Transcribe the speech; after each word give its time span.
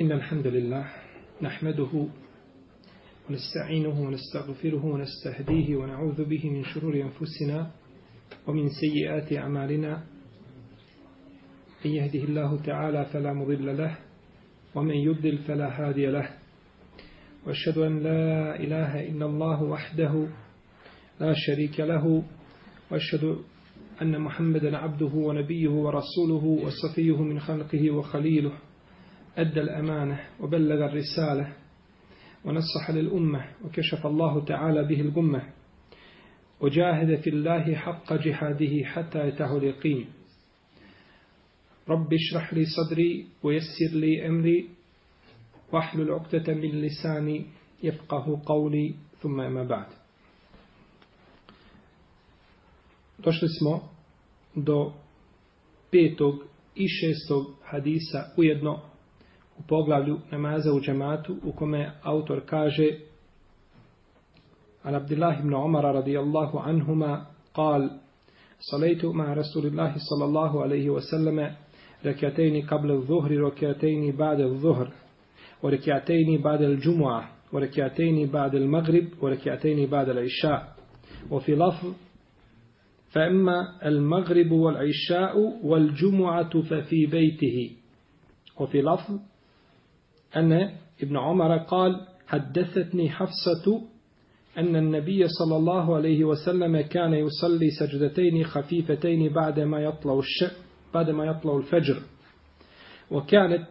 إن 0.00 0.12
الحمد 0.12 0.46
لله 0.46 0.86
نحمده 1.42 2.08
ونستعينه 3.30 4.00
ونستغفره 4.00 4.84
ونستهديه 4.84 5.76
ونعوذ 5.76 6.24
به 6.24 6.50
من 6.50 6.64
شرور 6.64 6.94
أنفسنا 6.94 7.70
ومن 8.46 8.68
سيئات 8.68 9.32
أعمالنا. 9.32 10.02
من 11.84 11.90
يهده 11.90 12.24
الله 12.24 12.62
تعالى 12.62 13.04
فلا 13.04 13.32
مضل 13.32 13.76
له 13.76 13.98
ومن 14.74 14.94
يضلل 14.94 15.38
فلا 15.38 15.68
هادي 15.80 16.06
له. 16.06 16.28
وأشهد 17.46 17.78
أن 17.78 18.02
لا 18.02 18.60
إله 18.60 19.08
إلا 19.08 19.26
الله 19.26 19.62
وحده 19.62 20.28
لا 21.20 21.34
شريك 21.36 21.80
له. 21.80 22.22
وأشهد 22.90 23.36
أن 24.02 24.20
محمدا 24.20 24.76
عبده 24.76 25.14
ونبيه 25.14 25.68
ورسوله 25.68 26.44
وصفيه 26.44 27.22
من 27.22 27.40
خلقه 27.40 27.90
وخليله. 27.90 28.52
أدى 29.36 29.60
الأمانة 29.60 30.20
وبلغ 30.40 30.84
الرسالة 30.84 31.52
ونصح 32.44 32.90
للأمة 32.90 33.44
وكشف 33.64 34.06
الله 34.06 34.44
تعالى 34.44 34.84
به 34.84 35.00
الغمة 35.00 35.42
وجاهد 36.60 37.20
في 37.20 37.30
الله 37.30 37.74
حق 37.74 38.12
جهاده 38.12 38.84
حتى 38.84 39.28
يتاه 39.28 39.56
اليقين. 39.58 40.06
رب 41.88 42.14
اشرح 42.14 42.54
لي 42.54 42.64
صدري 42.64 43.26
ويسر 43.42 43.92
لي 43.92 44.26
أمري 44.26 44.68
واحلل 45.72 46.10
عقدة 46.10 46.54
من 46.54 46.70
لساني 46.70 47.46
يفقه 47.82 48.42
قولي 48.46 48.94
ثم 49.22 49.40
أما 49.40 49.64
بعد. 49.64 49.86
Došli 53.18 53.48
smo 53.48 53.88
do 54.54 54.92
petog 55.90 56.34
i 56.74 56.88
šestog 56.88 57.46
hadisa 57.64 58.32
ujedno 58.36 58.80
u 59.58 59.62
poglavlju 59.68 60.18
namaza 60.30 60.72
u 60.72 60.80
džematu 60.80 61.36
u 61.44 61.52
kome 61.52 61.90
autor 62.02 62.40
kaže 62.46 62.90
An 64.82 64.94
Abdullah 64.94 65.40
ibn 65.40 65.54
Umara 65.54 65.92
radijallahu 65.92 66.58
anhuma 66.58 67.26
قال 67.56 67.90
صليت 68.60 69.04
مع 69.04 69.34
رسول 69.34 69.66
الله 69.66 69.94
صلى 70.10 70.24
الله 70.24 70.62
عليه 70.62 70.90
وسلم 70.90 71.54
ركعتين 72.06 72.66
قبل 72.66 72.90
الظهر 72.90 73.30
ركعتين 73.40 74.16
بعد 74.16 74.40
الظهر 74.40 74.92
وركعتين 75.62 76.42
بعد 76.42 76.62
الجمعة 76.62 77.30
وركعتين 77.52 78.30
بعد 78.30 78.54
المغرب 78.54 79.06
وركعتين 79.22 79.86
بعد 79.90 80.08
العشاء 80.08 80.76
وفي 81.30 81.54
لفظ 81.54 81.92
فأما 83.10 83.86
المغرب 83.86 84.50
والعشاء 84.52 85.38
والجمعة 85.64 86.62
ففي 86.62 87.06
بيته 87.06 87.70
وفي 88.60 88.82
لفظ 88.82 89.20
أن 90.36 90.52
ابن 91.02 91.16
عمر 91.16 91.56
قال 91.58 92.06
حدثتني 92.26 93.10
حفصة 93.10 93.82
أن 94.58 94.76
النبي 94.76 95.28
صلى 95.28 95.56
الله 95.56 95.96
عليه 95.96 96.24
وسلم 96.24 96.80
كان 96.80 97.12
يصلي 97.14 97.70
سجدتين 97.70 98.44
خفيفتين 98.44 99.32
بعد 99.32 99.60
ما 99.60 99.80
يطلع 99.80 100.18
الش 100.18 100.44
بعد 100.94 101.10
ما 101.10 101.24
يطلع 101.24 101.56
الفجر. 101.56 102.02
وكانت 103.10 103.68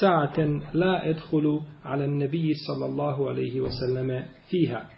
ساعة 0.00 0.40
لا 0.74 1.10
أدخل 1.10 1.60
على 1.84 2.04
النبي 2.04 2.54
صلى 2.54 2.86
الله 2.86 3.28
عليه 3.28 3.60
وسلم 3.60 4.24
فيها. 4.50 4.90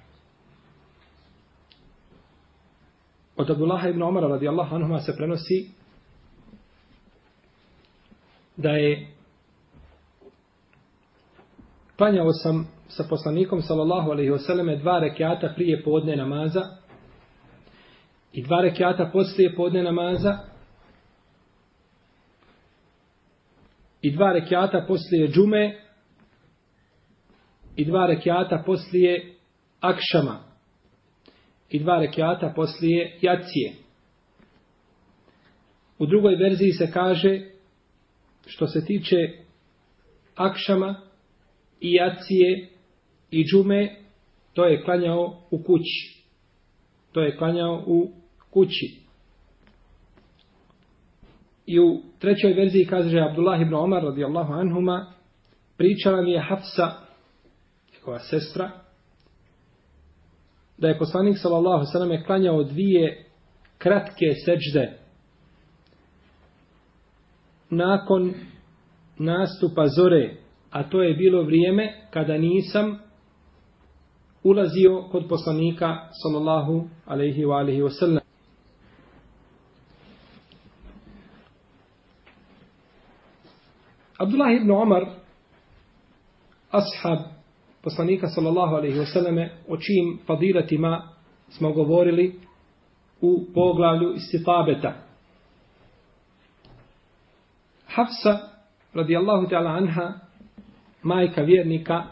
Od 3.37 3.51
Abdullaha 3.51 3.89
ibn 3.89 4.03
Omara 4.03 4.29
radijallahu 4.29 4.75
anhuma 4.75 5.01
se 5.01 5.17
prenosi 5.17 5.69
da 8.57 8.71
je 8.71 9.07
klanjao 12.01 12.33
sam 12.33 12.69
sa 12.89 13.05
poslanikom 13.09 13.63
sallallahu 13.63 14.11
alaihi 14.11 14.31
vseleme 14.31 14.77
dva 14.77 14.99
rekiata 14.99 15.53
prije 15.57 15.83
podne 15.83 16.17
namaza 16.17 16.63
i 18.33 18.43
dva 18.43 18.61
rekiata 18.61 19.11
poslije 19.13 19.55
podne 19.57 19.83
namaza 19.83 20.39
i 24.03 24.11
dva 24.11 24.33
rekiata 24.33 24.85
poslije 24.89 25.29
džume 25.29 25.81
i 27.77 27.85
dva 27.85 28.07
rekiata 28.07 28.63
poslije 28.67 29.35
akšama 29.81 30.41
i 31.71 31.79
dva 31.79 31.99
rekiata 31.99 32.53
poslije 32.57 33.19
jacije. 33.21 33.73
U 35.99 36.07
drugoj 36.07 36.37
verziji 36.37 36.73
se 36.73 36.93
kaže 36.93 37.41
što 38.47 38.67
se 38.67 38.85
tiče 38.85 39.17
akšama 40.37 41.10
i 41.81 41.93
jacije 41.93 42.69
i 43.31 43.45
džume, 43.45 43.97
to 44.53 44.65
je 44.65 44.83
klanjao 44.83 45.43
u 45.51 45.63
kući. 45.63 46.25
To 47.13 47.21
je 47.21 47.37
klanjao 47.37 47.85
u 47.87 48.11
kući. 48.51 49.01
I 51.67 51.79
u 51.81 52.03
trećoj 52.19 52.53
verziji 52.53 52.87
kaže 52.87 53.21
Abdullah 53.21 53.61
ibn 53.61 53.75
Omar 53.75 54.03
radijallahu 54.03 54.53
anhuma 54.53 55.13
pričala 55.77 56.23
mi 56.23 56.33
je 56.33 56.41
Hafsa, 56.49 56.91
njegova 57.95 58.19
sestra, 58.19 58.71
da 60.79 60.89
je 60.89 60.99
poslanik 60.99 61.39
sallallahu 61.43 61.85
sallam 61.93 62.11
je 62.11 62.25
klanjao 62.25 62.65
dvije 62.65 63.25
kratke 63.79 64.27
seđde 64.45 64.99
nakon 67.71 68.35
nastupa 69.19 69.87
zore, 69.87 70.35
a 70.71 70.83
to 70.83 71.03
je 71.03 71.15
bilo 71.15 71.43
vrijeme 71.43 72.07
kada 72.11 72.39
nisam 72.39 72.99
ulazio 74.45 75.03
kod 75.13 75.29
poslanika 75.29 76.09
sallallahu 76.23 76.89
alaihi 77.07 77.45
wa 77.45 77.61
alaihi 77.61 77.83
wa 77.83 77.91
sallam. 77.91 78.21
Abdullah 84.19 84.53
ibn 84.53 84.71
Omar, 84.71 85.05
ashab 86.71 87.19
poslanika 87.83 88.29
sallallahu 88.29 88.77
alaihi 88.77 88.99
wa 88.99 89.07
sallame, 89.07 89.51
o 89.69 89.77
čijim 89.77 90.19
fadilatima 90.27 91.09
smo 91.49 91.73
govorili 91.73 92.41
u 93.21 93.45
poglavlju 93.55 94.15
istitabeta. 94.15 94.93
Hafsa, 97.87 98.39
radijallahu 98.95 99.49
ta'ala 99.49 99.71
anha, 99.71 100.30
majka 101.03 101.43
vjernika, 101.43 102.05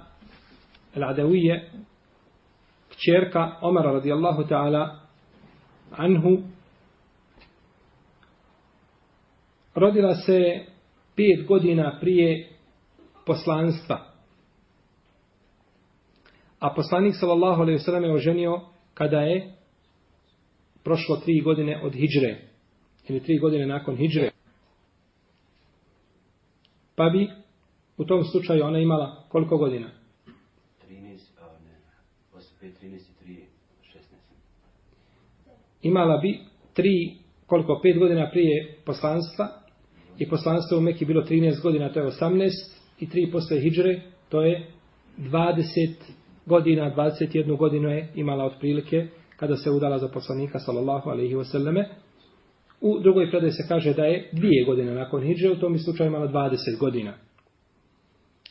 al-Adawije, 0.95 1.71
kćerka 2.91 3.57
Omara 3.61 3.93
radijallahu 3.93 4.43
ta'ala 4.43 4.99
anhu, 5.91 6.39
rodila 9.75 10.15
se 10.15 10.65
pet 11.17 11.47
godina 11.47 11.99
prije 12.01 12.49
poslanstva. 13.27 14.05
A 16.59 16.75
poslanik 16.75 17.15
sallallahu 17.21 17.63
alejhi 17.63 17.79
ve 17.79 17.85
sellem 17.85 18.05
je 18.05 18.13
oženio 18.13 18.61
kada 18.95 19.21
je 19.21 19.55
prošlo 20.85 21.17
tri 21.17 21.41
godine 21.41 21.81
od 21.85 21.93
hidžre 21.93 22.39
ili 23.09 23.21
tri 23.21 23.39
godine 23.39 23.67
nakon 23.67 23.97
hidžre. 23.97 24.31
Pa 26.97 27.09
bi 27.09 27.31
u 27.99 28.05
tom 28.05 28.25
slučaju 28.25 28.65
ona 28.65 28.79
imala 28.79 29.25
koliko 29.29 29.57
godina? 29.57 29.87
13, 30.91 31.19
a 31.41 31.47
ne, 31.65 31.79
5, 32.63 32.71
13 32.83 33.01
3, 33.25 33.37
16. 33.95 33.99
Imala 35.83 36.17
bi 36.17 36.39
tri, 36.75 37.17
koliko, 37.47 37.81
pet 37.83 37.99
godina 37.99 38.31
prije 38.31 38.75
poslanstva 38.85 39.49
i 40.19 40.29
poslanstvo 40.29 40.79
u 40.79 40.81
Mekiji 40.81 41.07
bilo 41.07 41.23
13 41.23 41.63
godina, 41.63 41.93
to 41.93 42.01
je 42.01 42.07
18 42.07 42.51
i 43.01 43.09
tri 43.11 43.31
posle 43.33 43.61
hidžre, 43.61 44.01
to 44.29 44.43
je 44.43 44.67
20 45.19 45.95
godina, 46.47 46.95
21 46.97 47.57
godinu 47.57 47.89
je 47.89 48.13
imala 48.15 48.45
otprilike 48.45 49.07
kada 49.37 49.57
se 49.57 49.71
udala 49.71 49.99
za 49.99 50.09
poslanika 50.09 50.59
sallallahu 50.59 51.11
alaihi 51.11 51.35
wasallame. 51.35 51.85
U 52.81 52.99
drugoj 52.99 53.31
predaj 53.31 53.51
se 53.51 53.69
kaže 53.69 53.95
da 53.95 54.05
je 54.05 54.31
dvije 54.33 54.65
godine 54.65 54.95
nakon 54.95 55.23
hijđe, 55.23 55.51
u 55.51 55.61
tom 55.61 55.79
slučaju 55.79 56.09
imala 56.09 56.29
20 56.29 56.79
godina. 56.81 57.28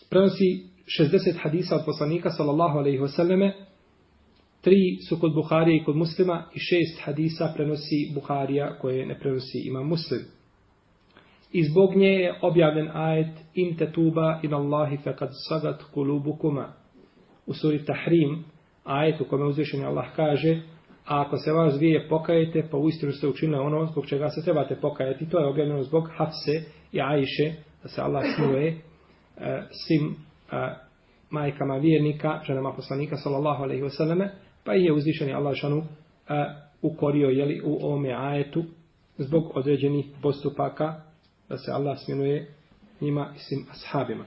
Prenosi 0.10 0.64
60 1.00 1.44
hadisa 1.44 1.76
od 1.76 1.82
poslanika 1.86 2.30
sallallahu 2.30 2.78
alaihi 2.78 3.00
wasallame, 3.00 3.52
tri 4.62 4.98
su 5.10 5.20
kod 5.20 5.34
Buharije 5.34 5.78
i 5.78 5.84
kod 5.84 5.96
muslima 5.96 6.44
i 6.56 6.60
šest 6.60 7.02
hadisa 7.04 7.52
prenosi 7.56 8.12
Buharija 8.14 8.80
koje 8.80 9.06
ne 9.06 9.20
prenosi 9.20 9.60
ima 9.66 9.84
muslim. 9.84 10.22
I 11.52 11.64
zbog 11.64 11.96
nje 11.96 12.08
je 12.08 12.40
objavljen 12.42 12.90
ajet 12.94 13.38
in 13.54 13.78
tetuba 13.78 14.40
in 14.44 14.54
Allahi 14.54 14.98
fekad 14.98 15.30
sagat 15.50 15.84
kulubukuma 15.94 16.74
u 17.46 17.54
suri 17.54 17.86
Tahrim, 17.86 18.44
ajet 18.84 19.22
u 19.22 19.26
kome 19.26 19.46
uzvišenje 19.46 19.86
Allah 19.86 20.06
kaže, 20.16 20.62
a 21.06 21.22
ako 21.22 21.38
se 21.38 21.52
vas 21.52 21.76
dvije 21.76 22.08
pokajete, 22.10 22.68
pa 22.72 22.78
uistinu 22.78 23.12
ste 23.12 23.28
učinili 23.28 23.60
ono 23.60 23.86
zbog 23.86 24.06
čega 24.06 24.30
se 24.30 24.44
trebate 24.44 24.76
pokajati, 24.76 25.30
to 25.30 25.40
je 25.40 25.48
objavljeno 25.48 25.84
zbog 25.84 26.10
Hafse 26.18 26.64
i 26.92 27.02
Ajše, 27.02 27.54
da 27.84 27.90
se 27.90 28.02
Allah 28.02 28.24
smuje, 28.36 28.82
e, 29.38 29.64
svim 29.72 30.16
e, 30.52 30.76
majkama 31.30 31.78
vjernika, 31.78 32.42
ženama 32.48 32.74
poslanika 32.74 33.18
sallallahu 33.18 33.64
alejhi 33.64 33.84
ve 33.84 33.90
selleme, 33.90 34.32
pa 34.64 34.76
ih 34.76 34.86
je 34.86 34.94
uzvišeni 34.94 35.34
Allah 35.34 35.56
šanu 35.56 35.78
e, 35.78 35.84
ukorio 36.82 37.30
jeli, 37.30 37.62
u 37.66 37.86
ovome 37.86 38.14
ajetu 38.14 38.64
zbog 39.18 39.58
određenih 39.58 40.06
postupaka 40.22 41.02
da 41.50 41.58
se 41.58 41.72
Allah 41.72 41.98
smjenuje 42.06 42.52
njima 43.02 43.34
i 43.36 43.40
svim 43.40 43.66
ashabima. 43.72 44.26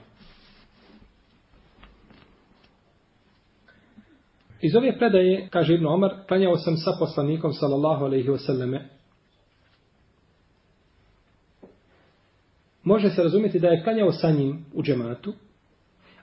Iz 4.63 4.77
ove 4.77 4.99
predaje, 4.99 5.49
kaže 5.51 5.75
Ibn 5.75 5.87
Omar, 5.87 6.11
klanjao 6.29 6.57
sam 6.57 6.77
sa 6.77 6.91
poslanikom, 6.99 7.53
sallallahu 7.53 8.05
alaihi 8.05 8.29
wasallame. 8.29 9.00
Može 12.91 13.11
se 13.11 13.23
razumjeti 13.23 13.59
da 13.59 13.69
je 13.69 13.83
klanjao 13.83 14.13
sa 14.13 14.31
njim 14.31 14.65
u 14.75 14.83
džematu, 14.83 15.33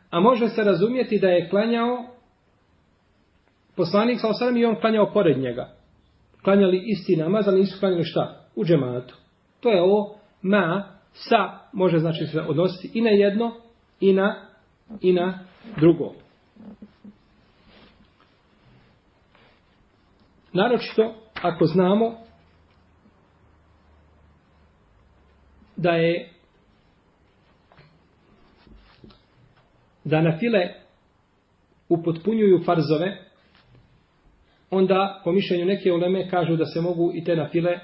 a 0.09 0.19
može 0.19 0.49
se 0.49 0.63
razumjeti 0.63 1.19
da 1.19 1.27
je 1.27 1.49
klanjao 1.49 2.05
poslanik, 3.75 4.19
sa 4.21 4.27
alaihi 4.27 4.59
i 4.59 4.65
on 4.65 4.75
klanjao 4.75 5.13
pored 5.13 5.37
njega. 5.37 5.69
Klanjali 6.43 6.83
isti 6.85 7.15
namaz, 7.15 7.47
ali 7.47 7.59
nisu 7.59 7.79
klanjali 7.79 8.03
šta? 8.03 8.45
U 8.55 8.65
džematu. 8.65 9.15
To 9.59 9.69
je 9.69 9.81
ovo 9.81 10.17
ma, 10.41 10.83
sa, 11.13 11.59
može 11.73 11.99
znači 11.99 12.25
se 12.25 12.41
odnositi 12.41 12.99
i 12.99 13.01
na 13.01 13.09
jedno, 13.09 13.55
i 13.99 14.13
na, 14.13 14.45
i 15.01 15.13
na 15.13 15.39
drugo. 15.77 16.13
Naročito, 20.53 21.13
ako 21.41 21.65
znamo 21.65 22.15
da 25.75 25.91
je 25.91 26.36
da 30.09 30.21
na 30.21 30.37
file 30.37 30.73
upotpunjuju 31.89 32.63
farzove, 32.65 33.17
onda 34.71 35.21
po 35.23 35.31
mišljenju 35.31 35.65
neke 35.65 35.91
uleme 35.91 36.29
kažu 36.29 36.55
da 36.55 36.65
se 36.65 36.81
mogu 36.81 37.11
i 37.15 37.23
te 37.23 37.35
na 37.35 37.49
file 37.49 37.79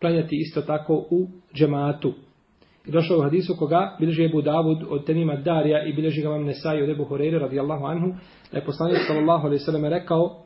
klanjati 0.00 0.36
isto 0.36 0.62
tako 0.62 0.94
u 1.10 1.28
džematu. 1.54 2.14
I 2.86 2.90
došao 2.90 3.18
u 3.18 3.22
hadisu 3.22 3.56
koga 3.58 3.96
bilježi 3.98 4.24
Ebu 4.24 4.42
Davud 4.42 4.78
od 4.88 5.06
Tenima 5.06 5.36
Darija 5.36 5.84
i 5.84 5.92
bilježi 5.92 6.22
ga 6.22 6.28
vam 6.28 6.44
Nesaj 6.44 6.82
od 6.82 6.88
Ebu 6.88 7.04
Horeire 7.04 7.38
radijallahu 7.38 7.84
anhu, 7.84 8.14
da 8.52 8.58
je 8.58 8.64
poslanik 8.64 8.98
sallallahu 9.06 9.46
alaihi 9.46 9.64
sallam 9.64 9.84
rekao 9.84 10.42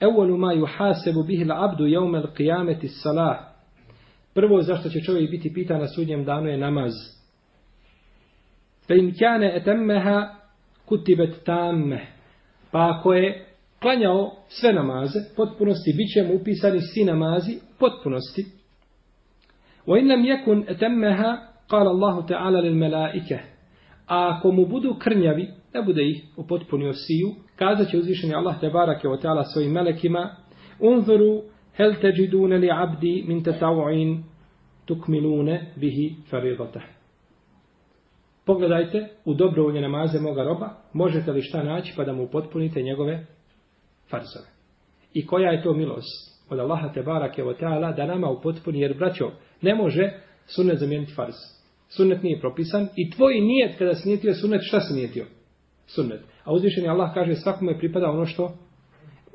Evolu 0.00 0.36
ma 0.36 0.54
yuhasebu 0.54 1.26
bihil 1.26 1.52
abdu 1.52 1.86
jevme 1.86 2.18
l'qiyameti 2.18 2.88
salah. 3.02 3.38
Prvo 4.34 4.62
zašto 4.62 4.88
će 4.88 5.00
čovjek 5.00 5.30
biti 5.30 5.52
pitan 5.54 5.80
na 5.80 5.88
sudnjem 5.88 6.24
danu 6.24 6.48
je 6.48 6.58
namaz. 6.58 6.92
Fe 8.86 8.94
im 8.98 9.14
kjane 9.18 9.56
etemmeha 9.56 10.43
kutibet 10.86 11.44
tamme. 11.44 12.06
Pa 12.70 12.90
ako 12.90 13.12
je 13.12 13.46
klanjao 13.82 14.32
sve 14.48 14.72
namaze, 14.72 15.18
potpunosti, 15.36 15.92
bit 15.96 16.12
će 16.14 16.22
mu 16.22 16.40
upisani 16.40 16.80
svi 16.80 17.04
namazi, 17.04 17.58
potpunosti. 17.78 18.44
Wa 19.86 20.00
in 20.00 20.08
lam 20.08 20.22
yakun 20.24 20.64
etemmeha, 20.68 21.36
kala 21.68 21.90
Allahu 21.90 22.26
ta'ala 22.28 22.60
lil 22.60 22.74
melaike. 22.74 23.38
A 24.06 24.36
ako 24.36 24.52
mu 24.52 24.66
budu 24.66 24.94
krnjavi, 24.98 25.48
ne 25.74 25.82
bude 25.82 26.02
ih 26.02 26.22
upotpunio 26.36 26.92
siju, 26.92 27.34
kazat 27.56 27.90
će 27.90 27.98
uzvišeni 27.98 28.34
Allah 28.34 28.60
te 28.60 28.70
barake 28.70 29.08
o 29.08 29.16
ta'ala 29.16 29.44
svojim 29.52 29.72
melekima, 29.72 30.36
unzuru 30.80 31.42
hel 31.76 31.94
teđidune 32.00 32.58
li 32.58 32.70
abdi 32.70 33.24
min 33.28 33.44
tetav'in 33.44 34.24
tukmilune 34.84 35.72
bihi 35.76 36.16
faridata. 36.30 36.93
Pogledajte 38.46 39.08
u 39.24 39.34
dobrovolje 39.34 39.80
namaze 39.80 40.20
moga 40.20 40.44
roba, 40.44 40.70
možete 40.92 41.32
li 41.32 41.42
šta 41.42 41.62
naći 41.62 41.92
pa 41.96 42.04
da 42.04 42.12
mu 42.12 42.28
potpunite 42.28 42.82
njegove 42.82 43.26
farzove. 44.10 44.46
I 45.12 45.26
koja 45.26 45.50
je 45.50 45.62
to 45.62 45.74
milost 45.74 46.44
od 46.50 46.58
Allaha 46.58 46.92
te 46.92 47.02
barake 47.02 47.44
o 47.44 47.54
teala 47.54 47.92
da 47.92 48.06
nama 48.06 48.30
upotpuni, 48.30 48.80
jer 48.80 48.96
braćo, 48.98 49.30
ne 49.62 49.74
može 49.74 50.12
sunnet 50.46 50.78
zamijeniti 50.78 51.14
farz. 51.14 51.34
Sunnet 51.88 52.22
nije 52.22 52.40
propisan 52.40 52.88
i 52.96 53.10
tvoj 53.10 53.40
nijet 53.40 53.78
kada 53.78 53.94
si 53.94 54.08
nijetio 54.08 54.34
sunnet, 54.34 54.60
šta 54.64 54.80
si 54.80 54.94
nijetio? 54.94 55.24
sunnet. 55.86 56.20
A 56.44 56.52
uzvišeni 56.52 56.88
Allah 56.88 57.14
kaže 57.14 57.34
svakome 57.34 57.78
pripada 57.78 58.10
ono 58.10 58.26
što 58.26 58.52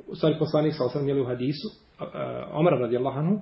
u 0.07 0.15
stvari 0.15 0.35
poslanik 0.39 0.73
sa 0.73 0.85
osam 0.85 1.21
u 1.21 1.25
hadisu 1.25 1.67
Omar 2.53 2.73
radijallahu 2.73 3.19
anhu 3.19 3.41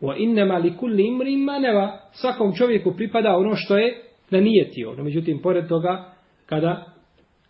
wa 0.00 0.14
innama 0.18 0.58
li 0.58 0.76
kulli 0.76 1.06
imri 1.06 1.36
maneva 1.36 2.00
svakom 2.12 2.54
čovjeku 2.54 2.92
pripada 2.96 3.36
ono 3.36 3.56
što 3.56 3.78
je 3.78 4.02
na 4.30 4.40
nijetio. 4.40 4.94
No, 4.94 5.04
međutim, 5.04 5.42
pored 5.42 5.68
toga, 5.68 6.14
kada 6.46 6.92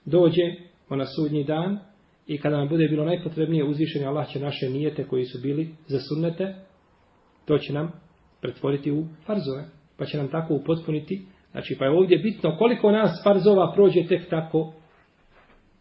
dođe 0.05 0.43
ona 0.88 1.06
sudnji 1.06 1.44
dan 1.44 1.79
i 2.26 2.38
kada 2.38 2.56
nam 2.56 2.69
bude 2.69 2.88
bilo 2.88 3.05
najpotrebnije 3.05 3.65
uzvišeni 3.65 4.06
Allah 4.06 4.32
će 4.32 4.41
naše 4.41 4.71
nijete 4.71 5.05
koji 5.05 5.25
su 5.25 5.38
bili 5.43 5.69
za 5.87 5.99
sunnete, 5.99 6.55
to 7.44 7.59
će 7.59 7.73
nam 7.73 7.93
pretvoriti 8.41 8.93
u 8.93 9.05
farzove. 9.26 9.65
Pa 9.99 10.05
će 10.05 10.19
nam 10.19 10.29
tako 10.29 10.55
upotpuniti 10.55 11.26
Znači, 11.55 11.76
pa 11.79 11.85
je 11.85 11.91
ovdje 11.91 12.19
bitno 12.19 12.56
koliko 12.59 12.91
nas 12.91 13.21
farzova 13.25 13.73
prođe 13.75 14.06
tek 14.06 14.29
tako. 14.31 14.73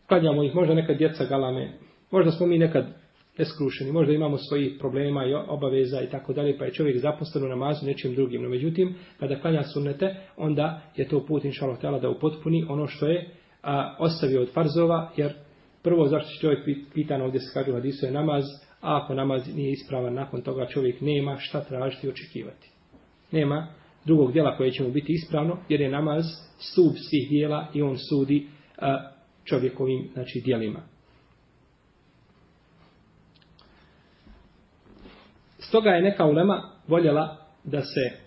Klanjamo 0.08 0.44
ih, 0.44 0.56
možda 0.56 0.74
nekad 0.74 0.98
djeca 0.98 1.26
galame, 1.26 1.74
možda 2.12 2.32
smo 2.32 2.48
mi 2.48 2.58
nekad 2.58 2.86
neskrušeni, 3.38 3.92
možda 3.92 4.14
imamo 4.14 4.38
svojih 4.38 4.76
problema 4.80 5.26
i 5.26 5.34
obaveza 5.34 6.02
i 6.02 6.10
tako 6.10 6.34
dalje, 6.34 6.58
pa 6.58 6.66
je 6.66 6.74
čovjek 6.74 6.98
zaposlen 6.98 7.44
u 7.46 7.48
namazu 7.48 7.86
nečim 7.86 8.16
drugim. 8.16 8.44
No, 8.44 8.50
međutim, 8.50 8.96
kada 9.20 9.40
klanja 9.40 9.64
sunnete, 9.64 10.16
onda 10.38 10.82
je 10.96 11.08
to 11.08 11.26
put, 11.26 11.46
inša 11.46 11.66
Allah, 11.66 12.02
da 12.02 12.10
upotpuni 12.10 12.66
ono 12.70 12.88
što 12.88 13.08
je 13.08 13.30
a, 13.64 13.96
ostavio 14.00 14.42
od 14.42 14.54
farzova, 14.54 15.12
jer 15.18 15.34
prvo 15.84 16.08
zašto 16.08 16.30
će 16.30 16.40
čovjek 16.40 16.60
pitan 16.94 17.22
ovdje 17.22 17.40
se 17.40 17.54
kaže 17.54 17.72
u 17.72 17.76
hadisu 17.76 18.06
je 18.06 18.12
namaz, 18.12 18.44
a 18.82 19.02
ako 19.04 19.14
namaz 19.14 19.56
nije 19.56 19.72
ispravan, 19.72 20.14
nakon 20.14 20.42
toga 20.42 20.66
čovjek 20.66 21.02
nema 21.02 21.38
šta 21.40 21.62
tražiti 21.62 22.08
i 22.08 22.10
očekivati. 22.10 22.70
Nema 23.32 23.68
drugog 24.06 24.34
dijela 24.34 24.58
koje 24.58 24.72
će 24.72 24.84
mu 24.84 24.92
biti 24.92 25.14
ispravno, 25.14 25.58
jer 25.70 25.82
je 25.82 25.90
namaz 25.90 26.26
stup 26.60 26.94
svih 27.10 27.30
dijela 27.30 27.68
i 27.74 27.82
on 27.82 27.98
sudi 27.98 28.48
a, 28.78 29.12
čovjekovim 29.44 30.10
znači, 30.14 30.42
dijelima. 30.46 30.93
Stoga 35.68 35.90
je 35.90 36.02
neka 36.02 36.26
ulema 36.26 36.62
voljela 36.88 37.38
da 37.64 37.82
se 37.82 38.18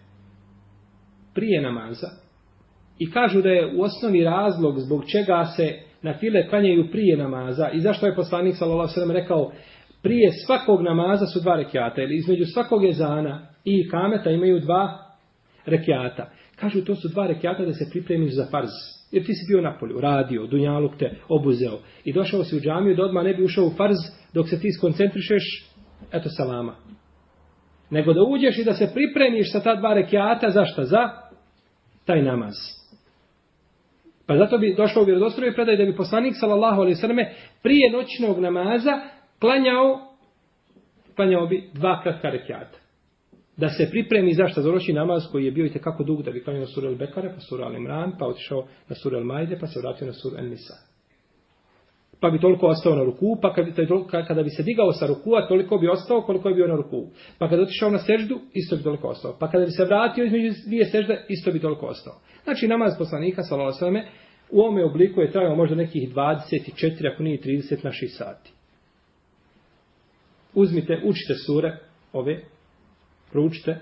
prije 1.34 1.62
namaza 1.62 2.08
i 2.98 3.10
kažu 3.10 3.42
da 3.42 3.48
je 3.48 3.76
u 3.76 3.82
osnovi 3.82 4.24
razlog 4.24 4.78
zbog 4.78 5.04
čega 5.04 5.44
se 5.56 5.72
na 6.02 6.18
file 6.18 6.48
klanjaju 6.48 6.90
prije 6.90 7.16
namaza 7.16 7.70
i 7.70 7.80
zašto 7.80 8.06
je 8.06 8.14
poslanik 8.14 8.56
sallallahu 8.56 8.92
alejhi 8.96 9.12
ve 9.12 9.20
rekao 9.20 9.52
prije 10.02 10.32
svakog 10.46 10.82
namaza 10.82 11.26
su 11.26 11.40
dva 11.40 11.56
rekiata 11.56 12.02
ili 12.02 12.16
između 12.16 12.44
svakog 12.44 12.84
ezana 12.84 13.46
i 13.64 13.88
kameta 13.88 14.30
imaju 14.30 14.60
dva 14.60 15.06
rekiata. 15.66 16.30
Kažu 16.56 16.84
to 16.84 16.94
su 16.94 17.08
dva 17.08 17.26
rekiata 17.26 17.64
da 17.64 17.72
se 17.72 17.90
pripremiš 17.90 18.34
za 18.34 18.46
farz. 18.50 18.70
Jer 19.12 19.26
ti 19.26 19.34
si 19.34 19.52
bio 19.52 19.60
na 19.62 19.78
polju, 19.80 20.00
radio, 20.00 20.46
dunjaluk 20.46 20.96
te 20.98 21.10
obuzeo. 21.28 21.78
I 22.04 22.12
došao 22.12 22.44
si 22.44 22.56
u 22.56 22.60
džamiju 22.60 22.96
da 22.96 23.04
odmah 23.04 23.24
ne 23.24 23.34
bi 23.34 23.44
ušao 23.44 23.64
u 23.64 23.70
farz 23.70 23.96
dok 24.34 24.48
se 24.48 24.60
ti 24.60 24.72
skoncentrišeš, 24.72 25.72
eto 26.12 26.28
salama. 26.28 26.76
Nego 27.90 28.12
da 28.12 28.22
uđeš 28.22 28.58
i 28.58 28.64
da 28.64 28.74
se 28.74 28.90
pripremiš 28.94 29.52
sa 29.52 29.60
ta 29.60 29.74
dva 29.74 29.94
rekiata, 29.94 30.50
za 30.50 30.64
šta? 30.64 30.84
Za 30.84 31.10
taj 32.04 32.22
namaz. 32.22 32.54
Pa 34.26 34.36
zato 34.36 34.58
bi 34.58 34.74
došlo 34.76 35.02
u 35.02 35.04
vjerodostroju 35.04 35.54
predaj 35.54 35.76
da 35.76 35.84
bi 35.84 35.96
poslanik 35.96 36.34
sallallahu 36.40 36.80
alaihi 36.80 36.96
selleme 36.96 37.34
prije 37.62 37.92
noćnog 37.92 38.38
namaza 38.38 39.00
klanjao 39.38 40.16
klanjao 41.16 41.46
bi 41.46 41.70
dva 41.72 42.02
kratka 42.02 42.30
rekiata 42.30 42.78
da 43.56 43.68
se 43.68 43.90
pripremi 43.90 44.34
zašto 44.34 44.62
za 44.62 44.72
noćni 44.72 44.94
namaz 44.94 45.22
koji 45.32 45.44
je 45.44 45.50
bio 45.50 45.66
i 45.66 45.70
kako 45.70 46.04
dug 46.04 46.22
da 46.22 46.30
bi 46.30 46.44
klanjao 46.44 46.66
sura 46.66 46.90
Al-Bekare, 46.90 47.34
pa 47.34 47.40
sura 47.40 47.66
Al-Imran, 47.66 48.12
pa 48.18 48.26
otišao 48.26 48.66
na 48.88 48.96
sura 48.96 49.18
Al-Majde, 49.18 49.60
pa 49.60 49.66
se 49.66 49.80
vratio 49.80 50.06
na 50.06 50.12
sura 50.12 50.42
Al-Nisa. 50.42 50.95
Pa 52.20 52.30
bi 52.30 52.40
toliko 52.40 52.66
ostao 52.66 52.94
na 52.94 53.04
ruku, 53.04 53.36
pa 53.42 53.54
kada, 53.54 53.70
kada 54.28 54.42
bi 54.42 54.50
se 54.50 54.62
digao 54.62 54.92
sa 54.92 55.06
rukua, 55.06 55.48
toliko 55.48 55.78
bi 55.78 55.88
ostao 55.88 56.22
koliko 56.22 56.48
je 56.48 56.54
bio 56.54 56.66
na 56.66 56.76
ruku. 56.76 57.06
Pa 57.38 57.48
kada 57.48 57.62
otišao 57.62 57.90
na 57.90 57.98
seždu, 57.98 58.40
isto 58.52 58.76
bi 58.76 58.82
toliko 58.82 59.08
ostao. 59.08 59.36
Pa 59.40 59.50
kada 59.50 59.64
bi 59.64 59.70
se 59.70 59.84
vratio 59.84 60.24
između 60.24 60.52
dvije 60.66 60.84
sežde, 60.84 61.24
isto 61.28 61.52
bi 61.52 61.60
toliko 61.60 61.86
ostao. 61.86 62.14
Znači 62.44 62.68
namaz 62.68 62.98
poslanika, 62.98 63.42
sallallahu 63.42 63.84
alejhi 63.84 64.08
u 64.50 64.60
ovome 64.60 64.84
obliku 64.84 65.20
je 65.20 65.32
trajao 65.32 65.56
možda 65.56 65.76
nekih 65.76 66.14
24, 66.14 67.12
ako 67.14 67.22
nije 67.22 67.40
30 67.40 67.84
naših 67.84 68.10
sati. 68.12 68.52
Uzmite, 70.54 71.00
učite 71.04 71.34
sure 71.34 71.78
ove 72.12 72.42
proučite 73.32 73.76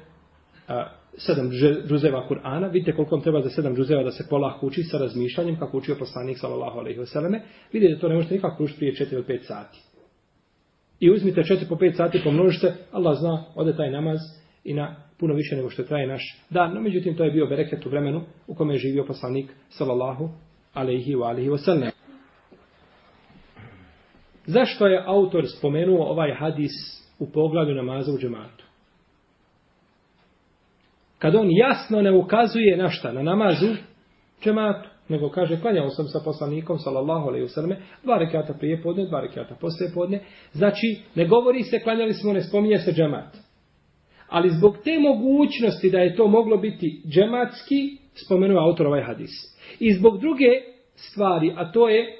a, 0.69 0.91
sedam 1.17 1.51
džuzeva 1.89 2.29
Kur'ana, 2.29 2.69
vidite 2.73 2.93
koliko 2.93 3.15
vam 3.15 3.23
treba 3.23 3.41
za 3.41 3.51
sedam 3.51 3.77
džuzeva 3.77 4.03
da 4.03 4.11
se 4.11 4.27
polako 4.31 4.67
uči 4.67 4.83
sa 4.83 4.99
razmišljanjem, 4.99 5.59
kako 5.59 5.79
učio 5.79 5.97
poslanik 5.99 6.39
sallallahu 6.39 6.79
alejhi 6.79 7.01
ve 7.01 7.07
selleme, 7.07 7.43
vidite 7.73 7.95
da 7.95 8.01
to 8.01 8.09
ne 8.09 8.15
možete 8.15 8.35
nikako 8.35 8.65
učiti 8.65 8.79
prije 8.79 8.95
četiri 8.95 9.17
ili 9.17 9.25
pet 9.25 9.45
sati. 9.45 9.79
I 11.01 11.11
uzmite 11.11 11.41
4 11.41 11.69
po 11.69 11.75
5 11.75 11.97
sati, 11.97 12.21
pomnožite, 12.25 12.75
Allah 12.93 13.19
zna, 13.19 13.45
ode 13.55 13.77
taj 13.77 13.91
namaz 13.91 14.19
i 14.65 14.75
na 14.75 14.97
puno 15.19 15.35
više 15.35 15.57
nego 15.57 15.71
što 15.71 15.83
traje 15.83 16.07
naš 16.07 16.43
dan. 16.51 16.75
No, 16.75 16.81
međutim, 16.81 17.17
to 17.17 17.25
je 17.25 17.31
bio 17.31 17.47
bereket 17.47 17.87
u 17.87 17.89
vremenu 17.89 18.23
u 18.47 18.55
kome 18.55 18.75
je 18.75 18.79
živio 18.79 19.05
poslanik, 19.05 19.51
sallallahu 19.69 20.29
alejhi 20.75 21.15
ve 21.15 21.25
alihi 21.25 21.49
ve 21.49 21.59
sellem. 21.59 21.91
Zašto 24.47 24.87
je 24.87 25.03
autor 25.07 25.45
spomenuo 25.59 26.07
ovaj 26.07 26.35
hadis 26.35 26.73
u 27.19 27.31
poglavlju 27.33 27.75
namaza 27.75 28.13
u 28.13 28.19
džematu? 28.19 28.64
Kad 31.25 31.35
on 31.35 31.49
jasno 31.51 32.03
ne 32.03 32.13
ukazuje 32.13 32.77
na 32.77 32.91
šta? 32.91 33.13
Na 33.13 33.23
namazu 33.23 33.67
džematu. 34.43 34.89
Nego 35.09 35.29
kaže, 35.29 35.61
klanjao 35.61 35.91
sam 35.91 36.07
sa 36.07 36.21
poslanikom, 36.25 36.79
sallallahu 36.79 37.29
alaihi 37.29 37.49
selleme 37.49 37.77
dva 38.03 38.19
rekata 38.19 38.55
prije 38.55 38.83
podne, 38.83 39.07
dva 39.07 39.21
rekata 39.21 39.55
poslije 39.61 39.91
podne. 39.95 40.21
Znači, 40.53 41.01
ne 41.15 41.27
govori 41.27 41.63
se, 41.63 41.81
klanjali 41.81 42.13
smo, 42.13 42.33
ne 42.33 42.43
spominje 42.43 42.79
se 42.79 42.93
džemat. 42.93 43.37
Ali 44.29 44.51
zbog 44.51 44.77
te 44.85 44.99
mogućnosti 44.99 45.91
da 45.91 45.99
je 45.99 46.17
to 46.17 46.29
moglo 46.29 46.57
biti 46.57 47.03
džematski, 47.09 47.99
spomenuo 48.27 48.61
autor 48.61 48.87
ovaj 48.87 49.03
hadis. 49.03 49.31
I 49.81 49.93
zbog 49.93 50.21
druge 50.21 50.51
stvari, 50.95 51.53
a 51.57 51.73
to 51.73 51.89
je 51.89 52.19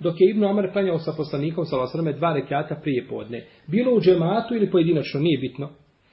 dok 0.00 0.20
je 0.20 0.30
Ibn 0.30 0.44
Omer 0.44 0.72
klanjao 0.72 0.98
sa 0.98 1.12
poslanikom 1.16 1.64
sa 1.64 1.76
Lasrame 1.76 2.12
dva 2.12 2.32
rekata 2.32 2.74
prije 2.82 3.06
podne. 3.08 3.44
Bilo 3.66 3.94
u 3.94 4.00
džematu 4.00 4.54
ili 4.54 4.70
pojedinačno, 4.70 5.20
nije 5.20 5.38
bitno. 5.38 5.70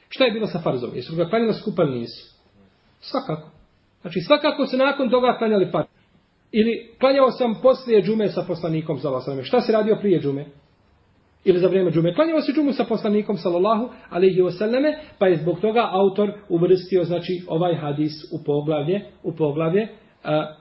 Šta 0.09 0.23
je 0.23 0.31
bilo 0.31 0.47
sa 0.47 0.59
farzom? 0.59 0.91
Jesu 0.95 1.15
ga 1.15 1.29
klanjali 1.29 1.53
skupa 1.53 1.83
ili 1.83 1.99
nisu? 1.99 2.35
Svakako. 2.99 3.49
Znači 4.01 4.19
svakako 4.19 4.65
se 4.65 4.77
nakon 4.77 5.09
toga 5.09 5.35
klanjali 5.37 5.69
farz. 5.71 5.85
Ili 6.51 6.91
klanjao 6.99 7.31
sam 7.31 7.59
poslije 7.61 8.01
džume 8.01 8.29
sa 8.29 8.43
poslanikom 8.47 8.99
sa 8.99 9.09
Lasrame. 9.09 9.43
Šta 9.43 9.61
se 9.61 9.71
radio 9.71 9.97
prije 10.01 10.21
džume? 10.21 10.45
Ili 11.45 11.59
za 11.59 11.67
vrijeme 11.67 11.91
džume. 11.91 12.15
Klanjao 12.15 12.41
se 12.41 12.51
džumu 12.51 12.73
sa 12.73 12.83
poslanikom 12.83 13.37
sallallahu 13.37 13.89
alaihi 14.09 14.51
selleme, 14.57 14.99
pa 15.19 15.27
je 15.27 15.37
zbog 15.37 15.59
toga 15.59 15.89
autor 15.91 16.31
uvrstio 16.49 17.03
znači 17.03 17.43
ovaj 17.47 17.75
hadis 17.75 18.13
u 18.33 18.43
poglavlje, 18.45 19.01
u 19.23 19.35
poglavlje 19.35 19.87
a, 20.23 20.55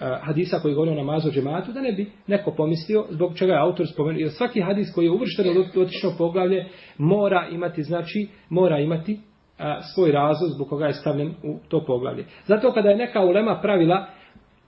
hadisa 0.00 0.58
koji 0.62 0.74
govori 0.74 0.90
o 0.90 0.94
namazu 0.94 1.28
o 1.28 1.32
džematu, 1.32 1.72
da 1.72 1.80
ne 1.80 1.92
bi 1.92 2.06
neko 2.26 2.50
pomislio 2.50 3.04
zbog 3.10 3.38
čega 3.38 3.52
je 3.52 3.58
autor 3.58 3.86
spomenuo. 3.92 4.20
Jer 4.20 4.30
svaki 4.30 4.60
hadis 4.60 4.94
koji 4.94 5.04
je 5.04 5.10
uvršten 5.10 5.48
u 5.48 5.64
dotično 5.74 6.10
poglavlje 6.18 6.66
mora 6.98 7.48
imati, 7.52 7.82
znači, 7.82 8.28
mora 8.48 8.78
imati 8.78 9.20
a, 9.58 9.80
svoj 9.82 10.12
razlog 10.12 10.50
zbog 10.50 10.68
koga 10.68 10.86
je 10.86 10.92
stavljen 10.92 11.28
u 11.28 11.58
to 11.68 11.84
poglavlje. 11.86 12.24
Zato 12.44 12.72
kada 12.72 12.88
je 12.88 12.96
neka 12.96 13.20
ulema 13.20 13.60
pravila 13.62 14.06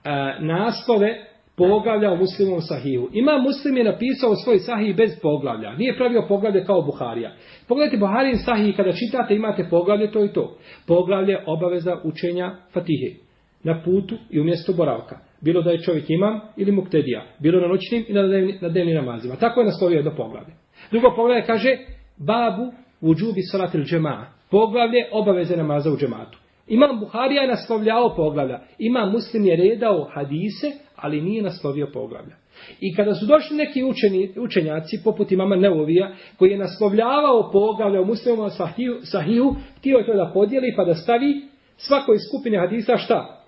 a, 0.03 0.37
naslove 0.39 1.25
poglavlja 1.57 2.11
o 2.11 2.15
muslimom 2.15 2.61
sahihu. 2.61 3.09
Ima 3.13 3.37
muslim 3.37 3.77
je 3.77 3.83
napisao 3.83 4.35
svoj 4.35 4.59
sahih 4.59 4.95
bez 4.95 5.11
poglavlja. 5.21 5.71
Nije 5.71 5.97
pravio 5.97 6.25
poglavlje 6.27 6.65
kao 6.65 6.81
Buharija. 6.81 7.31
Pogledajte 7.67 7.97
Buharijin 7.97 8.37
sahih 8.37 8.75
kada 8.75 8.91
čitate 8.91 9.35
imate 9.35 9.67
poglavlje, 9.69 10.11
to 10.11 10.25
i 10.25 10.33
to. 10.33 10.57
Poglavlje 10.87 11.43
obaveza 11.45 11.97
učenja 12.03 12.55
fatihe 12.73 13.23
na 13.63 13.81
putu 13.85 14.15
i 14.29 14.39
u 14.39 14.43
mjestu 14.43 14.73
boravka. 14.73 15.19
Bilo 15.41 15.61
da 15.61 15.71
je 15.71 15.81
čovjek 15.81 16.09
imam 16.09 16.39
ili 16.57 16.71
muktedija. 16.71 17.25
Bilo 17.39 17.61
na 17.61 17.67
noćnim 17.67 18.05
i 18.07 18.13
na 18.13 18.27
dnevnim, 18.27 18.57
na 18.61 18.69
dnevnim 18.69 18.95
namazima. 18.95 19.35
Tako 19.35 19.59
je 19.59 19.65
naslovio 19.65 19.95
jedno 19.95 20.15
poglavlje. 20.15 20.53
Drugo 20.91 21.13
poglavlje 21.15 21.45
kaže 21.45 21.77
babu 22.17 22.73
u 23.01 23.15
džubi 23.15 23.41
salatil 23.41 23.83
džema. 23.83 24.25
Poglavlje 24.51 25.07
obaveze 25.11 25.57
namaza 25.57 25.91
u 25.91 25.97
džematu. 25.97 26.37
Imam 26.67 26.99
Buharija 26.99 27.41
je 27.41 27.47
naslovljao 27.47 28.15
poglavlja. 28.15 28.59
Imam 28.79 29.11
muslim 29.11 29.45
je 29.45 29.55
redao 29.55 30.09
hadise, 30.13 30.71
ali 30.95 31.21
nije 31.21 31.41
naslovio 31.41 31.87
poglavlja. 31.93 32.35
I 32.79 32.95
kada 32.95 33.13
su 33.13 33.25
došli 33.25 33.57
neki 33.57 33.83
učeni, 33.83 34.33
učenjaci, 34.37 35.01
poput 35.03 35.31
imama 35.31 35.55
Neovija, 35.55 36.11
koji 36.37 36.51
je 36.51 36.57
naslovljavao 36.57 37.49
poglavlja 37.51 38.01
u 38.01 38.05
muslimom 38.05 38.49
sahiju, 38.49 38.99
sahiju, 39.03 39.55
htio 39.77 39.97
je 39.97 40.05
to 40.05 40.13
da 40.13 40.31
podijeli 40.33 40.73
pa 40.75 40.85
da 40.85 40.93
stavi 40.93 41.41
svakoj 41.77 42.17
skupine 42.19 42.57
hadisa 42.57 42.97
šta? 42.97 43.42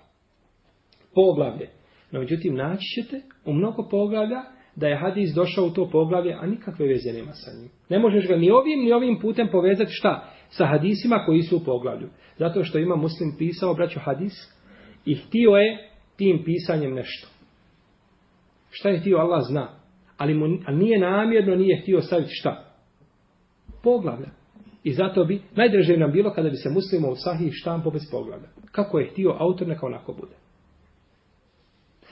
Poglavlje. 1.16 1.68
No, 2.10 2.20
međutim, 2.20 2.54
naći 2.54 2.84
ćete 2.94 3.20
u 3.44 3.52
mnogo 3.52 3.88
poglavlja 3.90 4.42
da 4.76 4.88
je 4.88 4.98
hadis 4.98 5.34
došao 5.34 5.66
u 5.66 5.70
to 5.70 5.90
poglavlje, 5.90 6.36
a 6.40 6.46
nikakve 6.46 6.86
veze 6.86 7.12
nema 7.12 7.32
sa 7.32 7.50
njim. 7.60 7.70
Ne 7.88 7.98
možeš 7.98 8.28
ga 8.28 8.36
ni 8.36 8.50
ovim, 8.50 8.84
ni 8.84 8.92
ovim 8.92 9.18
putem 9.20 9.48
povezati 9.52 9.92
šta? 9.92 10.32
Sa 10.48 10.66
hadisima 10.66 11.22
koji 11.26 11.42
su 11.42 11.56
u 11.56 11.64
poglavlju. 11.64 12.08
Zato 12.38 12.64
što 12.64 12.78
ima 12.78 12.96
muslim 12.96 13.34
pisao, 13.38 13.74
braćo 13.74 14.00
hadis, 14.00 14.32
i 15.06 15.14
htio 15.14 15.50
je 15.50 15.90
tim 16.16 16.42
pisanjem 16.44 16.94
nešto. 16.94 17.28
Šta 18.70 18.88
je 18.88 19.00
htio, 19.00 19.18
Allah 19.18 19.42
zna. 19.48 19.68
Ali 20.16 20.34
mu, 20.34 20.46
a 20.66 20.72
nije 20.72 20.98
namjerno, 20.98 21.54
nije 21.54 21.80
htio 21.82 22.00
staviti 22.00 22.30
šta? 22.32 22.74
Poglavlja. 23.82 24.30
I 24.84 24.92
zato 24.92 25.24
bi, 25.24 25.40
najdrže 25.56 25.96
nam 25.96 26.12
bilo 26.12 26.32
kada 26.32 26.50
bi 26.50 26.56
se 26.56 26.70
muslimov 26.70 27.14
sahih 27.14 27.52
štampo 27.52 27.90
bez 27.90 28.02
poglavlja. 28.10 28.48
Kako 28.72 28.98
je 28.98 29.10
htio 29.10 29.36
autor, 29.38 29.68
neka 29.68 29.86
onako 29.86 30.12
bude. 30.12 30.34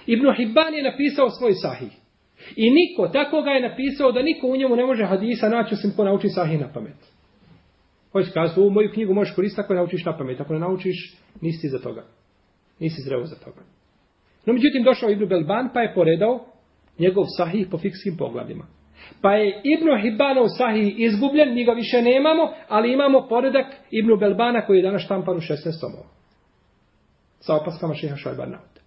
Ibn 0.07 0.27
Hibban 0.37 0.75
je 0.75 0.83
napisao 0.83 1.31
svoj 1.31 1.53
sahih. 1.55 1.93
I 2.57 2.71
niko, 2.71 3.09
tako 3.09 3.43
ga 3.43 3.51
je 3.51 3.69
napisao 3.69 4.13
da 4.13 4.23
niko 4.23 4.47
u 4.47 4.57
njemu 4.57 4.77
ne 4.77 4.85
može 4.85 5.05
hadisa 5.05 5.49
naći 5.49 5.75
osim 5.75 5.93
ko 5.97 6.05
nauči 6.05 6.29
sahih 6.29 6.61
na 6.61 6.73
pamet. 6.73 6.97
Hoće 8.13 8.31
kazati, 8.31 8.61
ovu 8.61 8.71
moju 8.71 8.91
knjigu 8.93 9.15
možeš 9.15 9.35
koristiti 9.35 9.61
ako 9.61 9.73
je 9.73 9.77
naučiš 9.77 10.05
na 10.05 10.19
pamet. 10.19 10.41
Ako 10.41 10.53
ne 10.53 10.61
naučiš, 10.61 11.17
nisi 11.41 11.69
za 11.69 11.79
toga. 11.79 12.05
Nisi 12.81 13.03
zreo 13.03 13.25
za 13.25 13.37
toga. 13.37 13.63
No, 14.47 14.53
međutim, 14.53 14.83
došao 14.83 15.11
Ibn 15.11 15.29
Belban 15.29 15.71
pa 15.75 15.81
je 15.81 15.95
poredao 15.95 16.47
njegov 16.99 17.25
sahih 17.37 17.67
po 17.71 17.79
fikskim 17.79 18.17
poglavljima. 18.17 18.67
Pa 19.23 19.35
je 19.35 19.61
Ibn 19.65 20.03
Hibbanov 20.03 20.47
sahih 20.59 20.95
izgubljen, 20.99 21.55
mi 21.55 21.65
ga 21.65 21.73
više 21.73 22.03
nemamo, 22.03 22.53
ali 22.69 22.93
imamo 22.93 23.27
poredak 23.29 23.67
Ibn 23.91 24.19
Belbana 24.21 24.67
koji 24.67 24.79
je 24.79 24.83
danas 24.83 25.03
štampan 25.03 25.37
u 25.37 25.41
16 25.41 25.81
tomova. 25.81 26.09
Sa 27.41 27.57
opaskama 27.57 27.95
šeha 27.95 28.17
Šojbarnaut. 28.17 28.84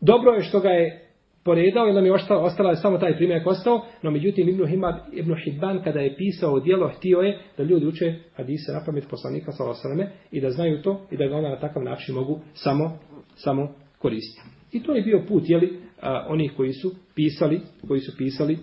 Dobro 0.00 0.32
je 0.32 0.42
što 0.42 0.60
ga 0.60 0.68
je 0.68 1.08
poredao, 1.44 1.86
jer 1.86 1.94
nam 1.94 2.04
je 2.04 2.12
ostalo, 2.12 2.40
ostala 2.40 2.70
je 2.70 2.76
samo 2.76 2.98
taj 2.98 3.16
primjer 3.16 3.42
ostao, 3.46 3.86
no 4.02 4.10
međutim 4.10 4.48
Ibn, 4.48 4.66
Himad, 4.66 4.94
Ibn 5.12 5.34
Hibban 5.44 5.82
kada 5.84 6.00
je 6.00 6.16
pisao 6.16 6.60
dijelo, 6.60 6.92
htio 6.96 7.18
je 7.18 7.38
da 7.56 7.62
ljudi 7.62 7.86
uče 7.86 8.14
hadise 8.36 8.72
na 8.72 8.82
pamet 8.86 9.04
poslanika 9.10 9.52
sallallahu 9.52 10.12
i 10.30 10.40
da 10.40 10.50
znaju 10.50 10.82
to 10.82 11.06
i 11.10 11.16
da 11.16 11.26
ga 11.26 11.36
onda 11.36 11.48
na 11.48 11.60
takav 11.60 11.82
način 11.82 12.14
mogu 12.14 12.40
samo, 12.54 12.98
samo 13.36 13.74
koristiti. 13.98 14.48
I 14.72 14.82
to 14.82 14.94
je 14.94 15.02
bio 15.02 15.24
put, 15.28 15.42
jeli, 15.46 15.78
a, 16.00 16.26
onih 16.28 16.52
koji 16.56 16.72
su 16.72 16.94
pisali, 17.14 17.60
koji 17.88 18.00
su 18.00 18.16
pisali 18.18 18.58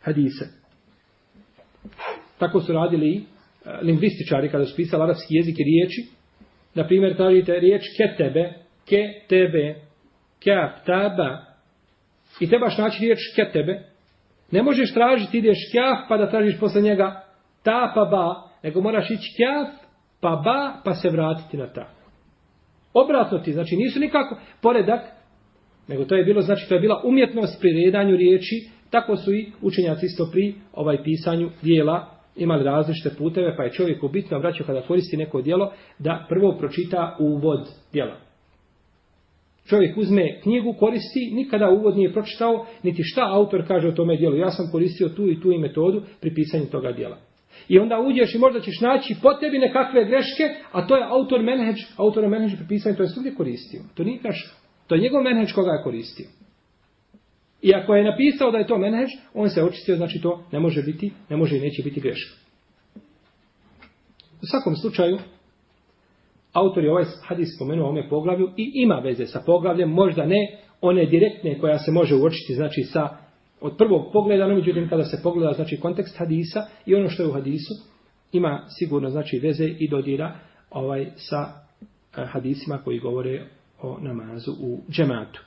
hadise. 0.00 0.44
Tako 2.38 2.60
su 2.60 2.72
radili 2.72 3.10
i 3.10 3.24
lingvističari 3.82 4.50
kada 4.50 4.66
su 4.66 4.76
pisali 4.76 5.02
arapski 5.02 5.34
jezik 5.34 5.54
i 5.58 5.64
riječi. 5.64 6.06
Na 6.74 6.86
primjer, 6.86 7.16
tražite 7.16 7.60
riječ 7.60 7.82
ketebe, 7.96 8.52
ke 8.90 9.22
tebe, 9.28 9.74
kjaf, 10.42 10.70
taba, 10.86 11.44
i 12.40 12.48
trebaš 12.48 12.78
naći 12.78 13.04
riječ 13.04 13.18
ke 13.36 13.52
tebe, 13.52 13.82
ne 14.50 14.62
možeš 14.62 14.94
tražiti, 14.94 15.38
ideš 15.38 15.58
kjaf, 15.72 16.08
pa 16.08 16.16
da 16.16 16.30
tražiš 16.30 16.60
posle 16.60 16.82
njega 16.82 17.24
ta 17.62 17.92
pa 17.94 18.04
ba, 18.04 18.34
nego 18.62 18.80
moraš 18.80 19.10
ići 19.10 19.34
kjaf, 19.36 19.68
pa 20.20 20.42
ba, 20.44 20.80
pa 20.84 20.94
se 20.94 21.08
vratiti 21.08 21.56
na 21.56 21.66
ta. 21.66 21.88
Obratno 22.94 23.38
ti, 23.38 23.52
znači 23.52 23.76
nisu 23.76 24.00
nikako 24.00 24.38
poredak, 24.62 25.00
nego 25.88 26.04
to 26.04 26.16
je 26.16 26.24
bilo, 26.24 26.42
znači 26.42 26.68
to 26.68 26.74
je 26.74 26.80
bila 26.80 27.02
umjetnost 27.04 27.60
pri 27.60 27.84
redanju 27.84 28.16
riječi, 28.16 28.68
tako 28.90 29.16
su 29.16 29.34
i 29.34 29.52
učenjaci 29.62 30.06
isto 30.06 30.28
pri 30.32 30.54
ovaj 30.72 31.02
pisanju 31.04 31.50
dijela 31.62 32.20
imali 32.36 32.64
različite 32.64 33.10
puteve, 33.18 33.56
pa 33.56 33.62
je 33.62 33.72
čovjeku 33.72 34.08
bitno 34.08 34.38
vraćao 34.38 34.66
kada 34.66 34.82
koristi 34.82 35.16
neko 35.16 35.42
dijelo, 35.42 35.72
da 35.98 36.26
prvo 36.28 36.56
pročita 36.58 37.16
uvod 37.20 37.68
dijela. 37.92 38.29
Čovjek 39.70 39.96
uzme 39.96 40.40
knjigu, 40.42 40.72
koristi, 40.72 41.30
nikada 41.32 41.70
uvod 41.70 41.96
nije 41.96 42.12
pročitao, 42.12 42.66
niti 42.82 43.02
šta 43.02 43.22
autor 43.30 43.66
kaže 43.68 43.88
o 43.88 43.92
tome 43.92 44.16
dijelu. 44.16 44.36
Ja 44.36 44.50
sam 44.50 44.70
koristio 44.72 45.08
tu 45.08 45.30
i 45.30 45.40
tu 45.40 45.52
i 45.52 45.58
metodu 45.58 46.02
pri 46.20 46.34
pisanju 46.34 46.66
toga 46.66 46.92
dijela. 46.92 47.18
I 47.68 47.78
onda 47.78 48.00
uđeš 48.00 48.34
i 48.34 48.38
možda 48.38 48.60
ćeš 48.60 48.80
naći 48.80 49.16
po 49.22 49.34
tebi 49.34 49.58
nekakve 49.58 50.04
greške, 50.04 50.44
a 50.72 50.86
to 50.86 50.96
je 50.96 51.04
autor 51.08 51.42
menheđ, 51.42 51.76
autor 51.96 52.28
menheđ 52.28 52.56
pri 52.56 52.66
pisanju, 52.68 52.96
to 52.96 53.02
je 53.02 53.08
svugdje 53.08 53.34
koristio. 53.34 53.80
To 53.94 54.04
nije 54.04 54.18
greška. 54.18 54.54
To 54.86 54.94
je 54.94 55.00
njegov 55.00 55.22
menheđ 55.22 55.52
koga 55.52 55.70
je 55.70 55.82
koristio. 55.82 56.26
I 57.62 57.74
ako 57.74 57.94
je 57.94 58.04
napisao 58.04 58.50
da 58.50 58.58
je 58.58 58.66
to 58.66 58.78
menheđ, 58.78 59.08
on 59.34 59.50
se 59.50 59.62
očistio, 59.62 59.96
znači 59.96 60.20
to 60.22 60.44
ne 60.52 60.60
može 60.60 60.82
biti, 60.82 61.12
ne 61.28 61.36
može 61.36 61.56
i 61.56 61.60
neće 61.60 61.82
biti 61.82 62.00
greška. 62.00 62.34
U 64.42 64.46
svakom 64.50 64.76
slučaju, 64.76 65.18
autor 66.52 66.84
je 66.84 66.90
ovaj 66.90 67.04
hadis 67.22 67.48
spomenuo 67.56 67.88
ome 67.88 68.08
poglavlju 68.08 68.50
i 68.56 68.72
ima 68.74 68.94
veze 68.94 69.26
sa 69.26 69.42
poglavljem, 69.46 69.90
možda 69.90 70.26
ne 70.26 70.58
one 70.80 71.06
direktne 71.06 71.58
koja 71.58 71.78
se 71.78 71.90
može 71.92 72.14
uočiti, 72.14 72.54
znači 72.54 72.82
sa 72.82 73.08
od 73.60 73.76
prvog 73.76 74.12
pogleda, 74.12 74.46
no 74.46 74.54
međutim 74.54 74.88
kada 74.88 75.04
se 75.04 75.20
pogleda 75.22 75.52
znači 75.52 75.80
kontekst 75.80 76.18
hadisa 76.18 76.66
i 76.86 76.94
ono 76.94 77.08
što 77.08 77.22
je 77.22 77.28
u 77.28 77.32
hadisu, 77.32 77.74
ima 78.32 78.64
sigurno 78.78 79.10
znači 79.10 79.38
veze 79.38 79.64
i 79.78 79.88
dodira 79.88 80.38
ovaj 80.70 81.06
sa 81.16 81.36
eh, 81.46 82.24
hadisima 82.26 82.78
koji 82.78 82.98
govore 82.98 83.46
o 83.82 83.98
namazu 84.00 84.52
u 84.60 84.80
džematu. 84.90 85.44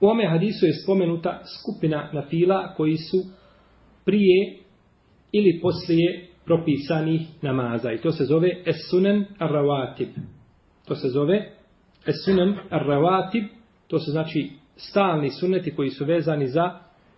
U 0.00 0.06
ome 0.06 0.28
hadisu 0.28 0.66
je 0.66 0.82
spomenuta 0.82 1.42
skupina 1.60 2.10
na 2.12 2.22
fila 2.22 2.74
koji 2.76 2.96
su 2.96 3.16
prije 4.04 4.56
ili 5.32 5.60
poslije 5.62 6.28
propisanih 6.46 7.20
namaza. 7.42 7.92
I 7.92 7.98
to 7.98 8.12
se 8.12 8.24
zove 8.24 8.50
esunen 8.66 9.24
ar-rawatib. 9.38 10.08
To 10.88 10.94
se 10.94 11.08
zove 11.08 11.50
esunen 12.06 12.54
ar-rawatib. 12.70 13.44
To 13.86 13.98
se 13.98 14.10
znači 14.10 14.50
stalni 14.76 15.30
sunneti 15.30 15.74
koji 15.74 15.90
su 15.90 16.04
vezani 16.04 16.48
za 16.48 16.70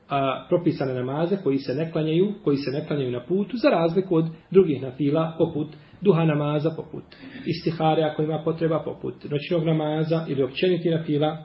a, 0.08 0.46
propisane 0.48 0.94
namaze 0.94 1.36
koji 1.44 1.58
se 1.58 1.74
ne 1.74 1.92
klanjaju, 1.92 2.34
koji 2.44 2.56
se 2.56 2.70
ne 2.70 2.86
klanjaju 2.86 3.10
na 3.10 3.24
putu, 3.24 3.56
za 3.56 3.68
razliku 3.68 4.16
od 4.16 4.24
drugih 4.50 4.82
nafila, 4.82 5.34
poput 5.38 5.68
duha 6.00 6.24
namaza, 6.24 6.70
poput 6.70 7.04
istihare 7.46 8.02
ako 8.02 8.22
ima 8.22 8.42
potreba, 8.44 8.82
poput 8.84 9.14
noćnog 9.30 9.64
namaza 9.64 10.24
ili 10.28 10.42
općeniti 10.42 10.90
nafila, 10.90 11.44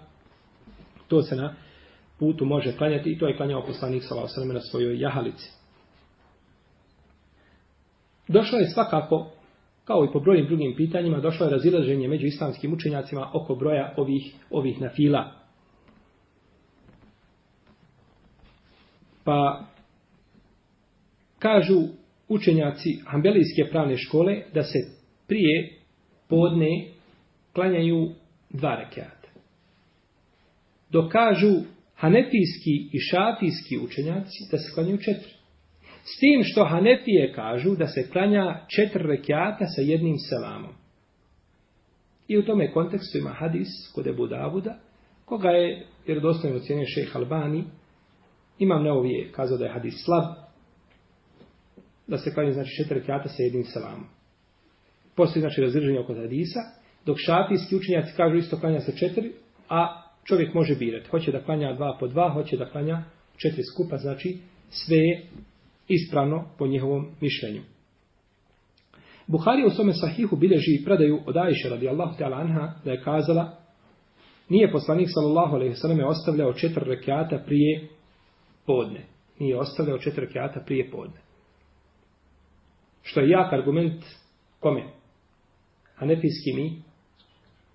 to 1.07 1.21
se 1.21 1.35
na 1.35 1.55
putu 2.19 2.45
može 2.45 2.77
klanjati 2.77 3.11
i 3.11 3.17
to 3.17 3.27
je 3.27 3.37
klanjao 3.37 3.65
poslanik 3.65 4.03
s.a.v. 4.03 4.53
na 4.53 4.59
svojoj 4.59 4.99
jahalici. 4.99 5.62
Došlo 8.27 8.59
je 8.59 8.69
svakako, 8.69 9.31
kao 9.85 10.05
i 10.05 10.13
po 10.13 10.19
brojnim 10.19 10.45
drugim 10.45 10.75
pitanjima, 10.77 11.19
došlo 11.19 11.45
je 11.45 11.51
razilaženje 11.51 12.07
među 12.07 12.25
islamskim 12.25 12.73
učenjacima 12.73 13.31
oko 13.33 13.55
broja 13.55 13.93
ovih, 13.97 14.35
ovih 14.49 14.81
nafila. 14.81 15.31
Pa 19.23 19.65
kažu 21.39 21.81
učenjaci 22.27 22.89
Ambelijske 23.05 23.63
pravne 23.71 23.97
škole 23.97 24.41
da 24.53 24.63
se 24.63 24.79
prije 25.27 25.73
podne 26.27 26.87
klanjaju 27.53 28.09
dva 28.49 28.75
rekiata. 28.75 29.27
Dokažu 30.89 31.61
Hanefijski 31.95 32.89
i 32.91 32.99
Šafijski 32.99 33.79
učenjaci 33.79 34.47
da 34.51 34.57
se 34.57 34.73
klanjaju 34.73 34.97
četiri. 34.97 35.33
S 36.03 36.19
tim 36.19 36.41
što 36.43 36.65
Hanefije 36.65 37.33
kažu 37.33 37.75
da 37.75 37.87
se 37.87 38.09
klanja 38.11 38.65
četiri 38.67 39.03
rekiata 39.07 39.65
sa 39.65 39.81
jednim 39.81 40.17
selamom. 40.17 40.71
I 42.27 42.37
u 42.37 42.45
tome 42.45 42.71
kontekstu 42.71 43.17
ima 43.17 43.29
hadis 43.29 43.67
kod 43.95 44.07
Ebu 44.07 44.27
Davuda, 44.27 44.79
koga 45.25 45.49
je, 45.49 45.85
jer 46.07 46.21
dostojno 46.21 46.57
ocjenio 46.57 46.85
šejh 46.85 47.15
Albani, 47.15 47.63
imam 48.59 48.83
neovije 48.83 49.31
kazao 49.31 49.57
da 49.57 49.65
je 49.65 49.73
hadis 49.73 49.93
slab, 50.05 50.23
da 52.07 52.17
se 52.17 52.33
klanja 52.33 52.51
znači 52.51 52.75
četiri 52.77 52.99
rekiata 52.99 53.29
sa 53.29 53.43
jednim 53.43 53.63
selamom. 53.63 54.05
Postoji 55.15 55.41
znači 55.41 55.61
razdrženje 55.61 55.99
oko 55.99 56.13
hadisa, 56.13 56.59
dok 57.05 57.17
šafijski 57.19 57.75
učenjaci 57.75 58.13
kažu 58.17 58.35
isto 58.35 58.59
klanja 58.59 58.79
se 58.79 58.97
četiri, 58.97 59.31
a 59.69 60.01
čovjek 60.23 60.53
može 60.53 60.75
birati. 60.75 61.09
Hoće 61.09 61.31
da 61.31 61.43
klanja 61.43 61.73
dva 61.73 61.97
po 61.99 62.07
dva, 62.07 62.29
hoće 62.29 62.57
da 62.57 62.69
klanja 62.69 63.03
četiri 63.37 63.63
skupa, 63.63 63.97
znači 63.97 64.37
sve 64.69 64.97
je 64.97 65.27
ispravno 65.87 66.45
po 66.57 66.67
njihovom 66.67 67.07
mišljenju. 67.21 67.61
Buhari 69.27 69.65
u 69.65 69.69
svome 69.69 69.93
sahihu 69.93 70.35
bilježi 70.35 70.71
i 70.75 70.85
predaju 70.85 71.19
od 71.25 71.37
Aisha 71.37 71.69
radijallahu 71.69 72.17
ta'ala 72.19 72.41
anha 72.41 72.73
da 72.85 72.91
je 72.91 73.01
kazala 73.01 73.57
nije 74.49 74.71
poslanik 74.71 75.07
sallallahu 75.13 75.55
alaihi 75.55 75.75
sallam 75.75 75.99
ostavljao 75.99 76.53
četiri 76.53 76.83
rekiata 76.85 77.43
prije 77.45 77.87
podne. 78.65 79.05
Nije 79.39 79.59
ostavljao 79.59 79.97
četiri 79.97 80.25
rekiata 80.25 80.59
prije 80.65 80.91
podne. 80.91 81.19
Što 83.01 83.19
je 83.19 83.29
jak 83.29 83.53
argument 83.53 84.03
kome? 84.59 84.83
Hanefijskim 85.95 86.59
i 86.59 86.81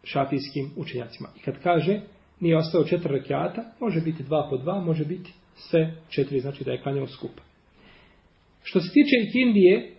šafijskim 0.03 0.71
učenjacima. 0.77 1.29
I 1.37 1.41
kad 1.41 1.63
kaže 1.63 2.01
nije 2.41 2.57
ostao 2.57 2.85
četiri 2.85 3.13
rekiata, 3.13 3.65
može 3.81 4.01
biti 4.01 4.23
dva 4.23 4.47
po 4.51 4.57
dva, 4.57 4.81
može 4.81 5.05
biti 5.05 5.33
sve 5.55 5.95
četiri, 6.09 6.41
znači 6.41 6.65
da 6.65 6.73
je 6.73 6.83
klanjao 6.83 7.07
skupa. 7.07 7.48
Što 8.63 8.81
se 8.81 8.89
tiče 8.93 9.29
ikindije, 9.29 9.93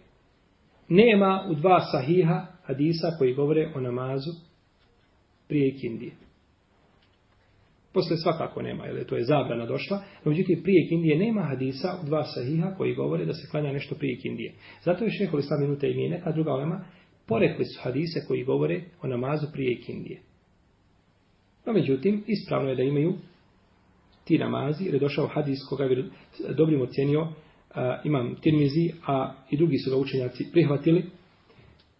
nema 0.89 1.45
u 1.49 1.55
dva 1.55 1.79
sahiha 1.79 2.45
hadisa 2.63 3.07
koji 3.17 3.33
govore 3.33 3.71
o 3.75 3.81
namazu 3.81 4.31
prije 5.47 5.67
ikindije. 5.67 6.11
Posle 7.93 8.17
svakako 8.17 8.61
nema, 8.61 8.85
jer 8.85 9.05
to 9.05 9.15
je 9.15 9.23
zabrana 9.23 9.65
došla. 9.65 9.97
No, 9.97 10.31
međutim, 10.31 10.63
prije 10.63 10.85
ikindije 10.85 11.17
nema 11.17 11.41
hadisa 11.41 11.99
u 12.03 12.05
dva 12.05 12.23
sahiha 12.23 12.75
koji 12.77 12.95
govore 12.95 13.25
da 13.25 13.33
se 13.33 13.47
klanja 13.51 13.71
nešto 13.71 13.95
prije 13.95 14.13
ikindije. 14.13 14.53
Zato 14.83 15.03
je 15.03 15.11
šehol 15.11 15.39
islam 15.39 15.61
minuta 15.61 15.87
i 15.87 16.09
neka 16.09 16.31
druga 16.31 16.51
olema, 16.51 16.85
porekli 17.27 17.65
su 17.65 17.81
hadise 17.83 18.19
koji 18.27 18.43
govore 18.43 18.81
o 19.01 19.07
namazu 19.07 19.47
prije 19.53 19.73
ikindije. 19.73 20.21
No, 21.65 21.73
međutim, 21.73 22.23
ispravno 22.27 22.69
je 22.69 22.75
da 22.75 22.83
imaju 22.83 23.13
ti 24.23 24.37
namazi, 24.37 24.85
jer 24.85 24.93
je 24.93 24.99
došao 24.99 25.27
hadis 25.27 25.59
koga 25.69 25.83
je 25.83 26.05
dobrim 26.57 26.81
ocjenio 26.81 27.27
imam 28.03 28.35
Tirmizi, 28.41 28.93
a 29.07 29.33
i 29.49 29.57
drugi 29.57 29.77
su 29.77 29.91
ga 29.91 29.97
učenjaci 29.97 30.51
prihvatili. 30.51 31.05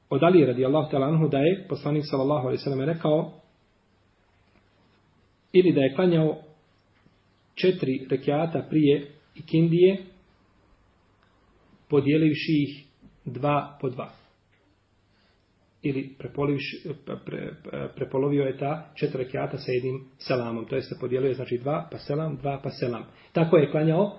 Od 0.09 0.23
Ali 0.23 0.45
radi 0.45 0.65
Allah 0.65 0.87
anhu 0.93 1.27
da 1.27 1.37
je 1.37 1.65
poslanik 1.69 2.03
sallallahu 2.09 2.47
alaihi 2.47 2.63
sallam 2.63 2.81
rekao 2.81 3.33
ili 5.53 5.71
da 5.71 5.81
je 5.81 5.95
klanjao 5.95 6.37
četiri 7.55 8.07
rekiata 8.09 8.65
prije 8.69 9.11
ikindije 9.35 9.97
podijelivši 11.89 12.53
ih 12.67 12.85
dva 13.25 13.77
po 13.81 13.89
dva 13.89 14.19
ili 15.81 16.15
pre, 16.17 16.29
pre, 17.25 17.53
prepolovio 17.95 18.43
je 18.43 18.57
ta 18.57 18.91
četiri 18.95 19.23
rekiata 19.23 19.57
sa 19.57 19.71
jednim 19.71 20.05
selamom. 20.17 20.65
To 20.65 20.75
jeste 20.75 20.95
podijelio 20.99 21.27
je 21.27 21.33
znači 21.33 21.57
dva 21.57 21.87
pa 21.91 21.97
selam, 21.97 22.35
dva 22.35 22.59
pa 22.63 22.69
selam. 22.69 23.03
Tako 23.33 23.57
je 23.57 23.71
klanjao 23.71 24.17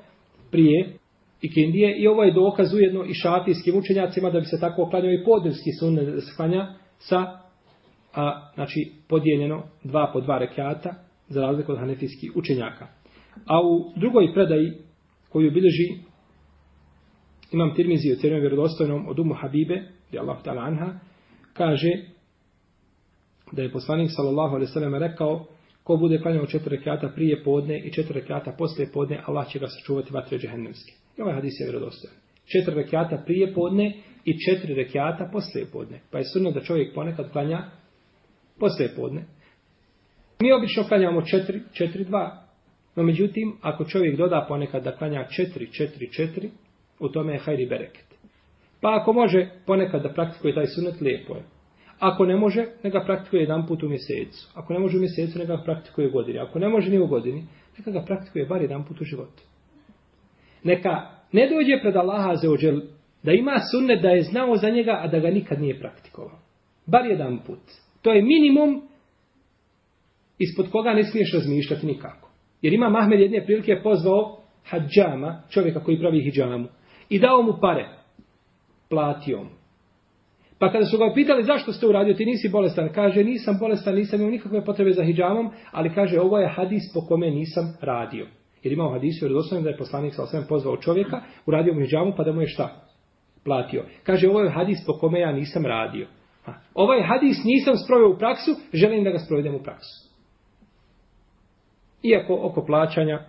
prije 0.50 0.99
ikindije 1.42 1.96
i 1.98 2.07
ovo 2.07 2.22
je 2.22 2.33
dokaz 2.33 2.74
ujedno 2.74 3.05
i 3.05 3.14
šafijskim 3.14 3.76
učenjacima 3.76 4.31
da 4.31 4.40
bi 4.40 4.46
se 4.46 4.61
tako 4.61 4.90
klanjao 4.90 5.12
i 5.12 5.24
podnevski 5.24 5.70
sunnet 5.81 6.14
da 6.14 6.20
se 6.20 6.37
klanja 6.37 6.74
sa 6.98 7.40
a, 8.14 8.50
znači 8.55 8.92
podijeljeno 9.09 9.62
dva 9.85 10.11
po 10.12 10.20
dva 10.20 10.38
rekiata 10.38 10.94
za 11.29 11.40
razliku 11.40 11.72
od 11.72 11.79
hanefijskih 11.79 12.33
učenjaka. 12.37 12.87
A 13.46 13.61
u 13.61 13.92
drugoj 13.96 14.35
predaji 14.35 14.72
koju 15.29 15.50
bilježi 15.50 15.88
imam 17.53 17.74
tirmizi 17.74 18.12
u 18.12 18.16
cijenom 18.16 18.40
vjerodostojnom 18.40 19.09
od 19.09 19.18
umu 19.18 19.35
Habibe, 19.35 19.83
gdje 20.09 20.20
Allah 20.20 20.38
ta'ala 20.44 20.66
anha, 20.66 20.98
kaže 21.53 21.90
da 23.53 23.62
je 23.62 23.72
poslanik 23.72 24.11
sallallahu 24.16 24.55
alejhi 24.55 24.70
ve 24.70 24.72
sellem 24.72 24.94
rekao 24.94 25.46
ko 25.83 25.96
bude 25.96 26.18
klanjao 26.18 26.46
četiri 26.46 26.76
rekata 26.76 27.09
prije 27.09 27.44
podne 27.44 27.79
i 27.79 27.92
četiri 27.92 28.20
rekata 28.20 28.55
posle 28.59 28.87
podne 28.92 29.22
Allah 29.26 29.48
će 29.48 29.59
ga 29.59 29.66
sačuvati 29.66 30.12
vatre 30.12 30.38
džehennemske. 30.38 30.92
I 31.18 31.23
ovaj 31.23 31.35
hadis 31.35 31.61
je 31.61 31.66
vjerodostojan. 31.66 32.16
Četiri 32.53 32.75
rekata 32.75 33.23
prije 33.27 33.55
podne 33.55 33.92
i 34.25 34.38
četiri 34.38 34.75
rekata 34.75 35.29
poslije 35.33 35.66
podne. 35.73 36.01
Pa 36.11 36.18
je 36.18 36.25
sunno 36.25 36.51
da 36.51 36.61
čovjek 36.61 36.94
ponekad 36.94 37.33
klanja 37.33 37.64
poslije 38.59 38.94
podne. 38.96 39.25
Mi 40.40 40.53
obično 40.53 40.85
klanjamo 40.85 41.23
četiri, 41.23 41.61
četiri, 41.73 42.05
dva. 42.05 42.42
No 42.96 43.03
međutim, 43.03 43.57
ako 43.61 43.85
čovjek 43.85 44.16
doda 44.16 44.44
ponekad 44.49 44.85
da 44.85 44.96
klanja 44.96 45.25
četiri, 45.29 45.73
četiri, 45.73 46.12
četiri, 46.12 46.51
u 46.99 47.09
tome 47.09 47.33
je 47.33 47.38
hajri 47.38 47.66
bereket. 47.66 48.05
Pa 48.81 48.99
ako 49.01 49.12
može 49.12 49.49
ponekad 49.66 50.03
da 50.03 50.12
praktikuje 50.12 50.55
taj 50.55 50.66
sunet, 50.66 51.01
lijepo 51.01 51.35
je. 51.35 51.42
Ako 51.99 52.27
ne 52.27 52.37
može, 52.37 52.66
neka 52.83 53.01
praktikuje 53.07 53.40
jedan 53.40 53.66
put 53.66 53.83
u 53.83 53.88
mjesecu. 53.88 54.51
Ako 54.55 54.73
ne 54.73 54.79
može 54.79 54.96
u 54.96 55.01
mjesecu, 55.01 55.38
neka 55.38 55.57
ga 55.57 55.62
praktikuje 55.62 56.09
u 56.09 56.12
godini. 56.12 56.38
Ako 56.38 56.59
ne 56.59 56.68
može 56.68 56.90
ni 56.90 56.99
u 56.99 57.07
godini, 57.07 57.44
neka 57.79 57.90
ga 57.90 58.05
praktikuje 58.05 58.46
bar 58.46 58.62
jedan 58.62 58.85
put 58.85 59.01
u 59.01 59.05
životu. 59.05 59.42
Neka 60.64 61.11
ne 61.33 61.49
dođe 61.49 61.81
pred 61.83 61.96
Allaha 61.96 62.37
za 62.37 62.51
ođel 62.51 62.81
da 63.23 63.33
ima 63.33 63.59
sunnet 63.70 64.03
da 64.03 64.09
je 64.09 64.23
znao 64.23 64.57
za 64.57 64.70
njega, 64.70 65.01
a 65.03 65.09
da 65.09 65.18
ga 65.18 65.31
nikad 65.31 65.61
nije 65.61 65.79
praktikovao. 65.79 66.38
Bar 66.87 67.07
jedan 67.07 67.38
put. 67.46 67.61
To 68.03 68.12
je 68.12 68.23
minimum 68.23 68.83
ispod 70.38 70.70
koga 70.70 70.92
ne 70.92 71.05
smiješ 71.05 71.35
razmišljati 71.35 71.87
nikako. 71.87 72.31
Jer 72.62 72.73
ima 72.73 72.88
Mahmed 72.88 73.20
jedne 73.20 73.44
prilike 73.44 73.81
pozvao 73.83 74.40
hađama, 74.64 75.42
čovjeka 75.51 75.81
koji 75.81 75.99
pravi 75.99 76.31
hijjamu, 76.31 76.68
i 77.09 77.18
dao 77.18 77.42
mu 77.42 77.53
pare 77.61 77.88
platio 78.88 79.38
mu. 79.38 79.51
Pa 80.59 80.73
kada 80.73 80.85
su 80.85 80.99
ga 80.99 81.12
pitali 81.14 81.44
zašto 81.44 81.73
ste 81.73 81.87
uradio, 81.87 82.14
ti 82.14 82.25
nisi 82.25 82.49
bolestan, 82.49 82.88
kaže 82.94 83.25
nisam 83.25 83.57
bolestan, 83.61 83.94
nisam 83.94 84.20
imao 84.20 84.31
nikakve 84.31 84.64
potrebe 84.64 84.92
za 84.92 85.05
hijjamom, 85.05 85.51
ali 85.70 85.94
kaže 85.94 86.20
ovo 86.20 86.38
je 86.38 86.49
hadis 86.49 86.83
po 86.94 87.01
kome 87.01 87.31
nisam 87.31 87.77
radio. 87.81 88.27
Jer 88.62 88.73
imao 88.73 88.92
hadis, 88.92 89.23
jer 89.23 89.33
da 89.62 89.68
je 89.68 89.77
poslanik 89.77 90.14
sa 90.14 90.23
osvijem 90.23 90.44
pozvao 90.49 90.77
čovjeka, 90.77 91.20
uradio 91.46 91.75
mu 91.75 91.81
hijjamu 91.81 92.12
pa 92.16 92.25
da 92.25 92.33
mu 92.33 92.40
je 92.40 92.46
šta? 92.46 92.87
Platio. 93.44 93.85
Kaže 94.03 94.29
ovo 94.29 94.40
je 94.40 94.51
hadis 94.51 94.79
po 94.87 94.92
kome 94.92 95.20
ja 95.20 95.33
nisam 95.33 95.66
radio. 95.66 96.07
Ha. 96.44 96.55
Ovaj 96.75 97.03
hadis 97.03 97.44
nisam 97.44 97.75
sproveo 97.77 98.11
u 98.11 98.18
praksu, 98.18 98.51
želim 98.73 99.05
da 99.05 99.11
ga 99.11 99.18
sprovedem 99.18 99.55
u 99.55 99.62
praksu. 99.62 100.11
Iako 102.03 102.40
oko 102.42 102.64
plaćanja 102.66 103.25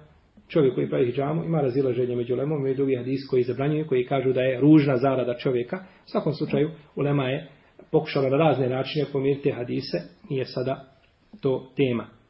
čovjek 0.47 0.75
koji 0.75 0.89
pravi 0.89 1.11
hijjamu 1.11 1.43
ima 1.43 1.61
razilaženje 1.61 2.15
među 2.15 2.35
lemom 2.35 2.67
i 2.67 2.75
drugi 2.75 2.95
hadis 2.95 3.19
koji 3.29 3.43
zabranjuju, 3.43 3.87
koji 3.87 4.05
kažu 4.05 4.33
da 4.33 4.41
je 4.41 4.59
ružna 4.59 4.97
zarada 4.97 5.37
čovjeka. 5.37 5.77
U 5.77 6.09
svakom 6.11 6.33
slučaju, 6.33 6.69
ulema 6.95 7.27
je 7.27 7.49
pokušala 7.91 8.29
na 8.29 8.37
razne 8.37 8.69
načine 8.69 9.05
pomiriti 9.11 9.51
hadise, 9.51 9.97
nije 10.29 10.45
sada 10.45 10.85
to 11.41 11.71
tema. 11.75 12.20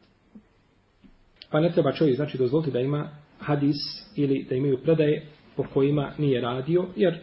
Pa 1.51 1.59
ne 1.59 1.71
treba 1.71 1.91
čovjek 1.91 2.15
znači 2.15 2.37
dozvoliti 2.37 2.71
da 2.71 2.79
ima 2.79 3.09
hadis 3.39 3.75
ili 4.15 4.45
da 4.49 4.55
imaju 4.55 4.77
predaje 4.83 5.25
po 5.55 5.63
kojima 5.73 6.11
nije 6.17 6.41
radio, 6.41 6.85
jer 6.95 7.19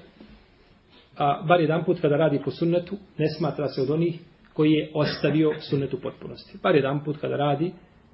a, 1.17 1.43
bar 1.49 1.61
jedan 1.61 1.85
put 1.85 2.01
kada 2.01 2.17
radi 2.17 2.41
po 2.45 2.51
sunnetu, 2.51 2.97
ne 3.19 3.29
smatra 3.39 3.69
se 3.69 3.83
od 3.83 3.91
onih 3.91 4.21
koji 4.53 4.73
je 4.73 4.91
ostavio 4.95 5.53
sunnet 5.61 5.95
u 5.95 6.01
potpunosti. 6.01 6.59
Bar 6.63 6.75
jedan 6.75 7.05
put 7.05 7.17
kada 7.21 7.37
radi, 7.37 7.73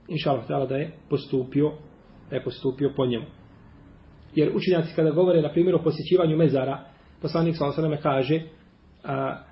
inša 0.09 0.31
Allah 0.31 0.69
da 0.69 0.77
je 0.77 0.93
postupio, 1.11 1.73
da 2.31 2.37
je 2.37 2.45
postupio 2.45 2.93
po 2.97 3.07
njemu. 3.07 3.25
Jer 4.35 4.57
učinjaci 4.57 4.95
kada 4.97 5.11
govore, 5.11 5.43
na 5.43 5.53
primjer, 5.53 5.75
o 5.75 5.83
posjećivanju 5.83 6.37
mezara, 6.37 6.85
poslanik 7.23 7.57
sa 7.57 7.67
osaname 7.67 8.01
kaže, 8.01 8.41
a, 9.05 9.43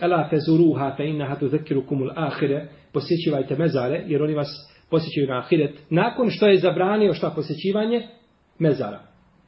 Ela 0.00 0.28
fezuruha 0.30 0.94
fe 0.96 1.08
inna 1.08 1.26
hatu 1.26 1.48
zekiru 1.48 1.86
kumul 1.86 2.10
ahire, 2.16 2.68
posjećivajte 2.92 3.56
mezare, 3.56 4.04
jer 4.06 4.22
oni 4.22 4.34
vas 4.34 4.48
posjećaju 4.90 5.26
na 5.26 5.38
ahiret. 5.38 5.78
Nakon 5.90 6.30
što 6.30 6.46
je 6.46 6.58
zabranio 6.58 7.14
šta 7.14 7.32
posjećivanje? 7.36 8.08
Mezara. 8.58 9.00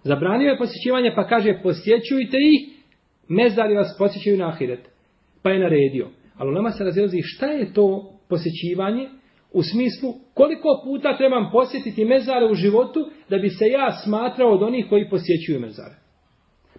Zabranio 0.02 0.50
je 0.50 0.58
posjećivanje 0.58 1.12
pa 1.16 1.26
kaže 1.26 1.60
posjećujte 1.62 2.36
ih, 2.36 2.80
mezari 3.28 3.74
vas 3.74 3.96
posjećaju 3.98 4.38
na 4.38 4.48
ahiret. 4.48 4.88
Pa 5.42 5.50
je 5.50 5.58
naredio. 5.58 6.08
Ali 6.36 6.50
u 6.50 6.52
nama 6.52 6.70
se 6.70 6.84
razilazi 6.84 7.20
šta 7.22 7.46
je 7.46 7.72
to 7.72 8.12
posjećivanje 8.28 9.08
u 9.52 9.62
smislu 9.62 10.14
koliko 10.34 10.82
puta 10.84 11.16
trebam 11.16 11.50
posjetiti 11.52 12.04
mezare 12.04 12.46
u 12.50 12.54
životu 12.54 13.10
da 13.28 13.38
bi 13.38 13.48
se 13.48 13.66
ja 13.66 13.92
smatrao 14.04 14.54
od 14.54 14.62
onih 14.62 14.86
koji 14.88 15.10
posjećuju 15.10 15.60
mezare. 15.60 15.94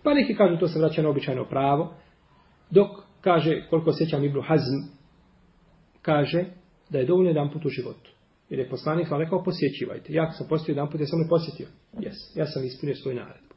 Pa 0.03 0.13
neki 0.13 0.35
kažu 0.35 0.57
to 0.57 0.67
se 0.67 0.79
vraća 0.79 1.01
na 1.01 1.09
običajno 1.09 1.45
pravo, 1.45 1.93
dok 2.69 2.87
kaže, 3.21 3.67
koliko 3.69 3.93
sjećam 3.93 4.23
Ibnu 4.23 4.41
Hazm, 4.41 4.79
kaže 6.01 6.45
da 6.89 6.99
je 6.99 7.05
dovoljno 7.05 7.29
jedan 7.29 7.51
put 7.53 7.65
u 7.65 7.69
životu. 7.69 8.11
Jer 8.51 8.59
je 8.59 8.69
poslanik 8.69 9.11
vam 9.11 9.21
rekao, 9.21 9.43
posjećivajte. 9.43 10.13
Ja 10.13 10.31
sam 10.31 10.47
posjetio 10.49 10.71
jedan 10.71 10.89
put, 10.89 11.01
ja 11.01 11.07
sam 11.07 11.19
ne 11.19 11.29
posjetio. 11.29 11.67
Yes, 11.93 12.17
ja 12.35 12.45
sam 12.45 12.63
ispunio 12.63 12.95
svoju 12.95 13.15
naredbu. 13.15 13.53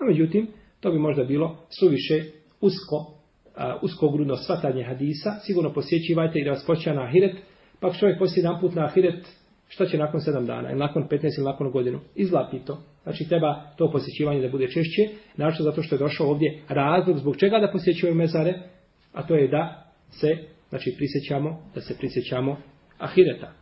No, 0.00 0.06
međutim, 0.06 0.46
to 0.80 0.92
bi 0.92 0.98
možda 0.98 1.24
bilo 1.24 1.66
suviše 1.80 2.24
usko, 2.60 2.96
uh, 2.96 3.82
uskogrudno 3.82 4.36
svatanje 4.36 4.82
hadisa. 4.84 5.30
Sigurno 5.46 5.72
posjećivajte 5.72 6.38
i 6.38 6.44
da 6.44 6.50
vas 6.50 6.66
počeja 6.66 6.94
na 6.94 7.02
ahiret. 7.02 7.36
Pa 7.80 7.86
ako 7.86 7.96
čovjek 7.96 8.18
posjeti 8.18 8.40
jedan 8.40 8.60
put 8.60 8.74
na 8.74 8.84
ahiret, 8.84 9.28
šta 9.68 9.86
će 9.86 9.98
nakon 9.98 10.20
sedam 10.20 10.46
dana, 10.46 10.70
ili 10.70 10.78
nakon 10.78 11.08
15 11.08 11.38
ili 11.38 11.44
nakon 11.44 11.70
godinu? 11.70 12.00
Izlapi 12.14 12.58
to. 12.66 12.78
Znači 13.02 13.28
treba 13.28 13.62
to 13.76 13.90
posjećivanje 13.92 14.40
da 14.40 14.48
bude 14.48 14.66
češće, 14.66 15.08
našto 15.36 15.62
zato 15.62 15.82
što 15.82 15.94
je 15.94 15.98
došao 15.98 16.26
ovdje 16.26 16.62
razlog 16.68 17.18
zbog 17.18 17.36
čega 17.36 17.58
da 17.58 17.72
posjećujemo 17.72 18.18
mezare, 18.18 18.54
a 19.12 19.26
to 19.26 19.34
je 19.34 19.48
da 19.48 19.92
se, 20.10 20.28
znači 20.68 20.94
prisjećamo, 20.96 21.62
da 21.74 21.80
se 21.80 21.98
prisjećamo 21.98 22.56
ahireta. 22.98 23.59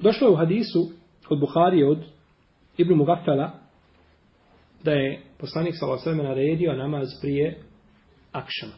Došlo 0.00 0.26
je 0.28 0.32
u 0.32 0.36
hadisu 0.36 0.90
od 1.28 1.40
Buharije 1.40 1.88
od 1.88 2.04
Ibn 2.76 2.94
Mugafela 2.94 3.50
da 4.84 4.92
je 4.92 5.20
poslanik 5.38 5.74
s.a.v. 5.74 6.14
naredio 6.14 6.76
namaz 6.76 7.08
prije 7.22 7.58
akšama. 8.32 8.72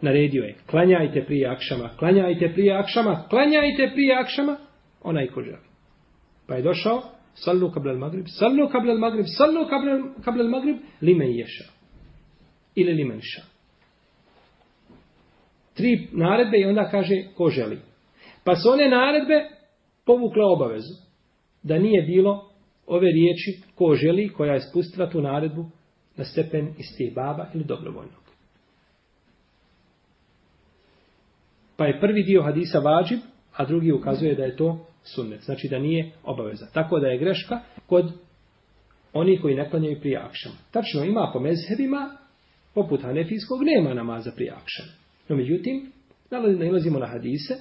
Naredio 0.00 0.42
je, 0.42 0.56
klanjajte 0.70 1.24
prije 1.26 1.48
akšama, 1.48 1.90
klanjajte 1.98 2.52
prije 2.52 2.72
akšama, 2.72 3.24
klanjajte 3.30 3.90
prije 3.94 4.14
akšama, 4.14 4.56
onaj 5.02 5.26
ko 5.26 5.42
želi. 5.42 5.66
Pa 6.46 6.54
je 6.54 6.62
došao, 6.62 7.02
sallu 7.34 7.70
kabla 7.70 7.92
al 7.92 7.98
magrib, 7.98 8.24
sallu 8.38 8.68
kabla 8.72 8.92
al 8.92 8.98
magrib, 8.98 9.24
sallu 9.38 9.68
kabla 10.24 10.42
al 10.44 10.50
magrib, 10.50 10.76
limen 11.00 11.30
ješa. 11.30 11.64
Ili 12.74 12.92
limen 12.92 13.20
ša. 13.22 13.42
Tri 15.74 16.08
naredbe 16.12 16.58
i 16.58 16.64
onda 16.64 16.88
kaže 16.90 17.14
ko 17.36 17.50
želi. 17.50 17.78
Pa 18.44 18.56
su 18.56 18.70
one 18.70 18.88
naredbe 18.88 19.55
povukla 20.06 20.46
obavezu. 20.46 20.94
Da 21.62 21.78
nije 21.78 22.02
bilo 22.02 22.50
ove 22.86 23.12
riječi 23.12 23.62
ko 23.74 23.94
želi, 23.94 24.28
koja 24.28 24.54
je 24.54 24.60
spustila 24.60 25.10
tu 25.10 25.20
naredbu 25.20 25.70
na 26.16 26.24
stepen 26.24 26.74
istih 26.78 27.14
baba 27.14 27.46
ili 27.54 27.64
dobrovoljnog. 27.64 28.26
Pa 31.76 31.86
je 31.86 32.00
prvi 32.00 32.22
dio 32.22 32.42
hadisa 32.42 32.78
vađib, 32.78 33.18
a 33.56 33.64
drugi 33.64 33.92
ukazuje 33.92 34.34
da 34.34 34.44
je 34.44 34.56
to 34.56 34.86
sunnet. 35.04 35.40
Znači 35.40 35.68
da 35.68 35.78
nije 35.78 36.12
obaveza. 36.24 36.66
Tako 36.72 36.98
da 36.98 37.06
je 37.06 37.18
greška 37.18 37.60
kod 37.86 38.12
oni 39.12 39.40
koji 39.40 39.54
ne 39.54 39.70
klanjaju 39.70 40.00
prije 40.00 40.18
akšama. 40.18 40.54
Tačno 40.70 41.04
ima 41.04 41.30
po 41.32 41.40
mezhebima, 41.40 42.16
poput 42.74 43.02
hanefijskog, 43.02 43.58
nema 43.62 43.94
namaza 43.94 44.32
prije 44.36 44.50
akšama. 44.50 44.92
No 45.28 45.36
međutim, 45.36 45.92
nalazimo 46.58 46.98
na 46.98 47.06
hadise, 47.06 47.54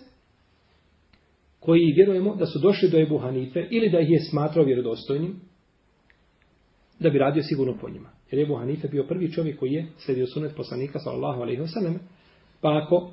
koji 1.65 1.93
vjerujemo 1.95 2.35
da 2.35 2.45
su 2.45 2.59
došli 2.59 2.89
do 2.89 2.99
Ebu 2.99 3.17
Hanife 3.17 3.67
ili 3.69 3.89
da 3.89 3.99
ih 3.99 4.09
je 4.09 4.19
smatrao 4.19 4.65
vjerodostojnim, 4.65 5.35
da 6.99 7.09
bi 7.09 7.17
radio 7.17 7.43
sigurno 7.43 7.77
po 7.81 7.89
njima. 7.89 8.09
Jer 8.31 8.41
Ebu 8.41 8.55
Hanife 8.55 8.87
bio 8.87 9.03
prvi 9.03 9.31
čovjek 9.31 9.59
koji 9.59 9.71
je 9.71 9.87
sledio 9.97 10.27
sunet 10.27 10.55
poslanika 10.55 10.99
sallallahu 10.99 11.41
alaihi 11.41 11.61
wa 11.61 11.73
sallam, 11.73 11.99
pa 12.61 12.81
ako 12.83 13.11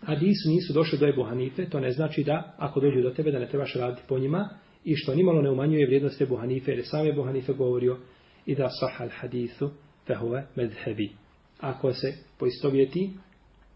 hadisu 0.00 0.48
nisu 0.48 0.72
došli 0.72 0.98
do 0.98 1.08
Ebu 1.08 1.22
Hanife, 1.22 1.66
to 1.70 1.80
ne 1.80 1.90
znači 1.90 2.24
da 2.24 2.54
ako 2.58 2.80
dođu 2.80 3.02
do 3.02 3.10
tebe 3.10 3.30
da 3.30 3.38
ne 3.38 3.48
trebaš 3.48 3.74
raditi 3.74 4.02
po 4.08 4.18
njima 4.18 4.48
i 4.84 4.96
što 4.96 5.14
nimalo 5.14 5.42
ne 5.42 5.50
umanjuje 5.50 5.86
vrijednost 5.86 6.20
Ebu 6.20 6.36
Hanife, 6.36 6.70
jer 6.70 6.84
sam 6.84 7.06
Ebu 7.06 7.22
Hanife 7.22 7.52
govorio 7.52 7.98
i 8.46 8.54
da 8.54 8.68
sahal 8.80 9.08
hadisu 9.20 9.70
fehuve 10.06 10.46
medhebi. 10.56 11.10
Ako 11.60 11.92
se 11.92 12.12
poistovjeti 12.38 13.10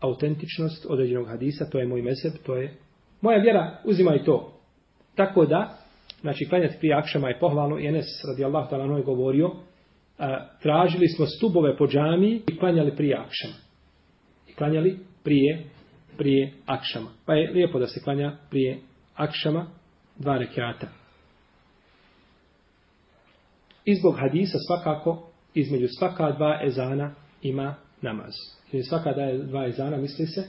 autentičnost 0.00 0.86
određenog 0.88 1.28
hadisa, 1.28 1.70
to 1.70 1.78
je 1.78 1.86
moj 1.86 2.02
mezheb, 2.02 2.32
to 2.46 2.56
je 2.56 2.76
moja 3.24 3.38
vjera, 3.38 3.78
uzimaj 3.84 4.24
to. 4.24 4.52
Tako 5.14 5.46
da, 5.46 5.78
znači 6.20 6.48
klanjati 6.48 6.78
prije 6.78 6.94
akšama 6.94 7.28
je 7.28 7.38
pohvalno, 7.38 7.78
i 7.78 7.86
Enes 7.86 8.06
radijallahu 8.28 8.74
ta'ala 8.74 8.86
noj 8.86 9.02
govorio, 9.02 9.50
a, 10.18 10.46
tražili 10.62 11.08
smo 11.08 11.26
stubove 11.26 11.76
po 11.76 11.86
džami 11.86 12.42
i 12.48 12.58
klanjali 12.58 12.96
prije 12.96 13.16
akšama. 13.16 13.54
I 14.48 14.52
klanjali 14.54 14.98
prije 15.22 15.64
prije 16.16 16.52
akšama. 16.66 17.10
Pa 17.26 17.34
je 17.34 17.50
lijepo 17.50 17.78
da 17.78 17.86
se 17.86 18.00
klanja 18.04 18.36
prije 18.50 18.78
akšama 19.14 19.66
dva 20.16 20.38
rekiata. 20.38 20.86
Izbog 23.84 24.16
hadisa 24.18 24.58
svakako 24.66 25.28
između 25.54 25.86
svaka 25.98 26.30
dva 26.30 26.60
ezana 26.64 27.14
ima 27.42 27.74
namaz. 28.02 28.32
Između 28.66 28.88
svaka 28.88 29.12
dva 29.46 29.66
ezana 29.66 29.96
misli 29.96 30.26
se 30.26 30.42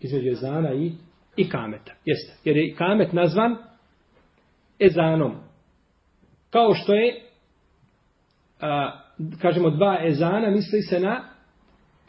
između 0.00 0.28
ezana 0.28 0.74
i 0.74 0.92
i 1.36 1.48
kameta. 1.48 1.92
Jeste. 2.04 2.32
Jer 2.44 2.56
je 2.56 2.74
kamet 2.74 3.12
nazvan 3.12 3.56
ezanom. 4.78 5.36
Kao 6.50 6.74
što 6.74 6.94
je 6.94 7.22
a, 8.60 9.00
kažemo 9.42 9.70
dva 9.70 9.98
ezana 10.04 10.50
misli 10.50 10.82
se 10.82 11.00
na 11.00 11.24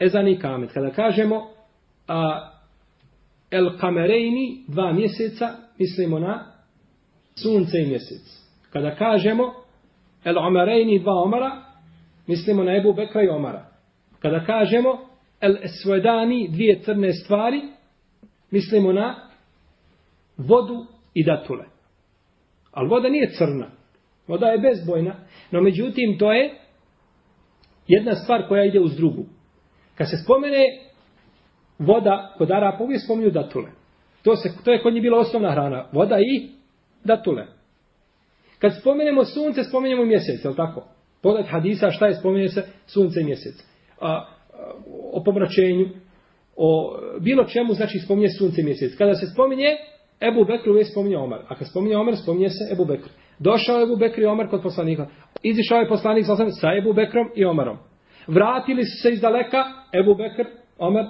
ezan 0.00 0.28
i 0.28 0.38
kamet. 0.38 0.72
Kada 0.72 0.90
kažemo 0.90 1.50
a, 2.08 2.50
el 3.50 3.78
kamerejni 3.78 4.64
dva 4.68 4.92
mjeseca 4.92 5.50
mislimo 5.78 6.18
na 6.18 6.52
sunce 7.42 7.78
i 7.82 7.86
mjesec. 7.86 8.44
Kada 8.70 8.94
kažemo 8.94 9.54
el 10.24 10.38
omerejni, 10.38 10.98
dva 10.98 11.12
omara 11.12 11.62
mislimo 12.26 12.62
na 12.62 12.76
Ebu 12.76 12.92
Bekra 12.92 13.22
i 13.22 13.28
Omara. 13.28 13.66
Kada 14.20 14.44
kažemo 14.44 15.08
el 15.40 15.56
esvedani 15.62 16.48
dvije 16.48 16.80
crne 16.82 17.12
stvari 17.12 17.62
mislimo 18.54 18.92
na 18.92 19.14
vodu 20.36 20.86
i 21.14 21.24
datule. 21.24 21.64
Ali 22.72 22.88
voda 22.88 23.08
nije 23.08 23.30
crna. 23.30 23.70
Voda 24.26 24.46
je 24.46 24.58
bezbojna. 24.58 25.14
No 25.50 25.60
međutim, 25.60 26.18
to 26.18 26.32
je 26.32 26.54
jedna 27.88 28.14
stvar 28.14 28.48
koja 28.48 28.64
ide 28.64 28.80
uz 28.80 28.96
drugu. 28.96 29.24
Kad 29.94 30.10
se 30.10 30.16
spomene 30.24 30.64
voda 31.78 32.34
kod 32.38 32.50
Arapa, 32.50 32.84
uvijek 32.84 33.02
spominju 33.04 33.30
datule. 33.30 33.70
To, 34.22 34.36
se, 34.36 34.48
to 34.64 34.72
je 34.72 34.82
kod 34.82 34.92
njih 34.92 35.02
bila 35.02 35.18
osnovna 35.18 35.50
hrana. 35.50 35.86
Voda 35.92 36.18
i 36.18 36.48
datule. 37.04 37.46
Kad 38.58 38.72
spomenemo 38.80 39.24
sunce, 39.24 39.64
spomenemo 39.64 40.04
mjesec, 40.04 40.44
je 40.44 40.50
li 40.50 40.56
tako? 40.56 40.84
Podat 41.22 41.46
hadisa, 41.48 41.90
šta 41.90 42.06
je 42.06 42.14
spomenuje 42.14 42.48
se 42.48 42.66
sunce 42.86 43.20
i 43.20 43.24
mjesec. 43.24 43.54
A, 44.00 44.08
a, 44.08 44.26
o 45.12 45.22
pomračenju, 45.24 45.88
o 46.56 46.98
bilo 47.20 47.44
čemu, 47.44 47.74
znači 47.74 47.98
spominje 47.98 48.28
sunce 48.38 48.60
i 48.60 48.64
mjesec. 48.64 48.96
Kada 48.98 49.14
se 49.14 49.26
spominje 49.26 49.76
Ebu 50.20 50.44
Bekr, 50.44 50.70
uvijek 50.70 50.86
spominje 50.90 51.16
Omar. 51.18 51.40
A 51.48 51.54
kad 51.54 51.68
spominje 51.68 51.96
Omar, 51.96 52.16
spominje 52.16 52.48
se 52.48 52.72
Ebu 52.72 52.84
Bekr. 52.84 53.08
Došao 53.38 53.78
je 53.78 53.82
Ebu 53.82 53.96
Bekr 53.96 54.20
i 54.20 54.26
Omar 54.26 54.48
kod 54.50 54.62
poslanika. 54.62 55.06
Izišao 55.42 55.78
je 55.78 55.88
poslanik 55.88 56.26
sa, 56.26 56.36
sa 56.36 56.68
Ebu 56.78 56.92
Bekrom 56.92 57.30
i 57.34 57.44
Omarom. 57.44 57.76
Vratili 58.26 58.84
su 58.84 59.02
se 59.02 59.10
iz 59.10 59.20
daleka 59.20 59.64
Ebu 60.00 60.14
Bekr, 60.14 60.44
Omar 60.78 61.04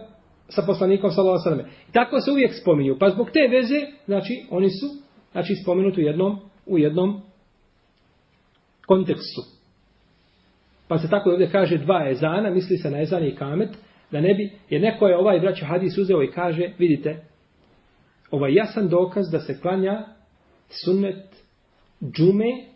sa 0.48 0.62
poslanikom 0.66 1.10
sallallahu 1.10 1.42
alejhi 1.46 1.58
ve 1.58 1.64
sellem. 1.64 1.92
Tako 1.92 2.20
se 2.20 2.30
uvijek 2.30 2.54
spominju. 2.54 2.96
Pa 3.00 3.10
zbog 3.10 3.30
te 3.30 3.48
veze, 3.56 3.80
znači 4.06 4.46
oni 4.50 4.70
su 4.70 4.86
znači 5.32 5.54
spomenuti 5.54 6.00
u 6.00 6.04
jednom 6.04 6.38
u 6.66 6.78
jednom 6.78 7.20
kontekstu. 8.86 9.40
Pa 10.88 10.98
se 10.98 11.10
tako 11.10 11.30
ovdje 11.30 11.50
kaže 11.50 11.78
dva 11.78 12.08
ezana, 12.10 12.50
misli 12.50 12.76
se 12.76 12.90
na 12.90 13.00
ezan 13.00 13.24
i 13.24 13.36
kamet, 13.36 13.70
da 14.14 14.20
ne 14.20 14.34
bi, 14.34 14.50
jer 14.70 14.80
neko 14.80 15.08
je 15.08 15.16
ovaj 15.16 15.40
braćo 15.40 15.66
hadis 15.66 15.98
uzeo 15.98 16.22
i 16.22 16.30
kaže, 16.30 16.70
vidite, 16.78 17.24
ovaj 18.30 18.54
jasan 18.54 18.88
dokaz 18.88 19.30
da 19.32 19.40
se 19.40 19.60
klanja 19.60 20.06
sunnet 20.84 21.24
džume 22.12 22.74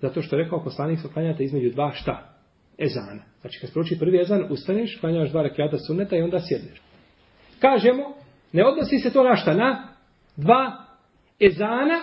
Zato 0.00 0.22
što 0.22 0.36
je 0.36 0.44
rekao 0.44 0.64
poslanik 0.64 0.98
sa 1.00 1.08
klanjate 1.08 1.44
između 1.44 1.70
dva 1.70 1.92
šta? 1.92 2.34
Ezana. 2.78 3.22
Znači 3.40 3.60
kad 3.60 3.72
prouči 3.72 3.98
prvi 3.98 4.20
ezan, 4.20 4.46
ustaneš, 4.50 4.98
klanjaš 5.00 5.30
dva 5.30 5.42
rekiata 5.42 5.78
sunneta 5.78 6.16
i 6.16 6.22
onda 6.22 6.40
sjedneš. 6.40 6.82
Kažemo, 7.60 8.14
ne 8.52 8.64
odnosi 8.64 8.98
se 8.98 9.12
to 9.12 9.22
na 9.22 9.36
šta? 9.36 9.54
Na 9.54 9.88
dva 10.36 10.84
ezana 11.40 12.00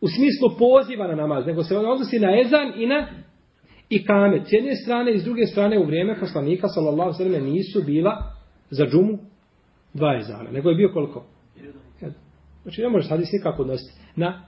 u 0.00 0.08
smislu 0.08 0.58
poziva 0.58 1.06
na 1.06 1.14
namaz, 1.14 1.46
nego 1.46 1.62
se 1.62 1.76
odnosi 1.76 2.18
na 2.18 2.40
ezan 2.40 2.72
i 2.76 2.86
na 2.86 3.08
i 3.92 4.04
kame 4.04 4.40
S 4.44 4.52
jedne 4.52 4.76
strane 4.76 5.12
i 5.12 5.18
s 5.18 5.24
druge 5.24 5.46
strane 5.46 5.78
u 5.78 5.84
vrijeme 5.84 6.20
poslanika, 6.20 6.68
sallallahu 6.68 7.12
sallam, 7.12 7.44
nisu 7.44 7.82
bila 7.86 8.16
za 8.70 8.86
džumu 8.86 9.18
dva 9.94 10.16
ezana, 10.16 10.50
nego 10.50 10.70
je 10.70 10.76
bio 10.76 10.90
koliko? 10.92 11.24
Jedan. 11.56 12.14
Znači 12.62 12.82
ne 12.82 12.88
može 12.88 13.08
hadis 13.08 13.32
nikako 13.32 13.62
odnositi 13.62 14.00
na 14.16 14.42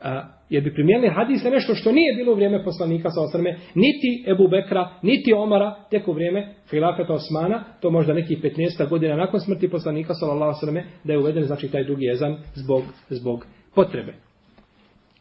a, 0.00 0.28
jer 0.50 0.62
bi 0.62 0.74
primijenili 0.74 1.14
hadis 1.14 1.44
na 1.44 1.50
nešto 1.50 1.74
što 1.74 1.92
nije 1.92 2.16
bilo 2.16 2.32
u 2.32 2.34
vrijeme 2.34 2.64
poslanika 2.64 3.10
sa 3.10 3.20
osrme, 3.22 3.58
niti 3.74 4.24
Ebu 4.26 4.48
Bekra, 4.48 4.90
niti 5.02 5.32
Omara, 5.32 5.74
tek 5.90 6.08
u 6.08 6.12
vrijeme 6.12 6.54
Hilafeta 6.70 7.12
Osmana, 7.12 7.64
to 7.80 7.90
možda 7.90 8.14
nekih 8.14 8.38
15 8.42 8.88
godina 8.88 9.16
nakon 9.16 9.40
smrti 9.40 9.70
poslanika 9.70 10.14
sallallahu 10.14 10.66
alejhi 10.66 10.88
da 11.04 11.12
je 11.12 11.18
uveden 11.18 11.44
znači 11.44 11.68
taj 11.68 11.84
drugi 11.84 12.04
jezan 12.04 12.36
zbog 12.54 12.82
zbog 13.08 13.46
potrebe. 13.74 14.14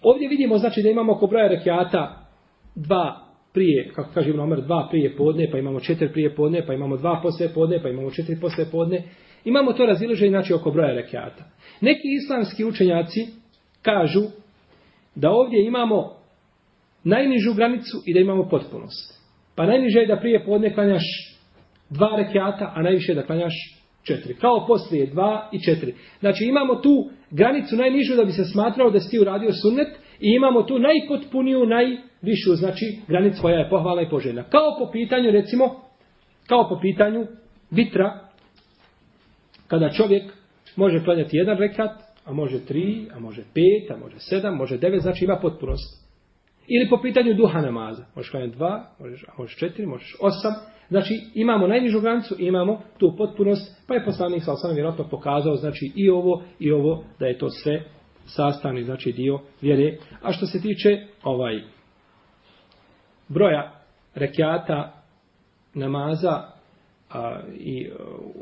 Ovdje 0.02 0.30
vidimo 0.30 0.58
znači 0.58 0.82
da 0.82 0.90
imamo 0.90 1.14
oko 1.14 1.28
broja 1.28 1.48
rekiata 1.48 2.28
dva 2.76 3.29
prije, 3.54 3.92
kako 3.96 4.10
kaže 4.14 4.30
Ibn 4.30 4.40
Omer, 4.40 4.62
dva 4.62 4.88
prije 4.92 5.16
podne, 5.16 5.52
pa 5.52 5.58
imamo 5.58 5.80
četiri 5.80 6.12
prije 6.12 6.36
podne, 6.36 6.66
pa 6.66 6.74
imamo 6.74 6.98
dva 6.98 7.20
posle 7.24 7.54
podne, 7.54 7.82
pa 7.82 7.90
imamo 7.90 8.12
četiri 8.12 8.40
posle 8.42 8.66
podne. 8.72 9.04
Imamo 9.46 9.74
to 9.74 9.86
razilaženje 9.86 10.30
znači 10.30 10.54
oko 10.54 10.72
broja 10.72 10.94
rekiata. 10.94 11.44
Neki 11.82 12.08
islamski 12.24 12.66
učenjaci 12.66 13.28
kažu 13.82 14.22
da 15.16 15.30
ovdje 15.32 15.66
imamo 15.66 16.16
najnižu 17.04 17.54
granicu 17.54 17.98
i 18.06 18.14
da 18.14 18.20
imamo 18.20 18.50
potpunost. 18.50 19.20
Pa 19.56 19.66
najniže 19.66 20.00
je 20.00 20.08
da 20.08 20.20
prije 20.20 20.46
podne 20.46 20.74
klanjaš 20.74 21.04
dva 21.90 22.16
rekiata, 22.18 22.74
a 22.76 22.82
najviše 22.82 23.14
da 23.14 23.26
klanjaš 23.26 23.54
četiri. 24.04 24.34
Kao 24.34 24.66
poslije 24.68 25.06
dva 25.06 25.50
i 25.52 25.60
četiri. 25.60 25.94
Znači 26.20 26.46
imamo 26.46 26.76
tu 26.76 27.10
granicu 27.32 27.76
najnižu 27.76 28.16
da 28.16 28.26
bi 28.26 28.32
se 28.32 28.46
smatrao 28.46 28.90
da 28.90 29.00
si 29.00 29.10
ti 29.10 29.20
uradio 29.20 29.52
sunnet 29.54 29.88
i 30.20 30.36
imamo 30.36 30.64
tu 30.64 30.80
najpotpuniju, 30.80 31.66
najvišu, 31.66 32.56
znači 32.56 32.86
granicu 33.08 33.42
koja 33.42 33.60
je 33.60 33.70
pohvala 33.70 34.02
i 34.02 34.10
poželjna. 34.10 34.44
Kao 34.44 34.76
po 34.80 34.92
pitanju, 34.92 35.32
recimo, 35.32 35.66
kao 36.48 36.70
po 36.70 36.80
pitanju 36.82 37.26
vitra, 37.72 38.20
kada 39.68 39.90
čovjek 39.90 40.24
može 40.76 41.04
klanjati 41.04 41.38
jedan 41.38 41.58
rekat, 41.58 41.92
a 42.26 42.34
može 42.34 42.66
tri, 42.66 43.08
a 43.16 43.20
može 43.20 43.42
pet, 43.54 43.92
a 43.92 43.98
može 43.98 44.20
sedam, 44.20 44.56
može 44.56 44.78
devet, 44.78 45.02
znači 45.02 45.26
ima 45.26 45.40
potpunost. 45.42 46.10
Ili 46.68 46.90
po 46.90 47.02
pitanju 47.02 47.34
duha 47.34 47.62
namaza. 47.62 48.06
Možeš 48.16 48.32
klanjati 48.32 48.56
dva, 48.56 48.90
možeš, 49.00 49.24
a 49.24 49.32
možeš 49.38 49.58
četiri, 49.58 49.86
možeš 49.86 50.16
osam. 50.22 50.54
Znači 50.90 51.14
imamo 51.34 51.68
najnižu 51.68 52.02
granicu, 52.02 52.36
imamo 52.40 52.82
tu 52.98 53.16
potpunost, 53.18 53.88
pa 53.88 53.94
je 53.94 54.06
poslanik 54.06 54.44
sa 54.44 54.54
osam 54.54 54.74
vjerojatno 54.74 55.10
pokazao, 55.10 55.56
znači 55.56 55.92
i 55.96 56.10
ovo, 56.10 56.44
i 56.60 56.72
ovo, 56.72 57.04
da 57.20 57.26
je 57.26 57.38
to 57.38 57.50
sve 57.50 57.84
sastavni, 58.26 58.84
znači 58.84 59.12
dio 59.12 59.40
vjere. 59.62 59.98
A 60.22 60.32
što 60.32 60.46
se 60.46 60.62
tiče 60.62 61.06
ovaj 61.24 61.62
broja 63.28 63.72
rekiata 64.16 64.94
namaza, 65.74 66.44
a, 67.10 67.40
i 67.58 67.82
e, 67.82 67.92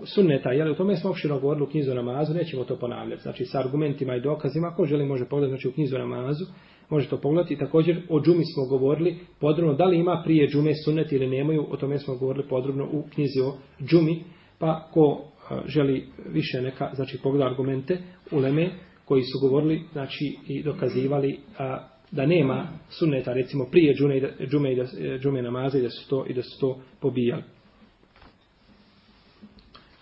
sunneta, 0.06 0.52
jel, 0.52 0.72
o 0.72 0.76
tome 0.76 0.96
smo 0.96 1.10
opširno 1.10 1.40
govorili 1.40 1.64
u 1.64 1.70
knjizu 1.70 1.94
namazu, 1.94 2.34
nećemo 2.34 2.64
to 2.64 2.76
ponavljati, 2.76 3.22
znači 3.22 3.46
sa 3.46 3.60
argumentima 3.60 4.16
i 4.16 4.22
dokazima, 4.22 4.76
ko 4.76 4.86
želi 4.86 5.06
može 5.06 5.26
pogledati, 5.26 5.52
znači 5.52 5.68
u 5.68 5.72
knjizu 5.72 5.98
namazu, 5.98 6.46
može 6.90 7.10
to 7.10 7.18
pogledati, 7.18 7.58
također 7.58 8.02
o 8.10 8.22
džumi 8.22 8.44
smo 8.46 8.78
govorili 8.78 9.20
podrobno, 9.40 9.74
da 9.74 9.86
li 9.86 9.98
ima 9.98 10.22
prije 10.26 10.48
džume 10.48 10.72
sunnet 10.86 11.12
ili 11.12 11.28
nemaju, 11.28 11.66
o 11.70 11.78
tome 11.78 12.00
smo 12.00 12.16
govorili 12.16 12.48
podrobno 12.50 12.88
u 12.92 13.04
knjizi 13.14 13.40
o 13.42 13.54
džumi, 13.84 14.24
pa 14.60 14.90
ko 14.94 15.22
e, 15.52 15.56
želi 15.66 16.08
više 16.30 16.62
neka, 16.62 16.92
znači 16.94 17.20
pogleda 17.24 17.46
argumente 17.46 17.98
u 18.32 18.38
Leme, 18.38 18.70
koji 19.08 19.24
su 19.24 19.40
govorili, 19.42 19.84
znači 19.92 20.38
i 20.48 20.64
dokazivali 20.64 21.40
a, 21.58 21.88
da 22.12 22.26
nema 22.26 22.68
sunneta, 22.90 23.34
recimo 23.34 23.66
prije 23.72 23.96
džume, 23.96 24.22
džume, 24.52 24.74
i 24.74 24.76
da, 24.76 24.82
e, 24.82 25.20
džume 25.20 25.42
namaza 25.42 25.78
i 25.78 25.82
da 25.82 25.90
su 25.90 26.10
to, 26.10 26.26
i 26.30 26.34
da 26.34 26.44
su 26.44 26.60
to 26.60 26.82
pobijali. 27.00 27.44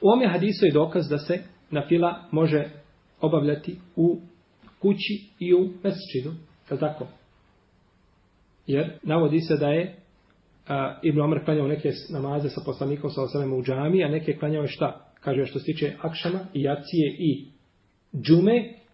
U 0.01 0.09
ome 0.09 0.27
hadisu 0.27 0.65
je 0.65 0.71
dokaz 0.71 1.09
da 1.09 1.17
se 1.17 1.39
na 1.71 1.87
fila 1.87 2.27
može 2.31 2.69
obavljati 3.21 3.75
u 3.95 4.19
kući 4.79 5.23
i 5.39 5.53
u 5.53 5.69
mesečinu. 5.83 6.31
Je 6.71 6.79
tako? 6.79 7.07
Jer 8.67 8.91
navodi 9.03 9.41
se 9.41 9.57
da 9.57 9.67
je 9.67 9.95
a, 10.67 10.99
Ibn 11.03 11.21
Omer 11.21 11.45
klanjao 11.45 11.67
neke 11.67 11.91
namaze 12.09 12.49
sa 12.49 12.61
poslanikom 12.65 13.09
sa 13.09 13.21
osamem 13.21 13.53
u 13.53 13.63
džami, 13.63 14.03
a 14.03 14.07
neke 14.07 14.33
klanjao 14.33 14.61
je 14.61 14.67
šta? 14.67 15.11
Kaže 15.19 15.45
što 15.45 15.59
se 15.59 15.65
tiče 15.65 15.93
akšama 16.01 16.39
i 16.53 16.61
jacije 16.61 17.15
i 17.19 17.45
džume 18.21 18.84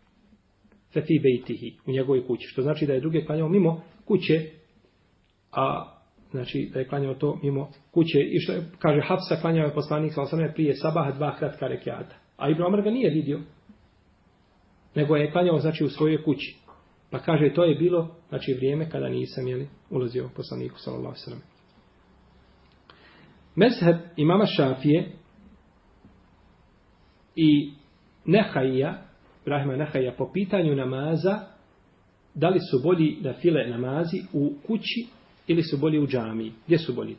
fefi 0.94 1.20
bejtihi 1.20 1.78
u 1.86 1.92
njegovoj 1.92 2.28
kući. 2.28 2.48
Što 2.48 2.62
znači 2.62 2.86
da 2.86 2.94
je 2.94 3.00
druge 3.00 3.26
klanjao 3.26 3.50
mimo 3.50 3.84
kuće, 4.06 4.50
a 5.52 5.96
znači 6.32 6.70
da 6.74 6.80
je 6.80 6.88
klanjao 6.88 7.14
to 7.14 7.40
mimo 7.44 7.70
kuće 7.92 8.20
i 8.20 8.40
što 8.40 8.54
je, 8.54 8.64
kaže 8.80 9.02
Hafsa 9.02 9.42
klanjao 9.42 9.66
je 9.66 9.74
poslanik 9.74 10.14
sa 10.14 10.52
prije 10.54 10.76
sabaha 10.76 11.12
dva 11.12 11.36
kratka 11.36 11.68
rekiata. 11.68 12.16
A 12.38 12.50
Ibn 12.50 12.62
Omar 12.62 12.82
ga 12.82 12.90
nije 12.90 13.10
vidio, 13.10 13.40
nego 14.96 15.16
je 15.16 15.32
klanjao 15.32 15.60
znači 15.60 15.84
u 15.84 15.90
svojoj 15.90 16.24
kući. 16.24 16.56
Pa 17.10 17.20
kaže 17.20 17.54
to 17.54 17.64
je 17.64 17.76
bilo 17.76 18.16
znači 18.30 18.54
vrijeme 18.54 18.90
kada 18.90 19.10
nisam 19.10 19.48
jeli, 19.48 19.68
ulazio 19.90 20.30
poslaniku 20.36 20.80
sallallahu 20.80 21.16
sallam. 21.16 21.42
Mezheb 23.56 23.96
imama 24.18 24.46
Šafije 24.46 25.12
i 27.36 27.72
Nehaija, 28.26 29.11
Ibrahima 29.42 29.76
Nehaija, 29.76 30.16
po 30.18 30.30
pitanju 30.34 30.76
namaza, 30.76 31.40
da 32.36 32.50
li 32.50 32.60
su 32.72 32.80
bolji 32.84 33.18
da 33.22 33.34
file 33.34 33.68
namazi 33.68 34.18
u 34.34 34.54
kući 34.68 35.08
ili 35.48 35.64
su 35.64 35.78
bolji 35.78 36.00
u 36.00 36.08
džamiji. 36.08 36.52
Gdje 36.66 36.78
su 36.78 36.94
bolji? 36.94 37.16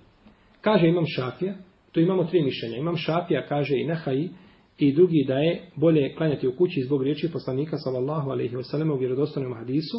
Kaže 0.61 0.89
imam 0.89 1.05
šafija, 1.07 1.55
to 1.93 2.01
imamo 2.01 2.25
tri 2.25 2.43
mišljenja. 2.43 2.77
Imam 2.77 2.97
šafija, 2.97 3.47
kaže 3.49 3.75
i 3.77 3.87
nehaji, 3.87 4.31
i 4.79 4.93
drugi 4.93 5.25
da 5.29 5.35
je 5.35 5.71
bolje 5.77 6.15
klanjati 6.15 6.49
u 6.49 6.57
kući 6.57 6.83
zbog 6.83 7.03
riječi 7.03 7.33
poslanika 7.33 7.79
sallallahu 7.79 8.31
alaihi 8.31 8.57
wa 8.57 8.63
sallam 8.63 8.91
u 8.91 8.97
vjerodostanom 8.97 9.55
hadisu. 9.55 9.97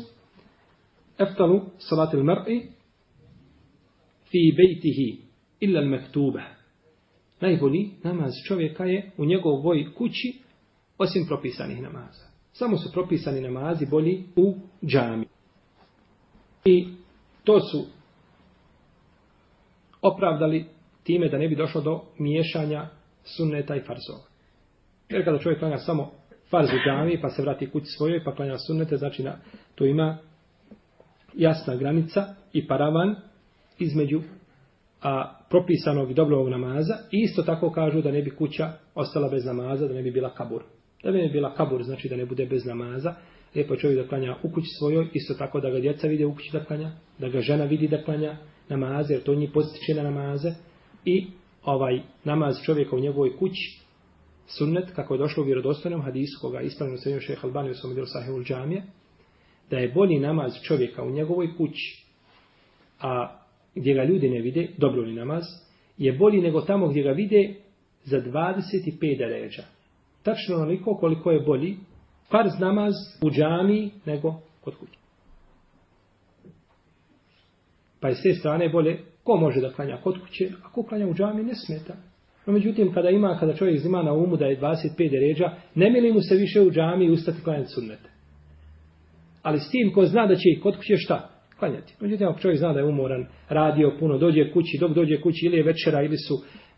Eftalu 1.20 1.62
salatil 1.78 2.20
mar'i 2.20 2.62
fi 4.32 4.54
bejtihi 4.58 5.18
illa 5.60 5.80
al 5.80 5.88
mektube. 5.88 6.44
Najbolji 7.42 7.90
namaz 8.04 8.32
čovjeka 8.48 8.86
je 8.86 9.12
u 9.18 9.26
njegovoj 9.26 9.94
kući 9.94 10.43
osim 11.04 11.26
propisanih 11.28 11.82
namaza. 11.82 12.26
Samo 12.54 12.78
su 12.78 12.92
propisani 12.92 13.42
namazi 13.42 13.86
bolji 13.86 14.24
u 14.36 14.56
džami. 14.86 15.26
I 16.66 16.88
to 17.44 17.60
su 17.60 17.86
opravdali 20.02 20.66
time 21.04 21.30
da 21.30 21.38
ne 21.38 21.48
bi 21.48 21.56
došlo 21.56 21.82
do 21.82 22.02
miješanja 22.20 22.88
sunneta 23.24 23.76
i 23.76 23.82
farzova. 23.82 24.24
Jer 25.10 25.26
kada 25.26 25.40
čovjek 25.40 25.60
klanja 25.60 25.78
samo 25.78 26.12
farz 26.50 26.70
u 26.70 26.78
džami, 26.88 27.22
pa 27.22 27.30
se 27.30 27.42
vrati 27.42 27.70
kući 27.70 27.86
svojoj, 27.86 28.24
pa 28.24 28.36
klanja 28.36 28.58
sunnete, 28.58 28.98
znači 28.98 29.24
na, 29.24 29.38
to 29.76 29.86
ima 29.86 30.18
jasna 31.34 31.76
granica 31.76 32.36
i 32.54 32.68
paravan 32.68 33.16
između 33.80 34.22
a, 35.02 35.40
propisanog 35.50 36.12
i 36.12 36.14
dobrovog 36.14 36.50
namaza. 36.50 36.94
I 37.12 37.22
isto 37.22 37.44
tako 37.44 37.72
kažu 37.72 38.02
da 38.02 38.12
ne 38.12 38.22
bi 38.22 38.36
kuća 38.36 38.72
ostala 38.96 39.30
bez 39.30 39.46
namaza, 39.46 39.88
da 39.88 39.94
ne 39.94 40.02
bi 40.02 40.12
bila 40.12 40.34
kabur. 40.34 40.64
Da 41.04 41.12
ne 41.12 41.24
bi 41.24 41.30
bila 41.30 41.56
kabur, 41.56 41.84
znači 41.84 42.10
da 42.10 42.16
ne 42.16 42.26
bude 42.26 42.46
bez 42.46 42.66
namaza. 42.66 43.16
Lijepo 43.56 43.76
čovjek 43.76 44.00
da 44.00 44.08
klanja 44.08 44.36
u 44.44 44.50
kući 44.50 44.68
svojoj, 44.80 45.08
isto 45.14 45.34
tako 45.34 45.60
da 45.60 45.70
ga 45.70 45.80
djeca 45.80 46.08
vide 46.08 46.26
u 46.26 46.34
kući 46.34 46.50
da 46.54 46.66
klanja, 46.66 46.92
da 47.20 47.30
ga 47.30 47.42
žena 47.42 47.64
vidi 47.64 47.88
da 47.88 48.04
klanja, 48.04 48.38
namaze, 48.70 49.14
jer 49.14 49.24
to 49.24 49.36
njih 49.36 49.50
postiče 49.54 49.94
na 49.94 50.04
namaze, 50.04 50.54
i 51.06 51.28
ovaj 51.64 52.02
namaz 52.24 52.56
čovjeka 52.66 52.96
u 52.96 53.00
njegovoj 53.00 53.38
kući, 53.38 53.80
sunnet, 54.48 54.92
kako 54.96 55.14
je 55.14 55.18
došlo 55.18 55.44
u 55.44 55.46
vjerodostojnom 55.46 56.02
hadisu, 56.02 56.40
koga 56.42 56.60
je 56.60 56.66
ispravljeno 56.66 56.98
srednjo 56.98 57.22
šeha 57.22 57.48
Albani 57.48 57.72
u 57.72 57.74
svom 57.74 57.94
djelu 57.94 58.08
sahihul 58.08 58.44
džamije, 58.44 58.84
da 59.70 59.78
je 59.78 59.92
bolji 59.92 60.20
namaz 60.20 60.54
čovjeka 60.64 61.04
u 61.04 61.12
njegovoj 61.12 61.56
kući, 61.58 62.06
a 63.00 63.40
gdje 63.76 63.94
ga 63.94 64.04
ljudi 64.04 64.30
ne 64.30 64.42
vide, 64.42 64.68
dobro 64.78 65.02
li 65.02 65.14
namaz, 65.14 65.44
je 65.98 66.14
bolji 66.14 66.42
nego 66.42 66.62
tamo 66.62 66.88
gdje 66.88 67.04
ga 67.04 67.12
vide 67.12 67.56
za 68.04 68.22
25 68.22 69.18
deređa. 69.18 69.64
Tačno 70.24 70.56
onoliko 70.56 70.96
koliko 70.96 71.32
je 71.32 71.40
bolji 71.40 71.78
farz 72.32 72.52
namaz 72.60 72.94
u 73.22 73.32
džami 73.32 73.92
nego 74.06 74.34
kod 74.62 74.76
kuće. 74.76 75.00
Pa 78.00 78.08
je 78.08 78.16
s 78.16 78.24
te 78.24 78.34
strane 78.34 78.70
bolje, 78.70 79.00
ko 79.24 79.36
može 79.38 79.62
da 79.62 79.74
klanja 79.74 79.98
kod 80.04 80.22
kuće, 80.22 80.50
a 80.64 80.72
ko 80.72 80.84
klanja 80.84 81.08
u 81.08 81.14
džami 81.14 81.44
ne 81.44 81.56
smeta. 81.56 81.94
No 82.46 82.54
međutim, 82.54 82.94
kada 82.94 83.10
ima, 83.10 83.38
kada 83.40 83.54
čovjek 83.54 83.86
ima 83.86 84.04
na 84.04 84.14
umu 84.14 84.38
da 84.38 84.46
je 84.46 84.60
25 84.60 85.20
ređa, 85.28 85.46
ne 85.76 85.90
mili 85.90 86.14
mu 86.14 86.22
se 86.22 86.36
više 86.36 86.62
u 86.62 86.72
džami 86.72 87.06
i 87.06 87.12
ustati 87.12 87.44
klanjati 87.44 87.72
sunnete. 87.72 88.10
Ali 89.42 89.60
s 89.60 89.70
tim 89.72 89.94
ko 89.94 90.06
zna 90.06 90.28
da 90.28 90.36
će 90.36 90.62
kod 90.64 90.76
kuće 90.78 90.98
šta? 90.98 91.34
klanjati. 91.64 91.96
Međutim, 92.00 92.28
ako 92.28 92.40
čovjek 92.40 92.60
zna 92.60 92.74
da 92.74 92.80
je 92.80 92.86
umoran, 92.86 93.26
radio 93.50 93.96
puno, 94.00 94.18
dođe 94.18 94.52
kući, 94.52 94.78
dok 94.80 94.92
dođe 94.92 95.22
kući 95.22 95.46
ili 95.46 95.58
je 95.58 95.64
večera 95.64 96.02
ili 96.02 96.18
su 96.18 96.34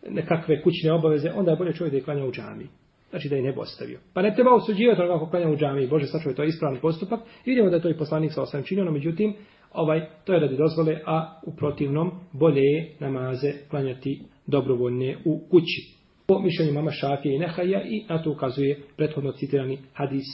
nekakve 0.09 0.61
kućne 0.61 0.93
obaveze, 0.93 1.31
onda 1.35 1.51
je 1.51 1.57
bolje 1.57 1.73
čovjek 1.73 1.91
da 1.91 1.97
je 1.97 2.03
klanja 2.03 2.25
u 2.25 2.31
džami. 2.31 2.67
Znači 3.15 3.29
da 3.29 3.35
je 3.35 3.41
ne 3.41 3.51
bi 3.51 3.59
ostavio. 3.59 3.99
Pa 4.13 4.21
ne 4.21 4.33
treba 4.35 4.55
osuđivati 4.55 5.01
onoga 5.01 5.19
kako 5.19 5.31
klanja 5.31 5.49
u 5.49 5.55
džami. 5.55 5.87
Bože, 5.87 6.05
sačuvaj, 6.05 6.35
to 6.35 6.43
je 6.43 6.47
ispravan 6.47 6.79
postupak. 6.81 7.19
I 7.45 7.49
vidimo 7.49 7.69
da 7.69 7.75
je 7.75 7.81
to 7.81 7.89
i 7.89 7.97
poslanik 7.97 8.33
sa 8.33 8.41
osam 8.41 8.63
činio, 8.63 8.85
no 8.85 8.91
međutim, 8.91 9.33
ovaj, 9.73 10.09
to 10.23 10.33
je 10.33 10.39
radi 10.39 10.57
dozvole, 10.57 11.01
a 11.05 11.39
u 11.45 11.55
protivnom 11.55 12.11
bolje 12.31 12.61
je 12.61 12.95
namaze 12.99 13.53
klanjati 13.69 14.21
dobrovoljne 14.47 15.17
u 15.25 15.39
kući. 15.49 15.95
Po 16.27 16.39
mišljenju 16.39 16.73
mama 16.73 16.91
Šafije 16.91 17.35
i 17.35 17.39
Nehaja 17.39 17.81
i 17.81 18.03
na 18.09 18.23
to 18.23 18.31
ukazuje 18.31 18.81
prethodno 18.97 19.31
citirani 19.31 19.77
hadis, 19.93 20.25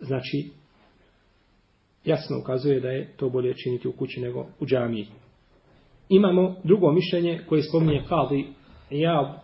znači 0.00 0.50
jasno 2.04 2.38
ukazuje 2.40 2.80
da 2.80 2.88
je 2.88 3.12
to 3.16 3.28
bolje 3.28 3.54
činiti 3.54 3.88
u 3.88 3.92
kući 3.92 4.20
nego 4.20 4.46
u 4.60 4.66
džamiji. 4.66 5.06
Imamo 6.08 6.56
drugo 6.64 6.92
mišljenje 6.92 7.40
koje 7.48 7.62
spominje 7.62 8.02
Kadi 8.08 8.46
ja 8.90 9.42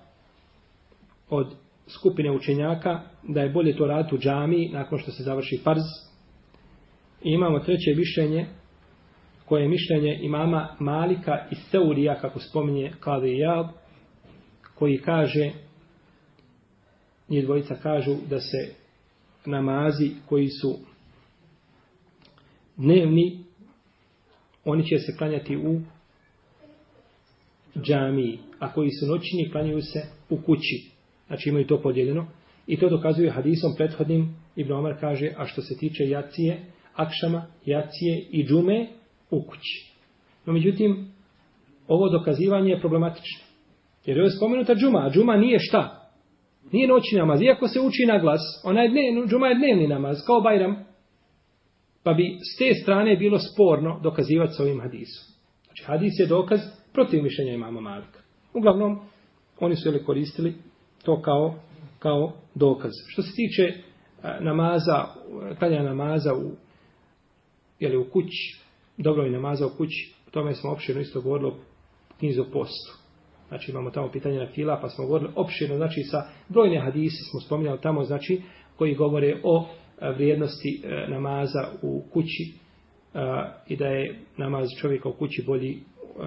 od 1.30 1.63
skupine 1.86 2.30
učenjaka 2.30 3.00
da 3.22 3.40
je 3.40 3.50
bolje 3.50 3.76
to 3.76 3.86
raditi 3.86 4.14
u 4.14 4.18
džami 4.18 4.68
nakon 4.72 4.98
što 4.98 5.10
se 5.10 5.22
završi 5.22 5.60
farz. 5.64 5.82
I 7.22 7.30
imamo 7.30 7.58
treće 7.58 7.94
mišljenje 7.96 8.46
koje 9.44 9.62
je 9.62 9.68
mišljenje 9.68 10.18
imama 10.22 10.76
Malika 10.78 11.46
i 11.50 11.54
Seurija 11.54 12.20
kako 12.20 12.40
spominje 12.40 12.92
Kali 13.00 13.38
Jab 13.38 13.66
koji 14.74 14.98
kaže 14.98 15.50
njih 17.28 17.44
dvojica 17.44 17.74
kažu 17.74 18.16
da 18.30 18.40
se 18.40 18.74
namazi 19.46 20.10
koji 20.28 20.48
su 20.48 20.78
dnevni, 22.76 23.44
oni 24.64 24.86
će 24.86 24.98
se 24.98 25.16
klanjati 25.18 25.56
u 25.56 25.80
džamiji, 27.80 28.38
a 28.58 28.72
koji 28.72 28.90
su 28.90 29.06
noćni, 29.06 29.50
klanjaju 29.52 29.82
se 29.82 30.00
u 30.30 30.36
kući. 30.36 30.93
Znači 31.34 31.48
imaju 31.48 31.66
to 31.66 31.80
podijeljeno. 31.82 32.26
I 32.66 32.76
to 32.76 32.88
dokazuje 32.88 33.30
hadisom 33.30 33.74
prethodnim. 33.76 34.36
Ibn 34.56 34.72
Omar 34.72 35.00
kaže, 35.00 35.30
a 35.36 35.46
što 35.46 35.62
se 35.62 35.76
tiče 35.76 36.08
jacije, 36.08 36.64
akšama, 36.94 37.46
jacije 37.64 38.26
i 38.30 38.46
džume 38.46 38.86
u 39.30 39.42
kući. 39.42 39.92
No 40.46 40.52
međutim, 40.52 41.08
ovo 41.88 42.08
dokazivanje 42.08 42.70
je 42.70 42.80
problematično. 42.80 43.44
Jer 44.06 44.16
je 44.16 44.30
spomenuta 44.30 44.74
džuma, 44.74 44.98
a 44.98 45.10
džuma 45.10 45.36
nije 45.36 45.58
šta? 45.58 46.10
Nije 46.72 46.88
noćni 46.88 47.18
namaz. 47.18 47.42
Iako 47.42 47.68
se 47.68 47.80
uči 47.80 48.06
na 48.06 48.18
glas, 48.18 48.40
ona 48.64 48.80
je 48.80 48.88
dnevni, 48.88 49.28
džuma 49.28 49.46
je 49.46 49.54
dnevni 49.54 49.88
namaz, 49.88 50.16
kao 50.26 50.40
Bajram. 50.40 50.84
Pa 52.02 52.12
bi 52.12 52.38
s 52.54 52.58
te 52.58 52.74
strane 52.82 53.16
bilo 53.16 53.38
sporno 53.38 54.00
dokazivati 54.02 54.52
s 54.52 54.60
ovim 54.60 54.80
hadisom. 54.80 55.24
Znači, 55.64 55.84
hadis 55.84 56.12
je 56.18 56.26
dokaz 56.26 56.60
protiv 56.92 57.22
mišljenja 57.22 57.52
imama 57.52 57.80
Malika. 57.80 58.18
Uglavnom, 58.54 59.00
oni 59.60 59.76
su 59.76 59.88
je 59.88 60.04
koristili 60.04 60.54
to 61.04 61.22
kao, 61.22 61.54
kao 61.98 62.32
dokaz. 62.54 62.92
Što 63.08 63.22
se 63.22 63.32
tiče 63.34 63.62
e, 63.62 63.80
namaza, 64.40 65.04
klanja 65.58 65.82
namaza 65.82 66.34
u, 66.34 66.50
jeli, 67.80 67.96
u 67.96 68.10
kući, 68.10 68.60
dobro 68.96 69.22
je 69.22 69.30
namaza 69.30 69.66
u 69.66 69.70
kući, 69.76 70.14
o 70.26 70.30
tome 70.30 70.54
smo 70.54 70.70
opširno 70.70 71.00
isto 71.00 71.20
govorili 71.20 71.48
o 71.50 71.56
knjizu 72.18 72.44
postu. 72.52 72.98
Znači 73.48 73.70
imamo 73.70 73.90
tamo 73.90 74.10
pitanje 74.10 74.38
na 74.38 74.46
fila, 74.46 74.78
pa 74.82 74.88
smo 74.88 75.06
govorili 75.06 75.30
opširno, 75.36 75.76
znači 75.76 76.02
sa 76.02 76.26
brojne 76.48 76.80
hadise 76.80 77.24
smo 77.30 77.40
spominjali 77.40 77.80
tamo, 77.80 78.04
znači 78.04 78.42
koji 78.76 78.94
govore 78.94 79.40
o 79.44 79.66
e, 80.00 80.10
vrijednosti 80.10 80.82
e, 80.84 81.08
namaza 81.08 81.68
u 81.82 82.02
kući 82.12 82.64
i 83.68 83.76
da 83.76 83.86
je 83.86 84.20
namaz 84.36 84.68
čovjeka 84.80 85.08
u 85.08 85.12
kući 85.12 85.44
bolji 85.46 85.80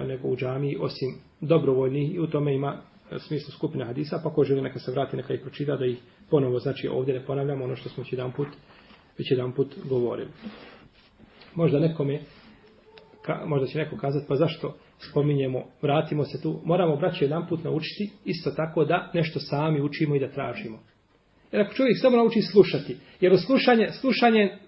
nego 0.06 0.28
u 0.28 0.36
džamiji, 0.36 0.76
osim 0.80 1.08
dobrovoljnih 1.40 2.14
i 2.14 2.20
u 2.20 2.26
tome 2.26 2.54
ima 2.54 2.80
E, 3.12 3.18
smislu 3.18 3.52
skupine 3.52 3.84
hadisa, 3.84 4.20
pa 4.24 4.30
ko 4.30 4.44
želi 4.44 4.62
neka 4.62 4.78
se 4.78 4.90
vrati, 4.90 5.16
neka 5.16 5.34
ih 5.34 5.40
pročita 5.40 5.76
da 5.76 5.86
ih 5.86 5.98
ponovo, 6.30 6.58
znači 6.58 6.88
ovdje 6.88 7.14
ne 7.14 7.26
ponavljamo 7.26 7.64
ono 7.64 7.76
što 7.76 7.88
smo 7.88 8.02
već 8.02 8.12
jedan 8.12 8.32
put, 8.32 8.48
već 9.18 9.30
jedan 9.30 9.52
put 9.52 9.74
govorili. 9.84 10.28
Možda 11.54 11.78
nekome, 11.78 12.20
ka, 13.22 13.42
možda 13.46 13.66
će 13.66 13.78
neko 13.78 13.96
kazati, 13.96 14.26
pa 14.28 14.36
zašto 14.36 14.76
spominjemo, 15.10 15.64
vratimo 15.82 16.24
se 16.24 16.42
tu, 16.42 16.60
moramo 16.64 16.96
braći 16.96 17.24
jedan 17.24 17.48
put 17.48 17.64
naučiti, 17.64 18.10
isto 18.24 18.50
tako 18.50 18.84
da 18.84 19.10
nešto 19.14 19.40
sami 19.40 19.82
učimo 19.82 20.16
i 20.16 20.20
da 20.20 20.30
tražimo. 20.30 20.78
Jer 21.52 21.62
ako 21.62 21.74
čovjek 21.74 22.00
samo 22.00 22.16
nauči 22.16 22.42
slušati, 22.42 22.96
jer 23.20 23.38
slušanje, 23.38 23.88
slušanje 24.00 24.58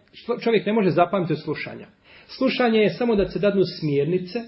čovjek 0.40 0.66
ne 0.66 0.72
može 0.72 0.90
zapamtiti 0.90 1.32
od 1.32 1.42
slušanja. 1.42 1.86
Slušanje 2.26 2.78
je 2.78 2.90
samo 2.90 3.16
da 3.16 3.28
se 3.28 3.38
dadnu 3.38 3.62
smjernice 3.80 4.38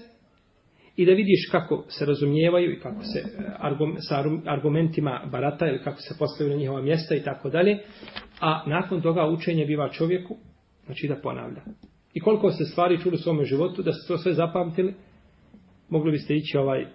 i 0.95 1.05
da 1.05 1.11
vidiš 1.11 1.49
kako 1.51 1.85
se 1.87 2.05
razumijevaju 2.05 2.71
i 2.71 2.79
kako 2.79 3.03
se 3.03 3.19
e, 3.19 3.25
argum, 3.59 3.95
sa 3.99 4.23
argumentima 4.45 5.29
barata 5.31 5.67
ili 5.67 5.83
kako 5.83 6.01
se 6.01 6.15
postavljaju 6.19 6.55
na 6.55 6.61
njihova 6.61 6.81
mjesta 6.81 7.15
i 7.15 7.23
tako 7.23 7.49
dalje. 7.49 7.77
A 8.39 8.63
nakon 8.67 9.01
toga 9.01 9.27
učenje 9.27 9.65
biva 9.65 9.89
čovjeku, 9.89 10.37
znači 10.85 11.07
da 11.07 11.15
ponavlja. 11.15 11.61
I 12.13 12.19
koliko 12.19 12.51
se 12.51 12.65
stvari 12.65 12.99
čuli 12.99 13.15
u 13.15 13.17
svom 13.17 13.45
životu, 13.45 13.83
da 13.83 13.91
ste 13.91 14.07
to 14.07 14.17
sve 14.17 14.33
zapamtili, 14.33 14.93
mogli 15.89 16.11
biste 16.11 16.35
ići 16.35 16.57
ovaj, 16.57 16.85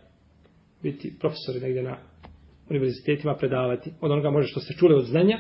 biti 0.82 1.16
profesori 1.20 1.61
negdje 1.61 1.82
na 1.82 1.96
univerzitetima 2.70 3.34
predavati. 3.34 3.90
Od 4.00 4.11
onoga 4.11 4.30
može 4.30 4.48
što 4.48 4.61
ste 4.61 4.74
čuli 4.74 4.94
od 4.94 5.04
znanja, 5.04 5.38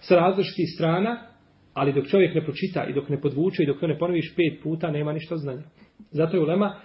sa 0.00 0.16
različitih 0.16 0.66
strana, 0.74 1.26
ali 1.74 1.92
dok 1.92 2.06
čovjek 2.06 2.34
ne 2.34 2.44
pročita 2.44 2.84
i 2.84 2.94
dok 2.94 3.08
ne 3.08 3.20
podvuče 3.20 3.62
i 3.62 3.66
dok 3.66 3.80
to 3.80 3.86
ne 3.86 3.98
ponoviš 3.98 4.34
pet 4.36 4.62
puta, 4.62 4.90
nema 4.90 5.12
ništa 5.12 5.36
znanja. 5.36 5.62
Zato 6.10 6.36
je 6.36 6.42
ulema, 6.42 6.80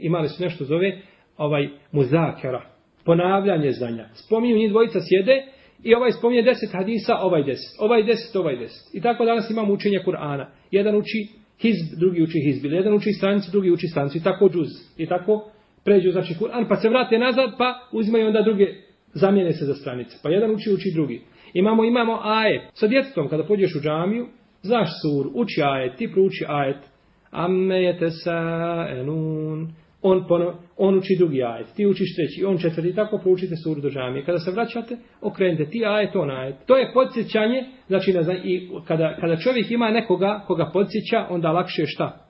imali 0.00 0.28
su 0.28 0.42
nešto 0.42 0.64
zove, 0.64 1.00
ovaj, 1.36 1.68
muzakera, 1.92 2.62
ponavljanje 3.04 3.72
znanja. 3.72 4.08
Spominju 4.14 4.56
njih 4.56 4.70
dvojica 4.70 4.98
sjede 5.00 5.42
i 5.82 5.94
ovaj 5.94 6.12
spominje 6.12 6.42
deset 6.42 6.72
hadisa, 6.72 7.16
ovaj 7.16 7.42
deset, 7.42 7.76
ovaj 7.78 8.02
deset, 8.02 8.36
ovaj 8.36 8.56
deset. 8.56 8.94
I 8.94 9.00
tako 9.00 9.24
danas 9.24 9.50
imamo 9.50 9.72
učenje 9.72 9.98
Kur'ana. 10.06 10.46
Jedan 10.70 10.96
uči 10.96 11.28
hizb, 11.60 11.98
drugi 11.98 12.22
uči 12.22 12.40
hizb. 12.44 12.64
Jedan 12.64 12.94
uči 12.94 13.12
stranicu, 13.12 13.50
drugi 13.50 13.70
uči 13.70 13.86
stranicu. 13.86 14.18
I 14.18 14.22
tako 14.22 14.48
džuz. 14.48 14.68
I 14.96 15.06
tako 15.06 15.50
pređu, 15.84 16.10
znači 16.10 16.34
Kur'an, 16.34 16.68
pa 16.68 16.76
se 16.76 16.88
vrate 16.88 17.18
nazad, 17.18 17.50
pa 17.58 17.88
uzimaju 17.92 18.26
onda 18.26 18.42
druge, 18.42 18.66
zamijene 19.12 19.52
se 19.52 19.64
za 19.64 19.74
stranice. 19.74 20.16
Pa 20.22 20.28
jedan 20.30 20.50
uči, 20.50 20.70
uči 20.72 20.92
drugi. 20.94 21.20
Imamo, 21.54 21.84
imamo 21.84 22.20
ajet. 22.22 22.62
Sa 22.74 22.86
djetetom, 22.86 23.28
kada 23.28 23.44
pođeš 23.44 23.74
u 23.74 23.80
džamiju, 23.80 24.26
znaš 24.62 24.88
sur, 25.02 25.26
uči 25.34 25.62
ajet, 25.62 25.96
ti 25.96 26.12
prouči 26.12 26.44
ajet. 26.48 26.76
Amme 27.36 27.82
je 27.82 27.98
te 27.98 28.10
sa. 28.10 28.38
On, 30.02 30.26
pono, 30.28 30.54
on 30.76 30.98
uči 30.98 31.16
drugi 31.18 31.42
ajet, 31.42 31.66
ti 31.76 31.86
učiš 31.86 32.16
treći, 32.16 32.44
on 32.44 32.58
četvrti, 32.58 32.94
tako 32.94 33.18
proučite 33.18 33.56
suru 33.56 33.80
do 33.80 33.90
džamije. 33.90 34.24
Kada 34.24 34.38
se 34.38 34.50
vraćate, 34.50 34.96
okrenite 35.20 35.70
ti 35.70 35.84
ajet, 35.86 36.16
on 36.16 36.30
ajet. 36.30 36.56
To 36.66 36.76
je 36.76 36.90
podsjećanje, 36.94 37.64
znači 37.86 38.12
na, 38.12 38.34
i 38.44 38.68
kada, 38.86 39.16
kada 39.20 39.36
čovjek 39.36 39.70
ima 39.70 39.90
nekoga 39.90 40.44
koga 40.46 40.70
podsjeća, 40.72 41.26
onda 41.30 41.52
lakše 41.52 41.82
šta? 41.86 42.26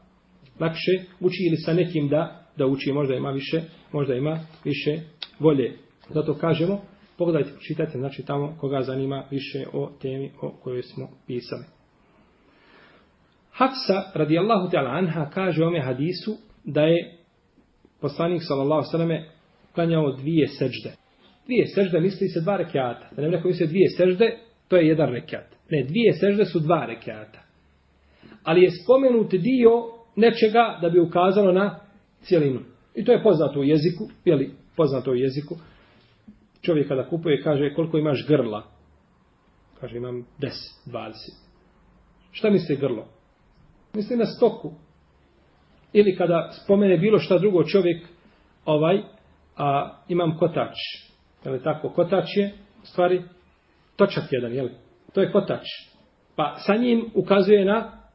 Lakše 0.60 0.92
uči 1.20 1.42
ili 1.48 1.56
sa 1.56 1.72
nekim 1.72 2.08
da 2.08 2.46
da 2.56 2.66
uči, 2.66 2.92
možda 2.92 3.14
ima 3.14 3.30
više, 3.30 3.60
možda 3.92 4.14
ima 4.14 4.40
više 4.64 4.98
volje. 5.38 5.72
Zato 6.10 6.34
kažemo, 6.34 6.80
pogledajte, 7.18 7.50
čitajte, 7.60 7.98
znači 7.98 8.22
tamo 8.26 8.56
koga 8.60 8.82
zanima 8.82 9.24
više 9.30 9.64
o 9.72 9.90
temi 10.02 10.30
o 10.42 10.50
kojoj 10.62 10.82
smo 10.82 11.08
pisali. 11.26 11.75
Hafsa, 13.56 14.12
radijallahu 14.14 14.70
ta'ala 14.70 14.90
anha, 14.90 15.30
kaže 15.30 15.64
ome 15.64 15.80
hadisu 15.80 16.36
da 16.64 16.82
je 16.82 17.14
poslanik, 18.00 18.42
sallallahu 18.48 18.82
sallame, 18.90 19.24
klanjao 19.74 20.12
dvije 20.12 20.48
sežde. 20.48 20.92
Dvije 21.46 21.66
sežde 21.66 22.00
misli 22.00 22.28
se 22.28 22.40
dva 22.40 22.56
rekiata. 22.56 23.08
Da 23.16 23.22
ne 23.22 23.28
neko 23.28 23.52
se 23.52 23.66
dvije 23.66 23.88
sežde, 23.88 24.36
to 24.68 24.76
je 24.76 24.88
jedan 24.88 25.10
rekiat. 25.10 25.56
Ne, 25.70 25.84
dvije 25.84 26.12
sežde 26.12 26.44
su 26.44 26.60
dva 26.60 26.86
rekiata. 26.86 27.42
Ali 28.44 28.62
je 28.62 28.70
spomenut 28.70 29.30
dio 29.30 29.70
nečega 30.16 30.78
da 30.82 30.88
bi 30.88 31.00
ukazalo 31.00 31.52
na 31.52 31.80
cijelinu. 32.20 32.60
I 32.94 33.04
to 33.04 33.12
je 33.12 33.22
poznato 33.22 33.60
u 33.60 33.64
jeziku, 33.64 34.08
jeli, 34.24 34.50
poznato 34.76 35.10
u 35.10 35.14
jeziku. 35.14 35.56
Čovjek 36.62 36.88
kada 36.88 37.08
kupuje 37.08 37.42
kaže 37.42 37.74
koliko 37.74 37.98
imaš 37.98 38.26
grla. 38.28 38.62
Kaže 39.80 39.96
imam 39.96 40.26
10, 40.40 40.48
20. 40.86 41.12
Šta 42.32 42.50
misli 42.50 42.76
grlo? 42.76 43.15
Misli 43.96 44.16
na 44.16 44.26
stoku. 44.26 44.72
Ili 45.92 46.16
kada 46.16 46.50
spomene 46.52 46.98
bilo 46.98 47.18
šta 47.18 47.38
drugo 47.38 47.64
čovjek, 47.64 48.06
ovaj, 48.64 49.02
a 49.56 49.98
imam 50.08 50.38
kotač. 50.38 50.76
Je 51.44 51.50
li 51.50 51.62
tako? 51.62 51.88
Kotač 51.88 52.36
je, 52.36 52.52
stvari, 52.82 53.22
točak 53.96 54.24
jedan, 54.30 54.52
je 54.52 54.62
li? 54.62 54.72
To 55.12 55.20
je 55.20 55.32
kotač. 55.32 55.64
Pa 56.36 56.54
sa 56.58 56.76
njim 56.76 57.10
ukazuje 57.14 57.64
na 57.64 58.06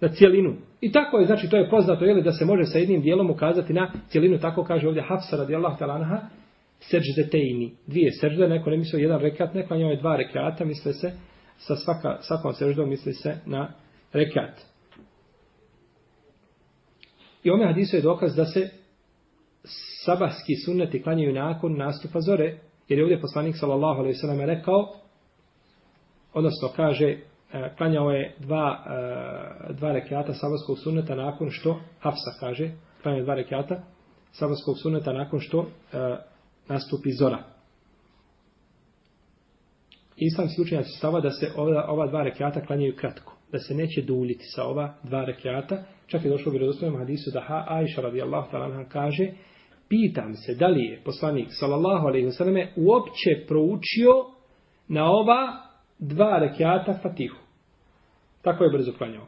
na 0.00 0.08
cijelinu. 0.08 0.56
I 0.80 0.92
tako 0.92 1.18
je, 1.18 1.26
znači 1.26 1.48
to 1.48 1.56
je 1.56 1.70
poznato, 1.70 2.04
je 2.04 2.14
li 2.14 2.22
da 2.22 2.32
se 2.32 2.44
može 2.44 2.64
sa 2.64 2.78
jednim 2.78 3.02
dijelom 3.02 3.30
ukazati 3.30 3.72
na 3.72 3.92
cijelinu, 4.08 4.38
tako 4.38 4.64
kaže 4.64 4.88
ovdje 4.88 5.02
Hafsa 5.02 5.36
radijallahu 5.36 5.78
ta'ala 5.78 5.94
anha, 5.94 6.20
dvije 7.86 8.12
sežde, 8.12 8.48
neko 8.48 8.70
ne 8.70 8.76
misli 8.76 9.02
jedan 9.02 9.20
rekat, 9.20 9.54
neko 9.54 9.76
njoj 9.76 9.96
dva 9.96 10.16
rekata, 10.16 10.64
misle 10.64 10.92
se, 10.92 11.12
sa 11.58 11.76
svaka, 11.76 12.18
svakom 12.20 12.52
seždom 12.52 12.88
misli 12.88 13.12
se 13.12 13.36
na 13.46 13.72
rekat. 14.12 14.69
I 17.42 17.50
ome 17.50 17.66
hadisu 17.66 17.96
je 17.96 18.02
dokaz 18.02 18.34
da 18.36 18.44
se 18.44 18.68
sabahski 20.04 20.56
sunneti 20.56 21.02
klanjaju 21.02 21.32
nakon 21.32 21.76
nastupa 21.76 22.20
zore, 22.20 22.58
jer 22.88 22.98
je 22.98 23.04
ovdje 23.04 23.20
poslanik 23.20 23.56
sallallahu 23.56 24.00
alaihi 24.00 24.18
sallam 24.18 24.40
rekao, 24.40 24.94
odnosno 26.34 26.68
kaže, 26.76 27.06
e, 27.06 27.74
klanjao 27.76 28.10
je 28.10 28.34
dva, 28.38 28.84
e, 29.70 29.72
dva 29.72 29.92
rekiata 29.92 30.34
sabahskog 30.34 30.78
sunneta 30.78 31.14
nakon 31.14 31.50
što, 31.50 31.80
Hafsa 32.00 32.30
kaže, 32.40 32.70
klanjao 33.02 33.18
je 33.18 33.24
dva 33.24 33.34
rekiata 33.34 33.82
sabahskog 34.32 34.78
sunneta 34.82 35.12
nakon 35.12 35.40
što 35.40 35.60
e, 35.62 35.66
nastupi 36.68 37.12
zora. 37.12 37.44
Islamski 40.16 40.62
učenjaci 40.62 40.90
stava 40.90 41.20
da 41.20 41.30
se 41.30 41.52
ova, 41.56 41.84
ova 41.88 42.06
dva 42.06 42.22
rekiata 42.22 42.66
klanjaju 42.66 42.96
kratko, 42.96 43.29
da 43.52 43.58
se 43.58 43.74
neće 43.74 44.02
duljiti 44.02 44.44
sa 44.44 44.64
ova 44.64 44.94
dva 45.02 45.24
rekiata, 45.24 45.82
čak 46.06 46.24
je 46.24 46.30
došlo 46.30 46.50
u 46.50 46.52
vjerodostojnom 46.52 46.98
hadisu 46.98 47.30
da 47.30 47.40
ha 47.40 47.64
Aisha 47.68 48.02
radijallahu 48.02 48.50
ta'ala 48.52 48.88
kaže, 48.88 49.32
pitam 49.88 50.34
se 50.34 50.54
da 50.54 50.66
li 50.66 50.84
je 50.84 51.00
poslanik 51.04 51.48
sallallahu 51.50 52.06
alejhi 52.06 52.26
ve 52.26 52.32
selleme 52.32 52.72
uopće 52.76 53.46
proučio 53.48 54.12
na 54.88 55.10
ova 55.10 55.70
dva 55.98 56.38
rekiata 56.38 56.98
Fatihu. 57.02 57.36
Tako 58.42 58.64
je 58.64 58.70
brzo 58.70 58.92
klanjao. 58.98 59.26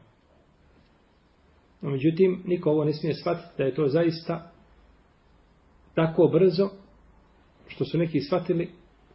No, 1.83 1.91
međutim, 1.91 2.43
niko 2.47 2.71
ovo 2.71 2.85
ne 2.85 2.93
smije 2.93 3.15
shvatiti 3.15 3.49
da 3.59 3.65
je 3.65 3.75
to 3.75 3.89
zaista 3.89 4.53
tako 5.95 6.29
brzo 6.33 6.71
što 7.67 7.85
su 7.85 7.99
neki 7.99 8.21
shvatili 8.21 8.71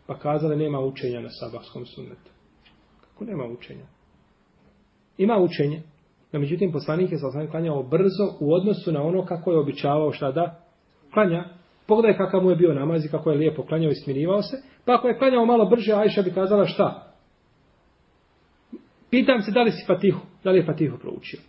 pa 0.08 0.20
kazali 0.20 0.56
nema 0.56 0.80
učenja 0.80 1.20
na 1.20 1.30
sabahskom 1.30 1.86
sunnetu. 1.86 2.32
Kako 3.02 3.26
nema 3.26 3.46
učenja? 3.46 3.86
Ima 5.18 5.38
učenje. 5.38 5.82
No, 6.32 6.40
međutim, 6.40 6.72
poslanik 6.72 7.12
je 7.12 7.18
sa 7.18 7.48
klanjao 7.52 7.84
brzo 7.84 8.38
u 8.40 8.54
odnosu 8.54 8.92
na 8.92 9.04
ono 9.04 9.26
kako 9.26 9.52
je 9.52 9.60
običavao 9.60 10.12
šta 10.12 10.32
da 10.32 10.68
klanja, 11.14 11.46
pogledaj 11.88 12.18
kakav 12.18 12.44
mu 12.44 12.50
je 12.50 12.56
bio 12.56 12.74
namaz 12.74 13.06
i 13.06 13.10
kako 13.10 13.32
je 13.32 13.38
lijepo 13.38 13.64
klanjao 13.64 13.92
i 13.92 13.96
smirivao 13.96 14.42
se, 14.42 14.58
pa 14.86 14.94
ako 14.94 15.08
je 15.08 15.18
klanjao 15.18 15.46
malo 15.46 15.66
brže, 15.66 15.94
Ajša 15.94 16.22
bi 16.22 16.32
kazala 16.32 16.66
šta? 16.66 17.14
Pitam 19.10 19.42
se 19.42 19.52
da 19.52 19.64
li 19.64 19.72
si 19.72 19.86
Fatihu, 19.88 20.20
da 20.44 20.52
li 20.52 20.58
je 20.58 20.66
Fatihu 20.66 20.98
proučio. 20.98 21.40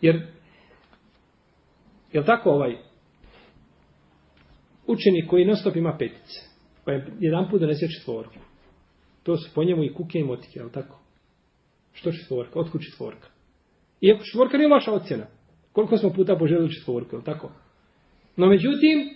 Jer, 0.00 0.26
je 2.12 2.24
tako 2.24 2.50
ovaj 2.50 2.76
učenik 4.86 5.30
koji 5.30 5.44
nostop 5.44 5.76
ima 5.76 5.96
petice, 5.98 6.40
pa 6.84 6.92
je 6.92 7.06
jedan 7.20 7.50
put 7.50 7.60
donese 7.60 7.88
četvorku. 7.88 8.34
To 9.22 9.36
su 9.36 9.50
po 9.54 9.64
njemu 9.64 9.84
i 9.84 9.94
kuke 9.94 10.18
i 10.18 10.24
motike, 10.24 10.58
je 10.58 10.72
tako? 10.72 11.00
Što 11.98 12.12
četvorka? 12.12 12.60
Otkud 12.60 12.80
četvorka? 12.90 13.28
Iako 14.00 14.24
četvorka 14.24 14.56
nije 14.56 14.68
vaša 14.68 14.92
ocjena. 14.92 15.26
Koliko 15.72 15.96
smo 15.96 16.12
puta 16.12 16.36
poželjeli 16.36 16.74
četvorku, 16.74 17.16
je 17.16 17.24
tako? 17.24 17.50
No 18.36 18.46
međutim, 18.46 19.10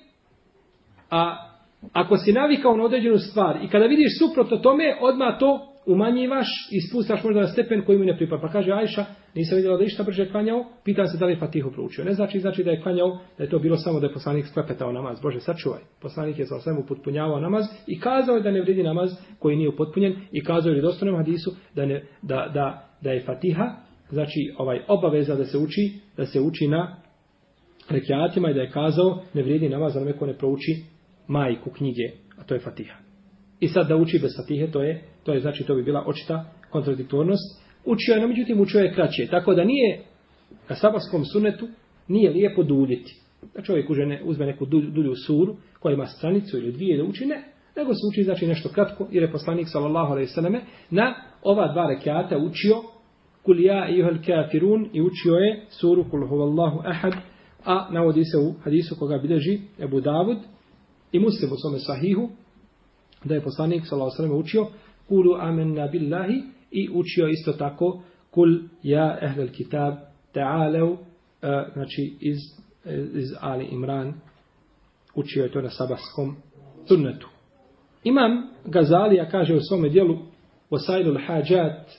a 1.10 1.48
ako 1.92 2.16
si 2.16 2.32
navikao 2.32 2.76
na 2.76 2.84
određenu 2.84 3.18
stvar 3.18 3.58
i 3.64 3.68
kada 3.68 3.86
vidiš 3.86 4.18
suprotno 4.18 4.56
tome, 4.56 4.96
odmah 5.00 5.38
to 5.38 5.71
umanjivaš 5.86 6.46
i 6.70 6.80
spustaš 6.80 7.24
možda 7.24 7.40
na 7.40 7.46
stepen 7.46 7.82
koji 7.84 7.98
mu 7.98 8.04
ne 8.04 8.16
pripada. 8.16 8.42
Pa 8.42 8.48
kaže 8.48 8.72
Ajša, 8.72 9.04
nisam 9.34 9.56
vidjela 9.56 9.76
da 9.76 9.84
išta 9.84 10.02
brže 10.02 10.30
klanjao, 10.30 10.64
pitan 10.84 11.08
se 11.08 11.18
da 11.18 11.26
li 11.26 11.32
je 11.32 11.38
Fatihu 11.38 11.70
proučio. 11.70 12.04
Ne 12.04 12.12
znači, 12.12 12.40
znači 12.40 12.64
da 12.64 12.70
je 12.70 12.82
klanjao, 12.82 13.18
da 13.38 13.44
je 13.44 13.50
to 13.50 13.58
bilo 13.58 13.76
samo 13.76 14.00
da 14.00 14.06
je 14.06 14.12
poslanik 14.12 14.46
sklepetao 14.46 14.92
namaz. 14.92 15.20
Bože, 15.20 15.40
sačuvaj. 15.40 15.80
Poslanik 16.00 16.38
je 16.38 16.46
sa 16.46 16.60
svemu 16.60 16.84
potpunjavao 16.88 17.40
namaz 17.40 17.64
i 17.86 18.00
kazao 18.00 18.36
je 18.36 18.42
da 18.42 18.50
ne 18.50 18.60
vredi 18.60 18.82
namaz 18.82 19.10
koji 19.38 19.56
nije 19.56 19.68
upotpunjen 19.68 20.16
i 20.32 20.44
kazao 20.44 20.72
je 20.72 20.78
u 20.78 20.82
dostojnom 20.82 21.16
hadisu 21.16 21.50
da, 21.74 21.86
ne, 21.86 22.04
da, 22.22 22.50
da, 22.54 22.88
da 23.00 23.10
je 23.10 23.20
Fatiha, 23.20 23.76
znači 24.10 24.54
ovaj 24.58 24.80
obaveza 24.88 25.34
da 25.34 25.44
se 25.44 25.58
uči, 25.58 26.00
da 26.16 26.26
se 26.26 26.40
uči 26.40 26.68
na 26.68 26.96
rekiatima 27.90 28.50
i 28.50 28.54
da 28.54 28.60
je 28.60 28.70
kazao 28.70 29.22
ne 29.34 29.42
vrijedi 29.42 29.68
namaz 29.68 29.94
da 29.94 30.00
neko 30.00 30.26
ne 30.26 30.38
prouči 30.38 30.84
majku 31.28 31.70
knjige, 31.70 32.04
a 32.38 32.44
to 32.44 32.54
je 32.54 32.60
Fatiha. 32.60 33.01
I 33.62 33.68
sad 33.68 33.88
da 33.88 33.96
uči 33.96 34.18
bez 34.18 34.32
Fatihe, 34.36 34.70
to 34.70 34.82
je, 34.82 35.02
to 35.24 35.32
je 35.32 35.40
znači 35.40 35.64
to 35.64 35.74
bi 35.74 35.82
bila 35.82 36.04
očita 36.06 36.44
kontradiktornost. 36.70 37.62
Učio 37.84 38.14
je, 38.14 38.20
no 38.20 38.28
međutim 38.28 38.60
učio 38.60 38.80
je 38.80 38.94
kraće. 38.94 39.26
Tako 39.30 39.54
da 39.54 39.64
nije 39.64 40.00
na 40.68 40.76
sabaskom 40.76 41.24
sunetu 41.24 41.68
nije 42.08 42.30
lijepo 42.30 42.62
duljiti. 42.62 43.14
Da 43.54 43.62
čovjek 43.62 43.90
uže 43.90 44.06
ne, 44.06 44.22
uzme 44.24 44.46
neku 44.46 44.66
dulju, 44.66 45.14
suru 45.26 45.56
koja 45.80 45.94
ima 45.94 46.06
stranicu 46.06 46.58
ili 46.58 46.72
dvije 46.72 46.96
da 46.96 47.04
uči, 47.04 47.26
ne. 47.26 47.44
Nego 47.76 47.94
se 47.94 48.00
uči 48.12 48.22
znači 48.22 48.46
nešto 48.46 48.68
kratko, 48.68 49.08
jer 49.10 49.22
je 49.22 49.32
poslanik 49.32 49.68
sallallahu 49.68 50.12
alaihi 50.12 50.28
sallame 50.28 50.60
na 50.90 51.14
ova 51.42 51.72
dva 51.72 51.86
rekiata 51.86 52.38
učio 52.38 52.76
kul 53.42 53.60
ja 53.60 53.88
i 53.88 54.02
kafirun 54.26 54.88
i 54.92 55.02
učio 55.02 55.34
je 55.34 55.66
suru 55.68 56.04
kul 56.10 56.26
huvallahu 56.26 56.80
ahad 56.84 57.12
a 57.64 57.88
navodi 57.92 58.24
se 58.24 58.38
u 58.38 58.52
hadisu 58.64 58.96
koga 58.98 59.18
bilježi 59.18 59.60
Ebu 59.80 60.00
Davud 60.00 60.38
i 61.12 61.18
muslim 61.18 61.52
u 61.52 61.56
svome 61.56 61.78
sahihu 61.78 62.28
da 63.24 63.34
je 63.34 63.42
poslanik 63.42 63.82
s.a.v. 63.86 64.32
učio 64.32 64.66
kulu 65.08 65.34
amenna 65.40 65.86
billahi 65.86 66.42
i 66.70 66.88
učio 66.94 67.28
isto 67.28 67.52
tako 67.52 68.02
kul 68.30 68.58
ja 68.82 69.18
ehlel 69.22 69.48
kitab 69.48 69.94
ta'alev 70.34 70.96
znači 71.72 72.16
iz, 72.20 72.38
iz 73.14 73.34
Ali 73.40 73.64
Imran 73.64 74.14
učio 75.14 75.44
je 75.44 75.52
to 75.52 75.60
na 75.60 75.70
sabaskom 75.70 76.36
sunnetu. 76.88 77.28
Imam 78.04 78.30
Gazalija 78.64 79.28
kaže 79.28 79.54
u 79.54 79.60
svome 79.60 79.88
dijelu 79.88 80.18
Wasailul 80.70 81.26
Hajat 81.26 81.90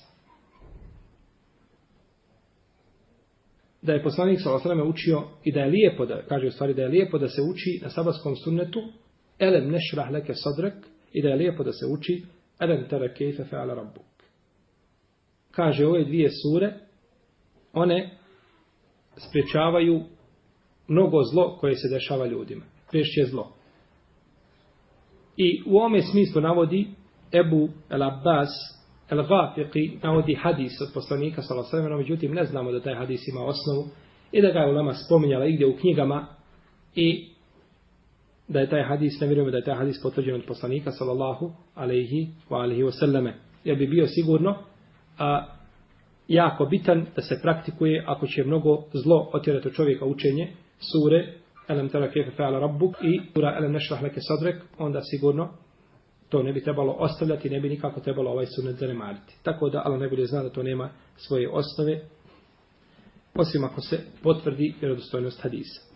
da 3.81 3.93
je 3.93 4.03
poslanik 4.03 4.39
sa 4.43 4.53
osrame 4.53 4.83
učio 4.83 5.23
i 5.43 5.51
da 5.51 5.59
je 5.59 5.69
lijepo, 5.69 6.05
da 6.05 6.21
kaže 6.21 6.47
u 6.47 6.51
stvari 6.51 6.73
da 6.73 6.81
je 6.81 6.87
lijepo 6.87 7.17
da 7.17 7.27
se 7.27 7.41
uči 7.41 7.79
na 7.83 7.89
sabahskom 7.89 8.35
sunnetu 8.35 8.79
elem 9.39 9.71
nešrah 9.71 10.11
leke 10.11 10.33
sadrek 10.33 10.73
i 11.13 11.21
da 11.21 11.29
je 11.29 11.35
lijepo 11.35 11.63
da 11.63 11.71
se 11.71 11.85
uči 11.85 12.23
Adam 12.57 12.87
tara 12.89 13.13
kejfe 13.13 13.43
fe'ala 13.43 13.75
rabbuk. 13.75 14.05
Kaže 15.51 15.87
ove 15.87 16.03
dvije 16.03 16.29
sure, 16.31 16.73
one 17.73 18.17
spriječavaju 19.17 20.03
mnogo 20.87 21.23
zlo 21.23 21.57
koje 21.59 21.75
se 21.75 21.89
dešava 21.89 22.25
ljudima. 22.25 22.65
Priješće 22.89 23.25
zlo. 23.25 23.53
I 25.37 25.63
u 25.65 25.77
ome 25.77 26.01
smislu 26.01 26.41
navodi 26.41 26.87
Ebu 27.33 27.69
El 27.89 28.03
Abbas 28.03 28.49
El-Ghafiqi 29.09 30.03
navodi 30.03 30.35
hadis 30.35 30.81
od 30.81 30.87
poslanika 30.93 31.41
sallallahu 31.41 31.75
alejhi 31.75 31.97
međutim 31.97 32.33
ne 32.33 32.45
znamo 32.45 32.71
da 32.71 32.81
taj 32.81 32.95
hadis 32.95 33.27
ima 33.27 33.41
osnovu 33.45 33.87
i 34.31 34.41
da 34.41 34.51
ga 34.51 34.59
je 34.59 34.71
ulema 34.71 34.93
spominjala 34.93 35.45
igdje 35.45 35.67
u 35.67 35.77
knjigama 35.77 36.27
i 36.95 37.32
da 38.47 38.59
je 38.59 38.69
taj 38.69 38.83
hadis, 38.83 39.19
ne 39.21 39.27
vjerujemo 39.27 39.51
da 39.51 39.57
je 39.57 39.63
taj 39.63 39.75
hadis 39.75 40.01
potvrđen 40.01 40.35
od 40.35 40.45
poslanika 40.47 40.91
sallallahu 40.91 41.51
alejhi 41.75 42.27
wa 42.49 42.63
alaihi 42.63 42.83
wasallame. 42.83 43.31
Jer 43.63 43.77
bi 43.77 43.87
bio 43.87 44.07
sigurno 44.07 44.55
a, 45.17 45.47
jako 46.27 46.65
bitan 46.65 47.05
da 47.15 47.21
se 47.21 47.39
praktikuje 47.41 48.03
ako 48.07 48.27
će 48.27 48.43
mnogo 48.43 48.83
zlo 48.93 49.29
otjerati 49.33 49.67
od 49.67 49.73
čovjeka 49.73 50.05
učenje 50.05 50.51
sure 50.79 51.33
Elem 51.67 51.89
tera 51.89 52.11
kefe 52.11 52.31
fe'ala 52.37 52.59
rabbuk 52.59 52.95
i 53.01 53.21
sura 53.33 53.55
Elem 53.57 53.71
nešrah 53.71 54.03
leke 54.03 54.19
sadrek, 54.21 54.63
onda 54.77 55.01
sigurno 55.01 55.49
to 56.29 56.43
ne 56.43 56.53
bi 56.53 56.63
trebalo 56.63 56.95
ostavljati, 56.99 57.49
ne 57.49 57.59
bi 57.59 57.69
nikako 57.69 57.99
trebalo 57.99 58.31
ovaj 58.31 58.45
sunet 58.45 58.75
zanemariti. 58.75 59.35
Tako 59.43 59.69
da 59.69 59.81
Allah 59.85 59.99
najbolje 59.99 60.25
zna 60.25 60.43
da 60.43 60.49
to 60.49 60.63
nema 60.63 60.89
svoje 61.17 61.49
osnove, 61.49 62.01
osim 63.35 63.63
ako 63.63 63.81
se 63.81 63.99
potvrdi 64.23 64.73
vjerodostojnost 64.79 65.41
hadisa. 65.41 65.92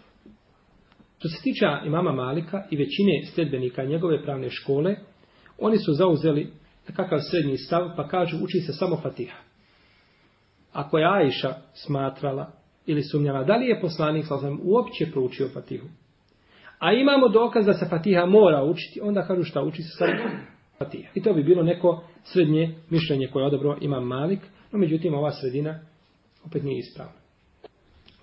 Što 1.19 1.27
se 1.27 1.41
tiče 1.43 1.65
imama 1.85 2.11
Malika 2.11 2.63
i 2.71 2.77
većine 2.77 3.21
sljedbenika 3.33 3.83
njegove 3.83 4.23
pravne 4.23 4.49
škole, 4.49 4.95
oni 5.59 5.77
su 5.77 5.93
zauzeli 5.93 6.51
kakav 6.95 7.19
srednji 7.31 7.57
stav, 7.57 7.89
pa 7.95 8.07
kažu 8.07 8.37
uči 8.43 8.59
se 8.59 8.73
samo 8.73 8.97
Fatiha. 8.97 9.37
Ako 10.73 10.97
je 10.97 11.05
Ajša 11.05 11.53
smatrala 11.73 12.51
ili 12.85 13.03
sumnjala 13.03 13.43
da 13.43 13.55
li 13.55 13.65
je 13.65 13.81
poslanik 13.81 14.25
sa 14.25 14.35
uopće 14.63 15.11
proučio 15.11 15.49
Fatihu, 15.53 15.87
A 16.79 16.93
imamo 16.93 17.29
dokaz 17.29 17.65
da 17.65 17.73
se 17.73 17.85
Fatiha 17.89 18.25
mora 18.25 18.63
učiti, 18.63 19.01
onda 19.01 19.27
kažu 19.27 19.43
šta 19.43 19.61
uči 19.61 19.83
se 19.83 19.97
samo 19.97 20.13
Fatiha. 20.77 21.09
I 21.15 21.23
to 21.23 21.33
bi 21.33 21.43
bilo 21.43 21.63
neko 21.63 22.03
srednje 22.23 22.75
mišljenje 22.89 23.27
koje 23.33 23.45
odobro 23.45 23.77
imam 23.81 24.07
Malik, 24.07 24.39
no 24.71 24.79
međutim 24.79 25.13
ova 25.13 25.31
sredina 25.31 25.79
opet 26.45 26.63
nije 26.63 26.79
ispravna. 26.79 27.13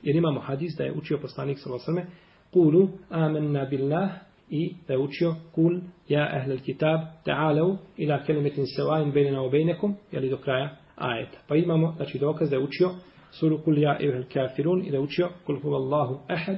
Jer 0.03 0.16
imamo 0.16 0.40
hadis 0.40 0.74
da 0.78 0.84
je 0.84 0.92
učio 0.92 1.18
poslanik 1.18 1.59
Salosrme, 1.59 2.07
kulu 2.55 2.88
amenna 3.11 3.64
billah 3.64 4.11
i 4.50 4.74
da 4.88 4.94
je 4.94 4.98
učio 4.98 5.34
kul 5.55 5.80
ja 6.09 6.30
ehlel 6.36 6.59
kitab 6.59 7.00
ta'alau 7.26 7.76
ila 7.96 8.22
kelimetin 8.24 8.66
sevain 8.66 9.12
bejnena 9.12 9.42
u 9.42 9.50
bejnekum, 9.50 9.96
jeli 10.12 10.30
do 10.30 10.36
kraja 10.36 10.76
ajeta. 10.96 11.38
Pa 11.48 11.57
imamo, 11.57 11.92
znači 11.96 12.18
dokaz 12.18 12.50
da 12.50 12.57
je 12.57 12.62
učio 12.62 12.90
suru 13.30 13.59
kul 13.64 13.78
ja 13.78 13.98
ehlel 14.00 14.24
kafirun 14.32 14.86
i 14.86 14.90
da 14.90 14.96
je 14.96 15.00
učio 15.00 15.28
kul 15.46 15.61
huvallahu 15.61 16.18
ehad, 16.28 16.57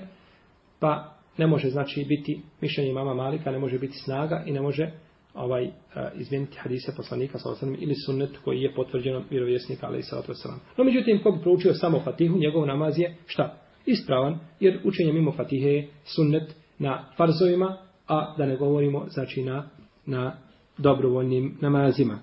pa 0.80 1.14
ne 1.38 1.46
može 1.46 1.70
znači 1.70 2.04
biti 2.08 2.40
mišljenje 2.60 2.92
mama 2.92 3.14
Malika, 3.14 3.50
ne 3.50 3.58
može 3.58 3.78
biti 3.78 3.98
snaga 4.04 4.42
i 4.46 4.52
ne 4.52 4.60
može 4.60 4.90
ovaj 5.34 5.64
uh, 5.64 5.72
izmijeniti 6.20 6.58
hadise 6.58 6.92
poslanika 6.96 7.38
sa 7.38 7.50
osanem 7.50 7.76
ili 7.78 7.94
sunnet 8.06 8.30
koji 8.44 8.60
je 8.60 8.74
potvrđen 8.74 9.16
od 9.16 9.24
vjerovjesnika 9.30 9.86
ali 9.86 9.98
i 9.98 10.02
salatu. 10.02 10.32
No 10.76 10.84
međutim, 10.84 11.22
ko 11.22 11.30
bi 11.30 11.42
proučio 11.42 11.74
samo 11.74 12.00
Fatihu, 12.00 12.38
njegov 12.38 12.66
namaz 12.66 12.98
je 12.98 13.16
šta? 13.26 13.65
Ispravan, 13.86 14.38
jer 14.60 14.80
učenje 14.84 15.12
mimo 15.12 15.32
Fatihe 15.32 15.68
je 15.68 15.88
sunnet 16.04 16.54
na 16.78 17.04
farzovima, 17.16 17.76
a 18.08 18.34
da 18.38 18.46
ne 18.46 18.56
govorimo 18.56 19.06
znači 19.08 19.42
na, 19.42 19.68
na 20.06 20.36
dobrovoljnim 20.78 21.58
namazima. 21.60 22.18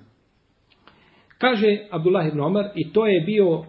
Kaže 1.37 1.87
Abdullah 1.91 2.27
ibn 2.27 2.39
Omar, 2.39 2.69
i 2.75 2.93
to 2.93 3.07
je 3.07 3.21
bio 3.21 3.63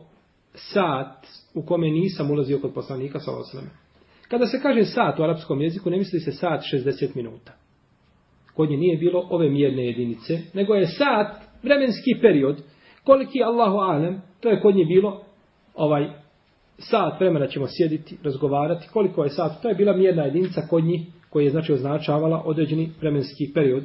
sat 0.54 1.26
u 1.54 1.62
kome 1.62 1.90
nisam 1.90 2.30
ulazio 2.30 2.58
kod 2.58 2.74
poslanika 2.74 3.20
sa 3.20 3.30
osrame. 3.36 3.68
Kada 4.28 4.46
se 4.46 4.60
kaže 4.62 4.84
sat 4.84 5.18
u 5.18 5.22
arapskom 5.22 5.60
jeziku, 5.60 5.90
ne 5.90 5.96
misli 5.96 6.20
se 6.20 6.32
sat 6.32 6.62
60 6.72 7.16
minuta. 7.16 7.52
Kod 8.54 8.70
nje 8.70 8.76
nije 8.76 8.96
bilo 8.96 9.26
ove 9.30 9.50
mjerne 9.50 9.86
jedinice, 9.86 10.38
nego 10.54 10.74
je 10.74 10.86
sat, 10.86 11.42
vremenski 11.62 12.10
period, 12.20 12.62
koliki 13.04 13.42
Allahu 13.42 13.76
alem, 13.76 14.22
to 14.40 14.48
je 14.48 14.60
kod 14.60 14.76
nje 14.76 14.84
bilo 14.84 15.24
ovaj 15.74 16.23
sat 16.78 17.20
vremena 17.20 17.46
ćemo 17.46 17.66
sjediti, 17.68 18.16
razgovarati, 18.22 18.88
koliko 18.92 19.24
je 19.24 19.30
sat, 19.30 19.62
to 19.62 19.68
je 19.68 19.74
bila 19.74 19.96
mjerna 19.96 20.24
jedinica 20.24 20.60
kod 20.70 20.84
njih, 20.84 21.00
koja 21.30 21.44
je 21.44 21.50
znači 21.50 21.72
označavala 21.72 22.42
određeni 22.44 22.90
vremenski 23.00 23.50
period. 23.54 23.84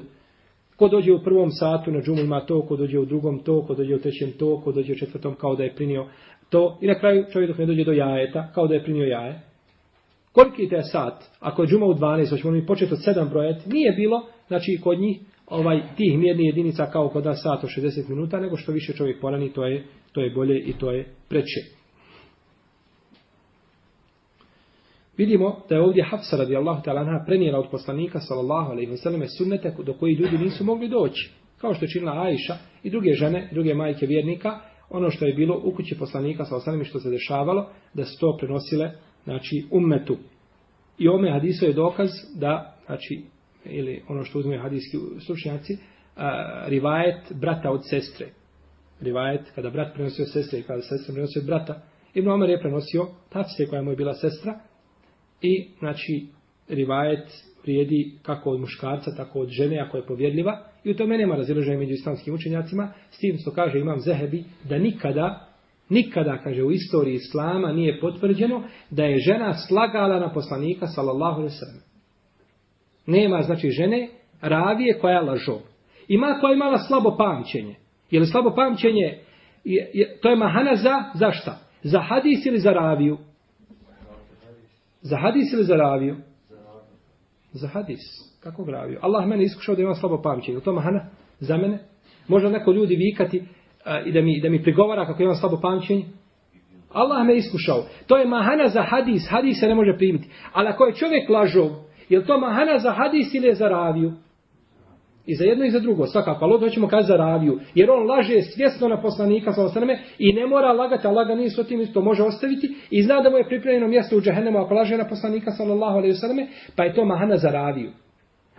Ko 0.75 0.87
dođe 0.87 1.13
u 1.13 1.23
prvom 1.23 1.51
satu 1.51 1.91
na 1.91 2.01
džumu 2.01 2.21
ima 2.21 2.45
to, 2.45 2.61
ko 2.61 2.75
dođe 2.75 2.99
u 2.99 3.05
drugom 3.05 3.39
to, 3.39 3.65
ko 3.67 3.73
dođe 3.73 3.95
u 3.95 3.99
trećem 3.99 4.31
to, 4.39 4.61
ko 4.63 4.71
dođe 4.71 4.93
u 4.93 4.95
četvrtom 4.95 5.35
kao 5.35 5.55
da 5.55 5.63
je 5.63 5.75
prinio 5.75 6.05
to. 6.49 6.77
I 6.81 6.87
na 6.87 6.99
kraju 6.99 7.25
čovjek 7.31 7.49
dok 7.49 7.57
ne 7.57 7.65
dođe 7.65 7.83
do 7.83 7.91
jajeta, 7.91 8.51
kao 8.53 8.67
da 8.67 8.73
je 8.73 8.83
prinio 8.83 9.05
jaje. 9.05 9.41
Koliki 10.31 10.75
je 10.75 10.83
sat? 10.83 11.23
Ako 11.39 11.61
je 11.61 11.67
džuma 11.67 11.85
u 11.85 11.93
12, 11.93 12.29
hoćemo 12.29 12.51
mi 12.51 12.65
početi 12.65 12.93
od 12.93 12.99
7 12.99 13.29
brojati, 13.29 13.69
nije 13.69 13.91
bilo, 13.91 14.27
znači 14.47 14.79
kod 14.83 14.99
njih, 14.99 15.19
ovaj 15.47 15.81
tih 15.97 16.19
mjernih 16.19 16.45
jedinica 16.45 16.85
kao 16.85 17.09
kod 17.09 17.25
nas 17.25 17.41
sat 17.43 17.63
od 17.63 17.69
60 17.69 18.09
minuta, 18.09 18.39
nego 18.39 18.57
što 18.57 18.71
više 18.71 18.93
čovjek 18.93 19.21
porani, 19.21 19.53
to 19.53 19.65
je, 19.65 19.83
to 20.11 20.21
je 20.21 20.29
bolje 20.29 20.59
i 20.59 20.73
to 20.73 20.91
je 20.91 21.05
preče. 21.29 21.78
Vidimo 25.19 25.61
da 25.69 25.75
je 25.75 25.81
ovdje 25.81 26.03
Hafsa 26.03 26.37
radijallahu 26.37 26.81
ta'ala 26.83 26.99
anha 26.99 27.23
prenijela 27.25 27.59
od 27.59 27.69
poslanika 27.71 28.19
sallallahu 28.19 28.71
alejhi 28.71 28.91
ve 28.91 28.97
selleme 28.97 29.27
sunnete 29.27 29.75
do 29.85 29.93
koji 29.93 30.13
ljudi 30.13 30.37
nisu 30.37 30.63
mogli 30.63 30.87
doći. 30.87 31.31
Kao 31.57 31.73
što 31.73 31.85
je 31.85 31.89
činila 31.89 32.21
Ajša 32.21 32.57
i 32.83 32.89
druge 32.89 33.13
žene, 33.13 33.49
druge 33.51 33.73
majke 33.73 34.05
vjernika, 34.05 34.59
ono 34.89 35.11
što 35.11 35.25
je 35.25 35.33
bilo 35.33 35.61
u 35.63 35.71
kući 35.71 35.97
poslanika 35.99 36.45
sallallahu 36.45 36.69
alaihi 36.69 36.89
što 36.89 36.99
se 36.99 37.09
dešavalo, 37.09 37.69
da 37.93 38.05
su 38.05 38.19
to 38.19 38.37
prenosile 38.37 38.91
znači, 39.23 39.65
ummetu. 39.71 40.17
I 40.97 41.07
ome 41.07 41.31
hadiso 41.31 41.65
je 41.65 41.73
dokaz 41.73 42.09
da, 42.35 42.75
znači, 42.85 43.23
ili 43.65 44.03
ono 44.09 44.23
što 44.23 44.39
uzme 44.39 44.57
hadijski 44.57 44.97
stručnjaci, 45.19 45.77
a, 46.15 46.63
rivajet 46.67 47.33
brata 47.33 47.71
od 47.71 47.89
sestre. 47.89 48.27
Rivajet 49.01 49.51
kada 49.55 49.69
brat 49.69 49.93
prenosio 49.93 50.25
sestre 50.25 50.59
i 50.59 50.63
kada 50.63 50.81
sestra 50.81 51.13
prenosio 51.13 51.39
od 51.39 51.45
brata. 51.45 51.81
Ibn 52.13 52.29
Omer 52.29 52.49
je 52.49 52.59
prenosio 52.59 53.07
tafse 53.29 53.65
koja 53.69 53.81
mu 53.81 53.91
je 53.91 53.95
bila 53.95 54.13
sestra, 54.13 54.59
I, 55.41 55.67
znači, 55.79 56.25
rivajet 56.69 57.27
vrijedi 57.63 58.11
kako 58.21 58.51
od 58.51 58.59
muškarca, 58.59 59.15
tako 59.17 59.39
od 59.39 59.49
žene, 59.49 59.79
ako 59.79 59.97
je 59.97 60.05
povjedljiva. 60.05 60.63
I 60.83 60.91
u 60.91 60.95
tome 60.95 61.17
nema 61.17 61.35
razilaženja 61.35 61.77
među 61.77 61.93
islamskim 61.93 62.33
učenjacima. 62.33 62.93
S 63.09 63.17
tim 63.17 63.37
što 63.41 63.51
kaže 63.51 63.79
imam 63.79 63.99
Zehebi 63.99 64.43
da 64.69 64.77
nikada, 64.77 65.47
nikada, 65.89 66.37
kaže, 66.43 66.63
u 66.63 66.71
istoriji 66.71 67.13
islama 67.13 67.73
nije 67.73 67.99
potvrđeno 67.99 68.63
da 68.89 69.03
je 69.03 69.19
žena 69.19 69.53
slagala 69.53 70.19
na 70.19 70.33
poslanika, 70.33 70.87
sallallahu 70.87 71.35
alaihi 71.35 71.55
sallam. 71.55 71.83
Nema, 73.05 73.41
znači, 73.41 73.69
žene 73.69 74.09
ravije 74.41 74.99
koja 74.99 75.13
je 75.13 75.21
lažo. 75.21 75.59
Ima 76.07 76.37
koja 76.41 76.51
je 76.51 76.55
imala 76.55 76.77
slabo 76.77 77.17
pamćenje. 77.17 77.75
Je 78.11 78.19
li 78.19 78.25
slabo 78.25 78.55
pamćenje, 78.55 79.17
je, 79.63 79.91
je, 79.93 80.17
to 80.21 80.29
je 80.29 80.35
mahana 80.35 80.75
za, 80.75 81.03
za 81.13 81.31
šta? 81.31 81.59
Za 81.83 81.99
hadis 81.99 82.45
ili 82.45 82.59
za 82.59 82.71
raviju? 82.71 83.17
Za 85.01 85.17
hadis 85.17 85.53
ili 85.53 85.63
za 85.63 85.75
raviju? 85.75 86.15
Za 87.51 87.67
hadis. 87.67 87.99
Kako 88.39 88.65
raviju? 88.65 88.99
Allah 89.01 89.27
mene 89.27 89.43
iskušao 89.43 89.75
da 89.75 89.81
imam 89.81 89.95
slabo 89.95 90.21
pamćenje. 90.21 90.57
Je 90.57 90.63
to 90.63 90.73
mahana? 90.73 91.05
Za 91.39 91.57
mene? 91.57 91.79
Može 92.27 92.49
neko 92.49 92.71
ljudi 92.71 92.95
vikati 92.95 93.43
a, 93.85 94.01
i 94.01 94.11
da 94.11 94.21
mi, 94.21 94.41
da 94.41 94.49
mi 94.49 94.63
prigovara 94.63 95.05
kako 95.05 95.23
imam 95.23 95.35
slabo 95.35 95.59
pamćenje? 95.61 96.05
Allah 96.93 97.25
me 97.25 97.35
iskušao. 97.35 97.83
To 98.07 98.17
je 98.17 98.25
mahana 98.27 98.67
za 98.67 98.81
hadis. 98.81 99.27
Hadis 99.29 99.59
se 99.59 99.67
ne 99.67 99.75
može 99.75 99.97
primiti. 99.97 100.29
Ali 100.53 100.67
ako 100.67 100.85
je 100.85 100.93
čovjek 100.93 101.29
lažov, 101.29 101.69
je 102.09 102.25
to 102.25 102.39
mahana 102.39 102.79
za 102.79 102.91
hadis 102.91 103.33
ili 103.33 103.47
je 103.47 103.55
za 103.55 103.67
raviju? 103.67 104.13
I 105.29 105.35
za 105.35 105.43
jedno 105.45 105.65
i 105.65 105.69
za 105.69 105.79
drugo, 105.79 106.05
svakako. 106.05 106.45
Ali 106.45 106.59
hoćemo 106.59 106.87
kazi 106.87 107.07
za 107.07 107.15
raviju. 107.15 107.59
Jer 107.75 107.91
on 107.91 108.07
laže 108.07 108.41
svjesno 108.41 108.87
na 108.87 109.01
poslanika 109.01 109.53
sa 109.53 109.63
ostaneme 109.63 109.99
i 110.19 110.33
ne 110.33 110.45
mora 110.47 110.73
lagati, 110.73 111.07
a 111.07 111.11
laga 111.11 111.35
nije 111.35 111.49
s 111.49 111.67
tim 111.67 111.81
isto 111.81 112.01
može 112.01 112.23
ostaviti. 112.23 112.75
I 112.89 113.03
zna 113.03 113.21
da 113.21 113.29
mu 113.29 113.37
je 113.37 113.47
pripremljeno 113.47 113.87
mjesto 113.87 114.17
u 114.17 114.21
džahennemu 114.21 114.59
ako 114.59 114.73
laže 114.73 114.97
na 114.97 115.07
poslanika 115.07 115.51
sallallahu 115.51 115.97
alaihi 115.97 116.13
wasallam, 116.13 116.47
pa 116.75 116.83
je 116.83 116.93
to 116.93 117.05
mahana 117.05 117.37
za 117.37 117.49
raviju. 117.49 117.91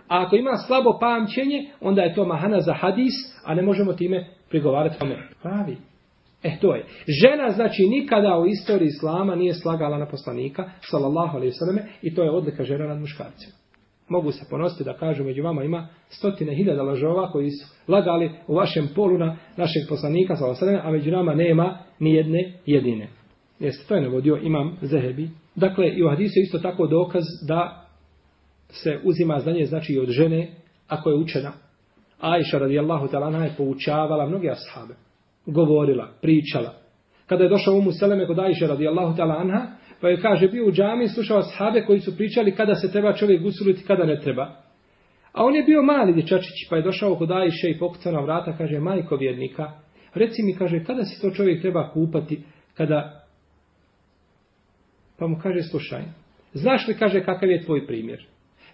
A 0.07 0.23
ako 0.25 0.35
ima 0.35 0.57
slabo 0.57 0.97
pamćenje, 0.99 1.69
onda 1.81 2.01
je 2.01 2.15
to 2.15 2.25
mahana 2.25 2.61
za 2.61 2.73
hadis, 2.73 3.13
a 3.45 3.55
ne 3.55 3.61
možemo 3.61 3.93
time 3.93 4.25
prigovarati 4.49 4.99
tome. 4.99 5.17
Pravi. 5.41 5.77
E, 6.43 6.57
to 6.61 6.75
je. 6.75 6.85
Žena, 7.21 7.49
znači, 7.49 7.87
nikada 7.87 8.37
u 8.37 8.45
istoriji 8.45 8.87
islama 8.87 9.35
nije 9.35 9.53
slagala 9.53 9.97
na 9.97 10.05
poslanika, 10.05 10.69
sallallahu 10.81 11.37
alaihi 11.37 11.53
selleme 11.53 11.83
i 12.01 12.15
to 12.15 12.23
je 12.23 12.31
odlika 12.31 12.63
žena 12.63 12.87
nad 12.87 12.99
muškarcima 12.99 13.60
mogu 14.09 14.31
se 14.31 14.45
ponositi 14.49 14.83
da 14.83 14.93
kažu 14.93 15.23
među 15.23 15.43
vama 15.43 15.63
ima 15.63 15.87
stotine 16.09 16.55
hiljada 16.55 16.83
lažova 16.83 17.31
koji 17.31 17.49
su 17.49 17.67
lagali 17.87 18.31
u 18.47 18.55
vašem 18.55 18.89
polu 18.95 19.17
na 19.17 19.37
našeg 19.57 19.83
poslanika, 19.89 20.35
a 20.83 20.91
među 20.91 21.11
nama 21.11 21.35
nema 21.35 21.77
ni 21.99 22.13
jedne 22.13 22.53
jedine. 22.65 23.07
Jeste, 23.59 23.87
to 23.87 23.95
je 23.95 24.01
navodio 24.01 24.39
imam 24.43 24.77
Zehebi. 24.81 25.29
Dakle, 25.55 25.89
i 25.89 26.03
u 26.03 26.09
hadisu 26.09 26.39
isto 26.39 26.59
tako 26.59 26.87
dokaz 26.87 27.23
da 27.47 27.87
se 28.69 28.99
uzima 29.03 29.39
znanje 29.39 29.65
znači 29.65 29.93
i 29.93 29.99
od 29.99 30.09
žene 30.09 30.51
ako 30.87 31.09
je 31.09 31.15
učena. 31.15 31.51
Aisha 32.19 32.57
radijallahu 32.57 33.07
talana 33.07 33.45
je 33.45 33.53
poučavala 33.57 34.25
mnoge 34.25 34.49
ashabe. 34.49 34.93
Govorila, 35.45 36.07
pričala. 36.21 36.73
Kada 37.27 37.43
je 37.43 37.49
došao 37.49 37.73
umu 37.73 37.91
Seleme 37.91 38.27
kod 38.27 38.39
Aisha 38.39 38.67
radijallahu 38.67 39.17
talana, 39.17 39.75
Pa 40.01 40.09
je 40.09 40.21
kaže, 40.21 40.47
bio 40.47 40.67
u 40.67 40.71
džami, 40.71 41.07
slušao 41.07 41.41
sahabe 41.41 41.81
koji 41.81 41.99
su 41.99 42.17
pričali 42.17 42.55
kada 42.55 42.75
se 42.75 42.91
treba 42.91 43.13
čovjek 43.13 43.41
gusuliti, 43.41 43.83
kada 43.87 44.05
ne 44.05 44.19
treba. 44.19 44.43
A 45.33 45.45
on 45.45 45.55
je 45.55 45.63
bio 45.63 45.83
mali 45.83 46.13
dječačić, 46.13 46.69
pa 46.69 46.75
je 46.75 46.81
došao 46.81 47.15
kod 47.15 47.31
Ajše 47.31 47.69
i 47.69 47.79
pokucao 47.79 48.11
na 48.11 48.19
vrata, 48.19 48.57
kaže, 48.57 48.79
majko 48.79 49.15
vjernika, 49.15 49.71
reci 50.13 50.43
mi, 50.43 50.55
kaže, 50.55 50.83
kada 50.83 51.03
se 51.03 51.21
to 51.21 51.35
čovjek 51.35 51.61
treba 51.61 51.91
kupati, 51.93 52.43
kada... 52.73 53.25
Pa 55.19 55.27
mu 55.27 55.37
kaže, 55.43 55.61
slušaj, 55.61 56.03
znaš 56.53 56.87
li, 56.87 56.93
kaže, 56.93 57.23
kakav 57.23 57.49
je 57.49 57.63
tvoj 57.63 57.87
primjer? 57.87 58.25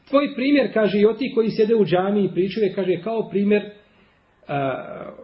Tvoj 0.09 0.35
primjer, 0.35 0.73
kaže, 0.73 0.99
i 0.99 1.05
oti 1.05 1.31
koji 1.35 1.49
sjede 1.49 1.75
u 1.75 1.85
džami 1.85 2.25
i 2.25 2.33
pričaju, 2.33 2.71
kaže, 2.75 3.01
kao 3.03 3.29
primjer 3.29 3.63
uh, 3.63 4.53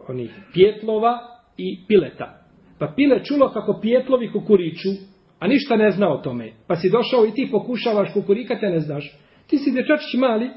onih 0.07 0.31
pjetlova 0.53 1.19
i 1.57 1.79
pileta. 1.87 2.39
Pa 2.79 2.93
pile 2.95 3.23
čulo 3.23 3.49
kako 3.49 3.79
pjetlovi 3.81 4.31
kukuriču, 4.31 4.89
a 5.43 5.47
ništa 5.47 5.75
ne 5.75 5.91
zna 5.91 6.13
o 6.13 6.17
tome. 6.17 6.51
Pa 6.67 6.75
si 6.75 6.89
došao 6.89 7.25
i 7.25 7.31
ti 7.31 7.47
pokušavaš 7.51 8.13
kukurikate, 8.13 8.69
ne 8.69 8.79
znaš. 8.79 9.17
Ti 9.47 9.57
si 9.57 9.71
dječačić 9.71 10.13
mali, 10.19 10.49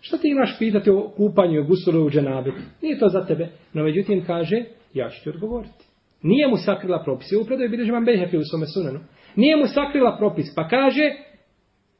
Šta 0.00 0.18
ti 0.18 0.28
imaš 0.28 0.58
pitati 0.58 0.90
o 0.90 1.10
kupanju 1.16 1.60
i 1.60 1.64
gusulu 1.64 2.06
u 2.06 2.10
dženabetu? 2.10 2.56
Nije 2.82 2.98
to 2.98 3.08
za 3.08 3.26
tebe. 3.26 3.48
No 3.72 3.82
međutim 3.82 4.24
kaže, 4.26 4.64
ja 4.94 5.10
ću 5.10 5.22
ti 5.22 5.28
odgovoriti. 5.28 5.84
Nije 6.22 6.48
mu 6.48 6.56
sakrila 6.56 7.02
propis. 7.04 7.32
U 7.32 7.62
je 7.62 7.68
bilježi 7.68 7.92
vam 7.92 8.04
Bejhefi 8.04 8.36
u 8.36 8.44
svome 8.50 8.66
sunanu. 8.66 9.00
Nije 9.36 9.56
mu 9.56 9.66
sakrila 9.66 10.16
propis. 10.18 10.54
Pa 10.54 10.68
kaže, 10.68 11.12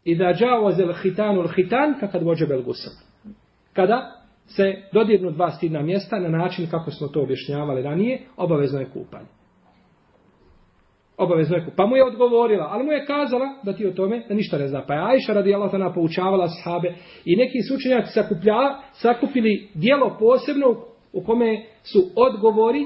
i 0.04 0.14
da 0.14 0.34
džavo 0.34 0.72
zel 0.72 0.92
hitanu 1.02 1.40
l 1.40 1.48
hitan, 1.48 1.94
kakad 2.00 2.22
vođe 2.22 2.46
bel 2.46 2.62
gusul. 2.62 2.92
Kada 3.72 4.22
se 4.46 4.74
dodirnu 4.92 5.30
dva 5.30 5.50
stidna 5.50 5.82
mjesta 5.82 6.18
na 6.18 6.28
način 6.28 6.66
kako 6.70 6.90
smo 6.90 7.08
to 7.08 7.22
objašnjavali 7.22 7.82
ranije, 7.82 8.20
obavezno 8.36 8.80
je 8.80 8.90
kupanje 8.92 9.35
obavezno 11.18 11.56
je 11.56 11.66
Pa 11.76 11.86
mu 11.86 11.96
je 11.96 12.04
odgovorila, 12.04 12.68
ali 12.70 12.84
mu 12.84 12.92
je 12.92 13.06
kazala 13.06 13.46
da 13.62 13.72
ti 13.72 13.86
o 13.86 13.92
tome 13.92 14.22
da 14.28 14.34
ništa 14.34 14.58
ne 14.58 14.68
zna. 14.68 14.82
Pa 14.86 14.94
je 14.94 15.00
Ajša 15.00 15.32
radi 15.32 15.54
Allah 15.54 15.70
tana 15.70 15.92
poučavala 15.92 16.48
sahabe 16.48 16.94
i 17.24 17.36
neki 17.36 17.62
sučenjaci 17.62 18.12
sakuplja, 18.12 18.74
sakupili 18.92 19.68
dijelo 19.74 20.16
posebno 20.18 20.76
u 21.12 21.24
kome 21.24 21.64
su 21.82 21.98
odgovori 22.16 22.84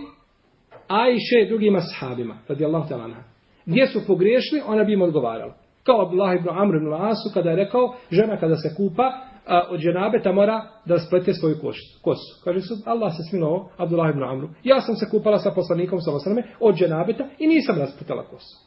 Ajše 0.89 1.49
drugima 1.49 1.81
sahabima 1.81 2.39
radi 2.49 2.65
Allah 2.65 2.89
tana. 2.89 3.25
Gdje 3.67 3.87
su 3.87 4.01
pogriješili, 4.07 4.63
ona 4.67 4.85
bi 4.85 4.93
im 4.93 5.03
odgovarala. 5.03 5.55
Kao 5.83 6.03
Abdullah 6.03 6.37
ibn 6.37 6.49
Amr 6.49 6.77
ibn 6.77 6.93
Asu 6.93 7.31
kada 7.35 7.51
je 7.51 7.57
rekao, 7.57 7.95
žena 8.11 8.37
kada 8.37 8.57
se 8.57 8.75
kupa, 8.77 9.13
a, 9.51 9.67
od 9.71 9.81
dženabeta 9.81 10.33
mora 10.33 10.63
da 10.87 10.99
splete 10.99 11.35
svoju 11.35 11.57
kosu. 12.03 12.41
Kaže 12.45 12.61
su, 12.61 12.75
Allah 12.85 13.13
se 13.17 13.23
smilo 13.31 13.71
Abdullah 13.77 14.11
ibn 14.11 14.23
Amru. 14.23 14.49
Ja 14.65 14.81
sam 14.81 14.97
se 14.97 15.11
kupala 15.11 15.39
sa 15.39 15.51
poslanikom 15.51 16.01
sa 16.01 16.13
osrame 16.13 16.43
od 16.61 16.77
dženabeta 16.77 17.29
i 17.39 17.47
nisam 17.47 17.79
raspletala 17.79 18.25
kosu. 18.25 18.59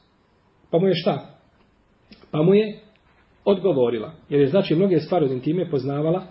Pa 0.72 0.80
mu 0.80 0.88
je 0.88 0.96
šta? 0.96 1.38
Pa 2.32 2.42
mu 2.42 2.54
je 2.54 2.80
odgovorila. 3.46 4.14
Jer 4.30 4.42
je 4.42 4.48
znači 4.48 4.76
mnoge 4.76 5.00
stvari 5.00 5.26
od 5.26 5.32
intime 5.32 5.70
poznavala 5.70 6.24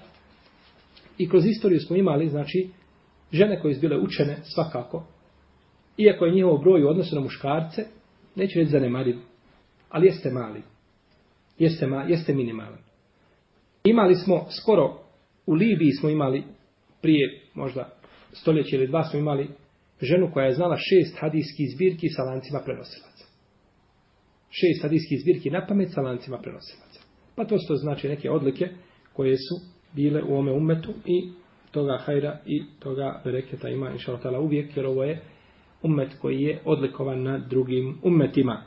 i 1.19 1.29
kroz 1.29 1.47
istoriju 1.47 1.81
smo 1.81 1.97
imali, 1.97 2.29
znači, 2.29 2.69
žene 3.33 3.61
koje 3.61 3.75
su 3.75 3.81
bile 3.81 3.99
učene 3.99 4.37
svakako, 4.43 5.05
iako 5.97 6.25
je 6.25 6.35
njihov 6.35 6.59
broj 6.59 6.85
u 6.85 6.89
odnosu 6.89 7.15
na 7.15 7.21
muškarce, 7.21 7.85
neće 8.35 8.59
reći 8.59 8.71
zanemariv, 8.71 9.17
ali 9.89 10.07
jeste 10.07 10.31
mali. 10.31 10.63
Jeste, 11.59 11.87
ma, 11.87 12.03
jeste 12.03 12.35
minimalan. 12.35 12.92
Imali 13.85 14.15
smo 14.15 14.47
skoro, 14.61 14.99
u 15.47 15.53
Libiji 15.53 15.93
smo 15.93 16.09
imali 16.09 16.45
prije 17.03 17.41
možda 17.55 17.91
stoljeće 18.33 18.77
ili 18.77 18.87
dva 18.87 19.05
smo 19.05 19.19
imali 19.19 19.49
ženu 20.03 20.31
koja 20.33 20.47
je 20.47 20.55
znala 20.55 20.77
šest 20.77 21.17
hadijskih 21.21 21.67
zbirki 21.75 22.09
sa 22.09 22.23
lancima 22.23 22.61
prenosilaca. 22.65 23.25
Šest 24.51 24.83
hadijskih 24.83 25.21
zbirki 25.21 25.51
na 25.51 25.67
pamet 25.67 25.93
sa 25.93 26.01
lancima 26.01 26.39
prenosilaca. 26.39 27.01
Pa 27.37 27.45
to 27.45 27.59
što 27.59 27.77
znači 27.77 28.09
neke 28.09 28.31
odlike 28.31 28.69
koje 29.13 29.37
su 29.37 29.55
bile 29.93 30.23
u 30.23 30.37
ome 30.37 30.53
umetu 30.53 30.93
i 31.07 31.31
toga 31.71 31.99
hajra 32.05 32.39
i 32.47 32.63
toga 32.79 33.21
bereketa 33.25 33.69
ima 33.69 33.91
inša 33.91 34.19
Allah 34.25 34.41
uvijek 34.41 34.77
jer 34.77 34.87
ovo 34.87 35.05
je 35.05 35.23
umet 35.83 36.15
koji 36.21 36.41
je 36.41 36.61
odlikovan 36.65 37.23
na 37.23 37.39
drugim 37.39 37.99
umetima. 38.03 38.65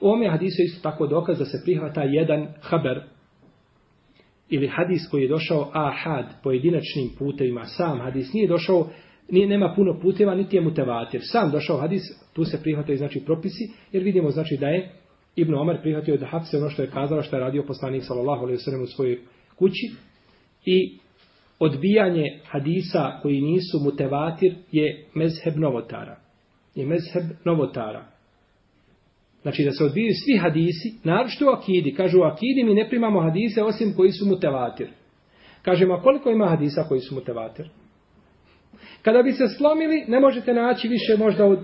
U 0.00 0.08
ome 0.08 0.28
hadisu 0.28 0.62
isto 0.62 0.90
tako 0.90 1.06
dokaz 1.06 1.38
da 1.38 1.44
se 1.44 1.60
prihvata 1.64 2.02
jedan 2.02 2.46
haber 2.60 3.02
ili 4.50 4.68
hadis 4.68 5.08
koji 5.10 5.22
je 5.22 5.28
došao 5.28 5.70
ahad 5.72 6.24
pojedinačnim 6.42 7.10
putevima, 7.18 7.64
sam 7.64 8.00
hadis 8.00 8.32
nije 8.32 8.48
došao, 8.48 8.88
nije, 9.30 9.46
nema 9.46 9.72
puno 9.76 9.98
puteva, 10.02 10.34
niti 10.34 10.56
je 10.56 10.62
mutevatir. 10.62 11.20
Sam 11.24 11.50
došao 11.50 11.76
hadis, 11.76 12.02
tu 12.32 12.44
se 12.44 12.62
prihvataju 12.62 12.98
znači 12.98 13.20
propisi, 13.26 13.70
jer 13.92 14.02
vidimo 14.02 14.30
znači 14.30 14.56
da 14.56 14.68
je 14.68 14.90
Ibn 15.36 15.54
Omar 15.54 15.80
prihvatio 15.82 16.16
da 16.16 16.26
Hafse 16.26 16.56
ono 16.56 16.70
što 16.70 16.82
je 16.82 16.90
kazala, 16.90 17.22
što 17.22 17.36
je 17.36 17.40
radio 17.40 17.64
poslanik 17.66 18.02
sallallahu 18.04 18.42
alaihi 18.42 18.58
sallam 18.58 18.82
u 18.82 18.86
svojoj 18.86 19.18
kući 19.56 19.90
i 20.64 20.98
odbijanje 21.58 22.40
hadisa 22.44 23.18
koji 23.22 23.40
nisu 23.40 23.78
mutevatir 23.84 24.54
je 24.72 25.04
mezheb 25.14 25.56
novotara. 25.56 26.16
Je 26.74 26.86
mezheb 26.86 27.24
novotara. 27.44 28.06
Znači 29.42 29.64
da 29.64 29.70
se 29.70 29.84
odbijaju 29.84 30.12
svi 30.24 30.38
hadisi, 30.38 30.94
naročito 31.04 31.46
u 31.46 31.48
akidi. 31.48 31.94
Kažu 31.94 32.20
u 32.20 32.22
akidi 32.22 32.64
mi 32.64 32.74
ne 32.74 32.88
primamo 32.88 33.20
hadise 33.20 33.62
osim 33.62 33.94
koji 33.96 34.12
su 34.12 34.26
mutevatir. 34.26 34.88
Kažemo, 35.62 35.94
a 35.94 36.02
koliko 36.02 36.30
ima 36.30 36.48
hadisa 36.48 36.84
koji 36.88 37.00
su 37.00 37.14
mutevatir? 37.14 37.68
Kada 39.02 39.22
bi 39.22 39.32
se 39.32 39.48
slomili, 39.48 40.04
ne 40.08 40.20
možete 40.20 40.54
naći 40.54 40.88
više 40.88 41.16
možda 41.18 41.44
od 41.44 41.58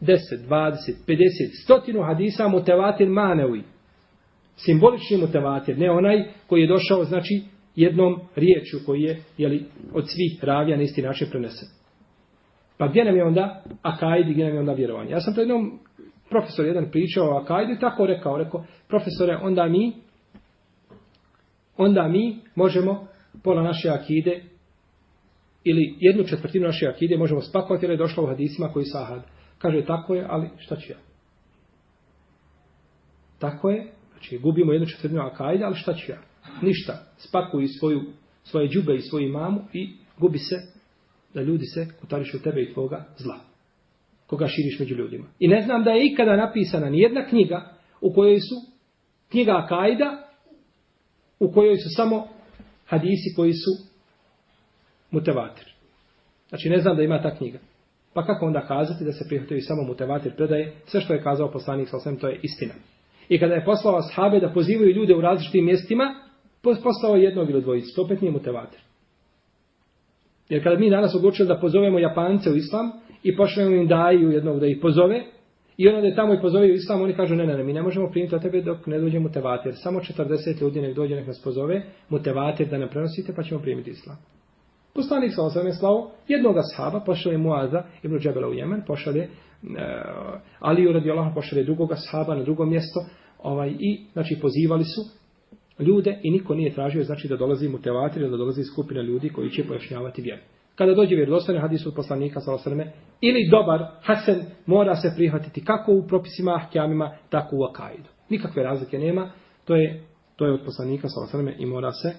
10, 0.00 0.16
20, 0.48 0.76
50, 1.06 1.64
stotinu 1.64 2.02
hadisa 2.02 2.48
mutevatir 2.48 3.08
manevi. 3.08 3.62
Simbolični 4.56 5.16
mutevatir, 5.16 5.78
ne 5.78 5.90
onaj 5.90 6.24
koji 6.46 6.60
je 6.60 6.68
došao, 6.68 7.04
znači, 7.04 7.42
jednom 7.76 8.20
riječju 8.36 8.80
koji 8.86 9.02
je 9.02 9.22
jeli, 9.38 9.64
od 9.92 10.04
svih 10.08 10.44
ravija 10.44 10.76
na 10.76 10.82
isti 10.82 11.02
način 11.02 11.28
prenesen. 11.30 11.68
Pa 12.78 12.88
gdje 12.88 13.04
nam 13.04 13.16
je 13.16 13.24
onda 13.24 13.62
akajd 13.82 14.28
i 14.28 14.32
gdje 14.32 14.44
nam 14.44 14.54
je 14.54 14.60
onda 14.60 14.72
vjerovanje? 14.72 15.10
Ja 15.10 15.20
sam 15.20 15.34
to 15.34 15.40
jednom 15.40 15.78
profesor 16.30 16.66
jedan 16.66 16.90
pričao 16.90 17.28
o 17.28 17.38
akajdu 17.38 17.72
i 17.72 17.78
tako 17.78 18.06
rekao, 18.06 18.38
rekao, 18.38 18.64
profesore, 18.88 19.36
onda 19.36 19.66
mi, 19.66 19.92
onda 21.76 22.08
mi 22.08 22.40
možemo 22.54 23.06
pola 23.42 23.62
naše 23.62 23.88
akide 23.88 24.42
ili 25.64 25.94
jednu 25.98 26.24
četvrtinu 26.24 26.66
naše 26.66 26.86
akide 26.86 27.16
možemo 27.16 27.40
spakovati 27.40 27.84
jer 27.84 27.90
je 27.90 27.96
došla 27.96 28.22
u 28.22 28.26
hadisima 28.26 28.72
koji 28.72 28.84
su 28.84 28.98
ahad. 28.98 29.22
Kaže, 29.58 29.84
tako 29.86 30.14
je, 30.14 30.26
ali 30.28 30.48
šta 30.58 30.76
ću 30.76 30.92
ja? 30.92 30.98
Tako 33.38 33.70
je, 33.70 33.92
znači 34.12 34.38
gubimo 34.38 34.72
jednu 34.72 34.86
četvrtinu 34.86 35.20
akajde, 35.22 35.64
ali 35.64 35.76
šta 35.76 35.94
ću 35.94 36.12
ja? 36.12 36.18
Ništa. 36.62 36.92
Spakuj 37.16 37.66
svoju, 37.66 38.00
svoje 38.42 38.68
džube 38.68 38.94
i 38.94 39.00
svoju 39.00 39.32
mamu 39.32 39.60
i 39.72 39.96
gubi 40.18 40.38
se 40.38 40.56
da 41.34 41.42
ljudi 41.42 41.64
se 41.66 41.86
utarišu 42.02 42.42
tebe 42.42 42.62
i 42.62 42.72
tvoga 42.72 43.04
zla 43.16 43.49
koga 44.30 44.46
širiš 44.46 44.78
među 44.78 44.94
ljudima. 44.94 45.24
I 45.38 45.48
ne 45.48 45.62
znam 45.62 45.84
da 45.84 45.90
je 45.90 46.06
ikada 46.06 46.36
napisana 46.36 46.90
ni 46.90 47.00
jedna 47.00 47.26
knjiga 47.28 47.70
u 48.00 48.12
kojoj 48.12 48.40
su 48.40 48.54
knjiga 49.30 49.52
Akajda 49.64 50.28
u 51.40 51.52
kojoj 51.52 51.76
su 51.76 51.88
samo 51.96 52.28
hadisi 52.86 53.34
koji 53.36 53.52
su 53.52 53.70
mutevatir. 55.10 55.74
Znači 56.48 56.70
ne 56.70 56.78
znam 56.80 56.96
da 56.96 57.02
ima 57.02 57.22
ta 57.22 57.36
knjiga. 57.36 57.58
Pa 58.12 58.26
kako 58.26 58.46
onda 58.46 58.66
kazati 58.66 59.04
da 59.04 59.12
se 59.12 59.24
prihvataju 59.28 59.60
samo 59.62 59.82
mutevatir 59.82 60.32
predaje, 60.36 60.72
sve 60.86 61.00
što 61.00 61.12
je 61.12 61.22
kazao 61.22 61.50
poslanik 61.50 61.88
sa 61.88 61.96
osvijem, 61.96 62.18
to 62.18 62.28
je 62.28 62.40
istina. 62.42 62.74
I 63.28 63.38
kada 63.38 63.54
je 63.54 63.64
poslao 63.64 63.98
ashabe 63.98 64.40
da 64.40 64.52
pozivaju 64.52 64.94
ljude 64.94 65.14
u 65.14 65.20
različitim 65.20 65.64
mjestima, 65.64 66.14
poslao 66.62 67.16
jednog 67.16 67.50
ili 67.50 67.62
dvojicu, 67.62 67.94
to 67.96 68.02
opet 68.02 68.20
nije 68.20 68.32
mutevatir. 68.32 68.80
Jer 70.48 70.62
kada 70.62 70.78
mi 70.78 70.90
danas 70.90 71.14
odlučili 71.14 71.48
da 71.48 71.60
pozovemo 71.60 71.98
Japance 71.98 72.50
u 72.50 72.56
islam, 72.56 72.90
i 73.22 73.36
pošaljemo 73.36 73.76
im 73.76 73.88
daju 73.88 74.30
jednog 74.30 74.60
da 74.60 74.66
ih 74.66 74.78
pozove 74.82 75.24
i 75.76 75.88
onda 75.88 76.06
je 76.06 76.14
tamo 76.14 76.34
i 76.34 76.40
pozove 76.40 76.66
u 76.66 76.74
islam, 76.74 77.02
oni 77.02 77.14
kažu 77.14 77.34
ne, 77.34 77.46
ne, 77.46 77.56
ne, 77.56 77.64
mi 77.64 77.72
ne 77.72 77.82
možemo 77.82 78.10
primiti 78.10 78.34
od 78.34 78.42
tebe 78.42 78.60
dok 78.62 78.86
ne 78.86 78.98
dođe 78.98 79.18
mutevatir. 79.18 79.72
Samo 79.76 80.00
40 80.00 80.60
ljudi 80.60 80.80
nek 80.80 80.96
dođe, 80.96 81.14
nek 81.14 81.26
nas 81.26 81.42
pozove, 81.44 81.82
mutevatir 82.08 82.68
da 82.68 82.78
ne 82.78 82.90
prenosite, 82.90 83.32
pa 83.36 83.42
ćemo 83.42 83.60
primiti 83.60 83.90
islam. 83.90 84.16
Poslanik 84.94 85.32
sa 85.34 85.42
osam 85.42 85.66
je 85.66 85.72
slavo 85.72 86.10
jednog 86.28 86.56
ashaba, 86.58 87.00
pošalje 87.00 87.38
Muaza 87.38 87.82
ibn 88.02 88.18
Džebela 88.18 88.48
u 88.48 88.52
Jemen, 88.52 88.82
pošalje 88.86 89.22
uh, 89.22 89.68
Aliju 90.58 90.92
radi 90.92 91.10
Allah, 91.10 91.32
pošalje 91.34 91.64
drugog 91.64 91.92
ashaba 91.92 92.34
na 92.34 92.42
drugo 92.42 92.66
mjesto 92.66 93.00
ovaj, 93.38 93.70
i 93.78 94.00
znači 94.12 94.38
pozivali 94.42 94.84
su 94.84 95.00
ljude 95.82 96.20
i 96.22 96.30
niko 96.30 96.54
nije 96.54 96.74
tražio 96.74 97.04
znači 97.04 97.28
da 97.28 97.36
dolazi 97.36 97.68
mutevatir 97.68 98.22
ili 98.22 98.30
da 98.30 98.36
dolazi 98.36 98.62
skupina 98.64 99.02
ljudi 99.02 99.28
koji 99.28 99.50
će 99.50 99.64
pojašnjavati 99.64 100.22
vjeru 100.22 100.42
kada 100.74 100.94
dođe 100.94 101.16
vjerodostojni 101.16 101.60
hadis 101.60 101.86
od 101.86 101.94
poslanika 101.94 102.40
sa 102.40 102.54
osrme, 102.54 102.92
ili 103.20 103.48
dobar 103.50 103.86
hasen 104.02 104.42
mora 104.66 104.96
se 104.96 105.12
prihvatiti 105.16 105.64
kako 105.64 105.92
u 105.92 106.06
propisima 106.06 106.54
ahkamima, 106.54 107.16
tako 107.28 107.56
u 107.56 107.64
akaidu. 107.64 108.08
Nikakve 108.28 108.62
razlike 108.62 108.98
nema, 108.98 109.30
to 109.64 109.76
je, 109.76 110.04
to 110.36 110.46
je 110.46 110.52
od 110.52 110.60
poslanika 110.64 111.08
sa 111.08 111.20
osrme 111.20 111.56
i 111.58 111.66
mora 111.66 111.92
se, 111.92 112.12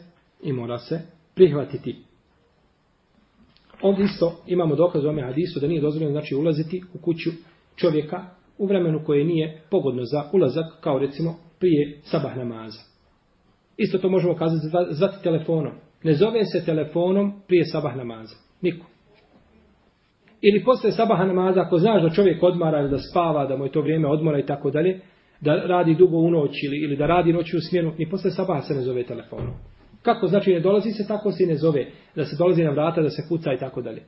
i 0.44 0.54
mora 0.54 0.78
se 0.78 1.00
prihvatiti. 1.36 1.96
Ovdje 3.82 4.06
isto 4.06 4.44
imamo 4.48 4.76
dokaz 4.76 5.06
u 5.06 5.10
ome 5.10 5.22
hadisu 5.22 5.60
da 5.60 5.68
nije 5.68 5.82
dozvoljeno 5.82 6.12
znači 6.12 6.36
ulaziti 6.36 6.84
u 6.94 6.98
kuću 6.98 7.30
čovjeka 7.76 8.26
u 8.58 8.66
vremenu 8.66 9.02
koje 9.06 9.26
nije 9.26 9.62
pogodno 9.70 10.06
za 10.06 10.24
ulazak, 10.34 10.66
kao 10.82 11.00
recimo 11.00 11.36
prije 11.60 12.00
sabah 12.04 12.38
namaza. 12.38 12.80
Isto 13.78 13.98
to 13.98 14.10
možemo 14.10 14.36
kazati 14.36 14.68
zvati 14.90 15.24
telefonom. 15.24 15.74
Ne 16.04 16.14
zove 16.14 16.46
se 16.46 16.66
telefonom 16.66 17.34
prije 17.48 17.66
sabah 17.66 17.96
namaza. 17.96 18.36
Niko. 18.62 18.86
Ili 20.42 20.64
posle 20.64 20.92
sabaha 20.92 21.26
namaza, 21.26 21.62
ako 21.62 21.78
znaš 21.78 22.02
da 22.02 22.10
čovjek 22.10 22.44
odmara 22.44 22.80
ili 22.80 22.90
da 22.90 22.98
spava, 22.98 23.46
da 23.46 23.58
mu 23.58 23.66
je 23.66 23.72
to 23.72 23.82
vrijeme 23.82 24.08
odmora 24.08 24.40
i 24.40 24.46
tako 24.46 24.72
dalje, 24.72 25.00
da 25.42 25.56
radi 25.56 25.96
dugo 25.96 26.18
u 26.18 26.32
noć 26.32 26.64
ili, 26.64 26.78
ili 26.78 26.98
da 26.98 27.08
radi 27.08 27.34
noć 27.34 27.54
u 27.54 27.62
smjenu, 27.70 27.94
ni 27.98 28.10
posle 28.10 28.32
sabaha 28.32 28.62
se 28.62 28.74
ne 28.74 28.82
zove 28.82 29.04
telefonom. 29.04 29.54
Kako 30.02 30.28
znači 30.28 30.54
ne 30.54 30.60
dolazi 30.60 30.92
se, 30.92 31.08
tako 31.08 31.32
se 31.32 31.46
ne 31.46 31.56
zove. 31.56 31.86
Da 32.16 32.26
se 32.26 32.36
dolazi 32.38 32.64
na 32.64 32.72
vrata, 32.72 33.02
da 33.02 33.10
se 33.10 33.22
kuca 33.30 33.54
i 33.54 33.58
tako 33.58 33.82
dalje. 33.82 34.02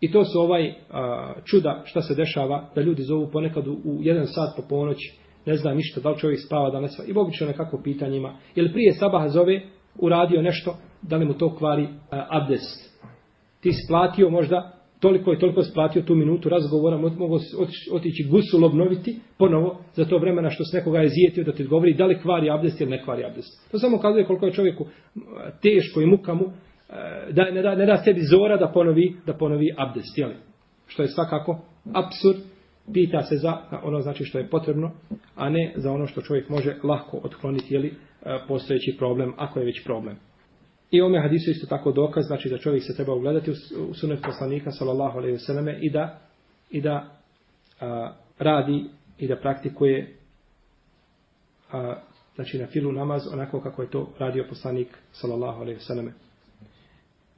I 0.00 0.12
to 0.12 0.24
su 0.24 0.40
ovaj 0.40 0.74
a, 0.90 1.34
čuda 1.44 1.82
šta 1.84 2.02
se 2.02 2.14
dešava, 2.14 2.70
da 2.74 2.80
ljudi 2.80 3.02
zovu 3.02 3.30
ponekad 3.32 3.66
u, 3.66 3.72
u 3.84 3.98
jedan 4.00 4.26
sat 4.26 4.56
po 4.56 4.62
ponoći, 4.68 5.18
ne 5.46 5.56
zna 5.56 5.74
ništa, 5.74 6.00
da 6.00 6.10
li 6.10 6.18
čovjek 6.18 6.40
spava, 6.46 6.70
da 6.70 6.80
ne 6.80 6.88
spava. 6.88 7.08
I 7.08 7.12
obično 7.16 7.46
nekako 7.46 7.80
pitanjima. 7.84 8.36
Ili 8.54 8.72
prije 8.72 8.92
sabaha 8.92 9.28
zove, 9.28 9.60
uradio 9.98 10.42
nešto, 10.42 10.76
da 11.02 11.16
li 11.16 11.24
mu 11.24 11.34
to 11.34 11.56
kvari 11.56 11.82
uh, 11.82 11.88
abdest. 12.28 13.00
Ti 13.60 13.70
splatio 13.86 14.30
možda, 14.30 14.72
toliko 15.00 15.32
i 15.32 15.38
toliko 15.38 15.62
splatio 15.62 16.02
tu 16.02 16.14
minutu 16.14 16.48
razgovora, 16.48 16.96
mogu 16.96 17.38
otići 17.92 18.28
gusul 18.30 18.64
obnoviti 18.64 19.16
ponovo 19.38 19.78
za 19.94 20.04
to 20.04 20.18
vremena 20.18 20.50
što 20.50 20.64
se 20.64 20.76
nekoga 20.76 20.98
je 20.98 21.08
zijetio 21.08 21.44
da 21.44 21.52
ti 21.52 21.64
govori 21.64 21.94
da 21.94 22.06
li 22.06 22.20
kvari 22.22 22.50
abdest 22.50 22.80
ili 22.80 22.90
ne 22.90 23.04
kvari 23.04 23.24
abdest. 23.24 23.70
To 23.70 23.78
samo 23.78 23.98
kazuje 23.98 24.24
koliko 24.24 24.46
je 24.46 24.52
čovjeku 24.52 24.84
e, 24.84 24.88
teško 25.62 26.00
i 26.00 26.06
muka 26.06 26.34
mu, 26.34 26.44
e, 26.44 27.32
da 27.32 27.50
ne 27.50 27.62
da, 27.62 27.74
ne 27.74 27.86
da 27.86 27.96
sebi 27.96 28.20
zora 28.20 28.56
da 28.56 28.68
ponovi, 28.74 29.16
da 29.26 29.34
ponovi 29.34 29.74
abdest, 29.76 30.18
jeli? 30.18 30.34
Što 30.86 31.02
je 31.02 31.08
svakako 31.08 31.60
absurd, 31.94 32.55
pita 32.92 33.22
se 33.22 33.36
za 33.36 33.58
ono 33.82 34.00
znači 34.00 34.24
što 34.24 34.38
je 34.38 34.48
potrebno, 34.48 34.90
a 35.34 35.48
ne 35.48 35.72
za 35.76 35.92
ono 35.92 36.06
što 36.06 36.22
čovjek 36.22 36.48
može 36.48 36.76
lahko 36.82 37.20
otkloniti, 37.22 37.74
jeli, 37.74 37.88
e, 37.88 38.38
postojeći 38.48 38.96
problem, 38.98 39.34
ako 39.36 39.58
je 39.58 39.64
već 39.64 39.84
problem. 39.84 40.16
I 40.90 41.02
ome 41.02 41.20
hadisu 41.20 41.50
isto 41.50 41.66
tako 41.66 41.92
dokaz, 41.92 42.26
znači 42.26 42.48
da 42.48 42.58
čovjek 42.58 42.82
se 42.82 42.96
treba 42.96 43.14
ugledati 43.14 43.50
u 43.90 43.94
sunet 43.94 44.22
poslanika 44.22 44.70
sallallahu 44.70 45.18
alejhi 45.18 45.32
ve 45.32 45.38
selleme 45.38 45.78
i 45.80 45.90
da 45.90 46.18
i 46.70 46.80
da 46.80 47.18
a, 47.80 48.12
radi 48.38 48.84
i 49.18 49.28
da 49.28 49.36
praktikuje 49.36 50.16
a, 51.72 51.94
znači 52.34 52.58
na 52.58 52.66
filu 52.66 52.92
namaz 52.92 53.22
onako 53.32 53.60
kako 53.60 53.82
je 53.82 53.90
to 53.90 54.12
radio 54.18 54.46
poslanik 54.48 54.88
sallallahu 55.12 55.60
alejhi 55.60 55.78
ve 55.78 55.84
selleme. 55.84 56.12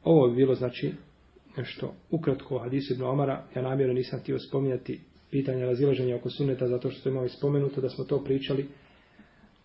Ovo 0.05 0.29
bi 0.29 0.37
bilo 0.37 0.55
znači 0.55 0.93
nešto 1.57 1.95
ukratko 2.11 2.57
o 2.57 2.59
hadisu 2.59 2.95
Ibn 2.95 3.03
Omara. 3.03 3.45
Ja 3.57 3.63
namjerno 3.63 3.95
nisam 3.95 4.21
htio 4.21 4.39
spominjati 4.39 5.01
pitanja 5.31 5.67
razilaženja 5.67 6.17
oko 6.17 6.31
suneta, 6.31 6.69
zato 6.69 6.91
što 6.91 7.01
smo 7.01 7.11
imali 7.11 7.29
spomenuto 7.29 7.81
da 7.81 7.89
smo 7.89 8.05
to 8.05 8.25
pričali, 8.25 8.69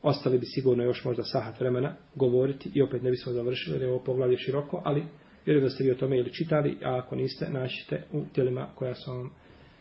ostali 0.01 0.39
bi 0.39 0.45
sigurno 0.45 0.83
još 0.83 1.05
možda 1.05 1.23
sahat 1.23 1.59
vremena 1.59 1.95
govoriti 2.15 2.71
i 2.73 2.81
opet 2.81 3.01
ne 3.01 3.11
bismo 3.11 3.33
završili, 3.33 3.75
jer 3.75 3.81
je 3.81 3.89
ovo 3.89 4.03
poglavlje 4.03 4.37
široko, 4.37 4.81
ali 4.85 5.03
vjerujem 5.45 5.67
da 5.67 5.69
ste 5.69 5.83
vi 5.83 5.91
o 5.91 5.95
tome 5.95 6.17
ili 6.17 6.33
čitali, 6.33 6.77
a 6.83 6.97
ako 6.97 7.15
niste, 7.15 7.49
našite 7.49 8.03
u 8.11 8.25
tijelima 8.33 8.67
koja 8.75 8.95
su 8.95 9.11
vam 9.11 9.29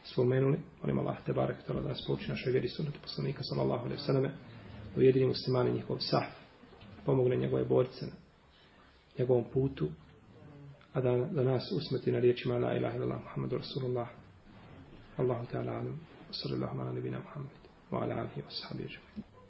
spomenuli. 0.05 0.59
Molim 0.83 0.99
Allah, 0.99 1.17
te 1.27 1.33
barek, 1.33 1.57
tjela 1.67 1.81
da 1.81 1.89
nas 1.89 2.07
pouči 2.07 2.31
našoj 2.31 2.53
vjeri 2.53 2.69
sunete 2.69 2.99
poslanika, 3.03 3.43
sallallahu 3.43 3.85
alaihi 3.85 4.03
sallame, 4.03 4.31
ujedini 4.97 5.27
muslimani 5.27 5.73
njihov 5.73 5.97
sahf, 5.99 6.33
pomogne 7.07 7.37
njegove 7.37 7.65
borce 7.65 8.07
na 8.07 8.13
njegovom 9.19 9.45
putu, 9.53 9.89
a 10.93 11.01
da, 11.01 11.17
da 11.17 11.43
nas 11.43 11.73
usmeti 11.73 12.13
na 12.13 12.19
riječima 12.19 12.59
la 12.59 12.77
ilaha 12.77 12.97
illallah, 12.97 13.21
muhammadu 13.23 13.57
rasulullah, 13.57 14.09
الله 15.19 15.45
تعالى 15.53 15.71
أعلم. 15.71 15.99
وصلى 16.31 16.55
الله 16.55 16.81
على 16.81 16.99
نبينا 16.99 17.19
محمد 17.19 17.63
وعلى 17.93 18.13
آله 18.15 18.47
وصحبه 18.47 18.85
أجمعين. 18.85 19.32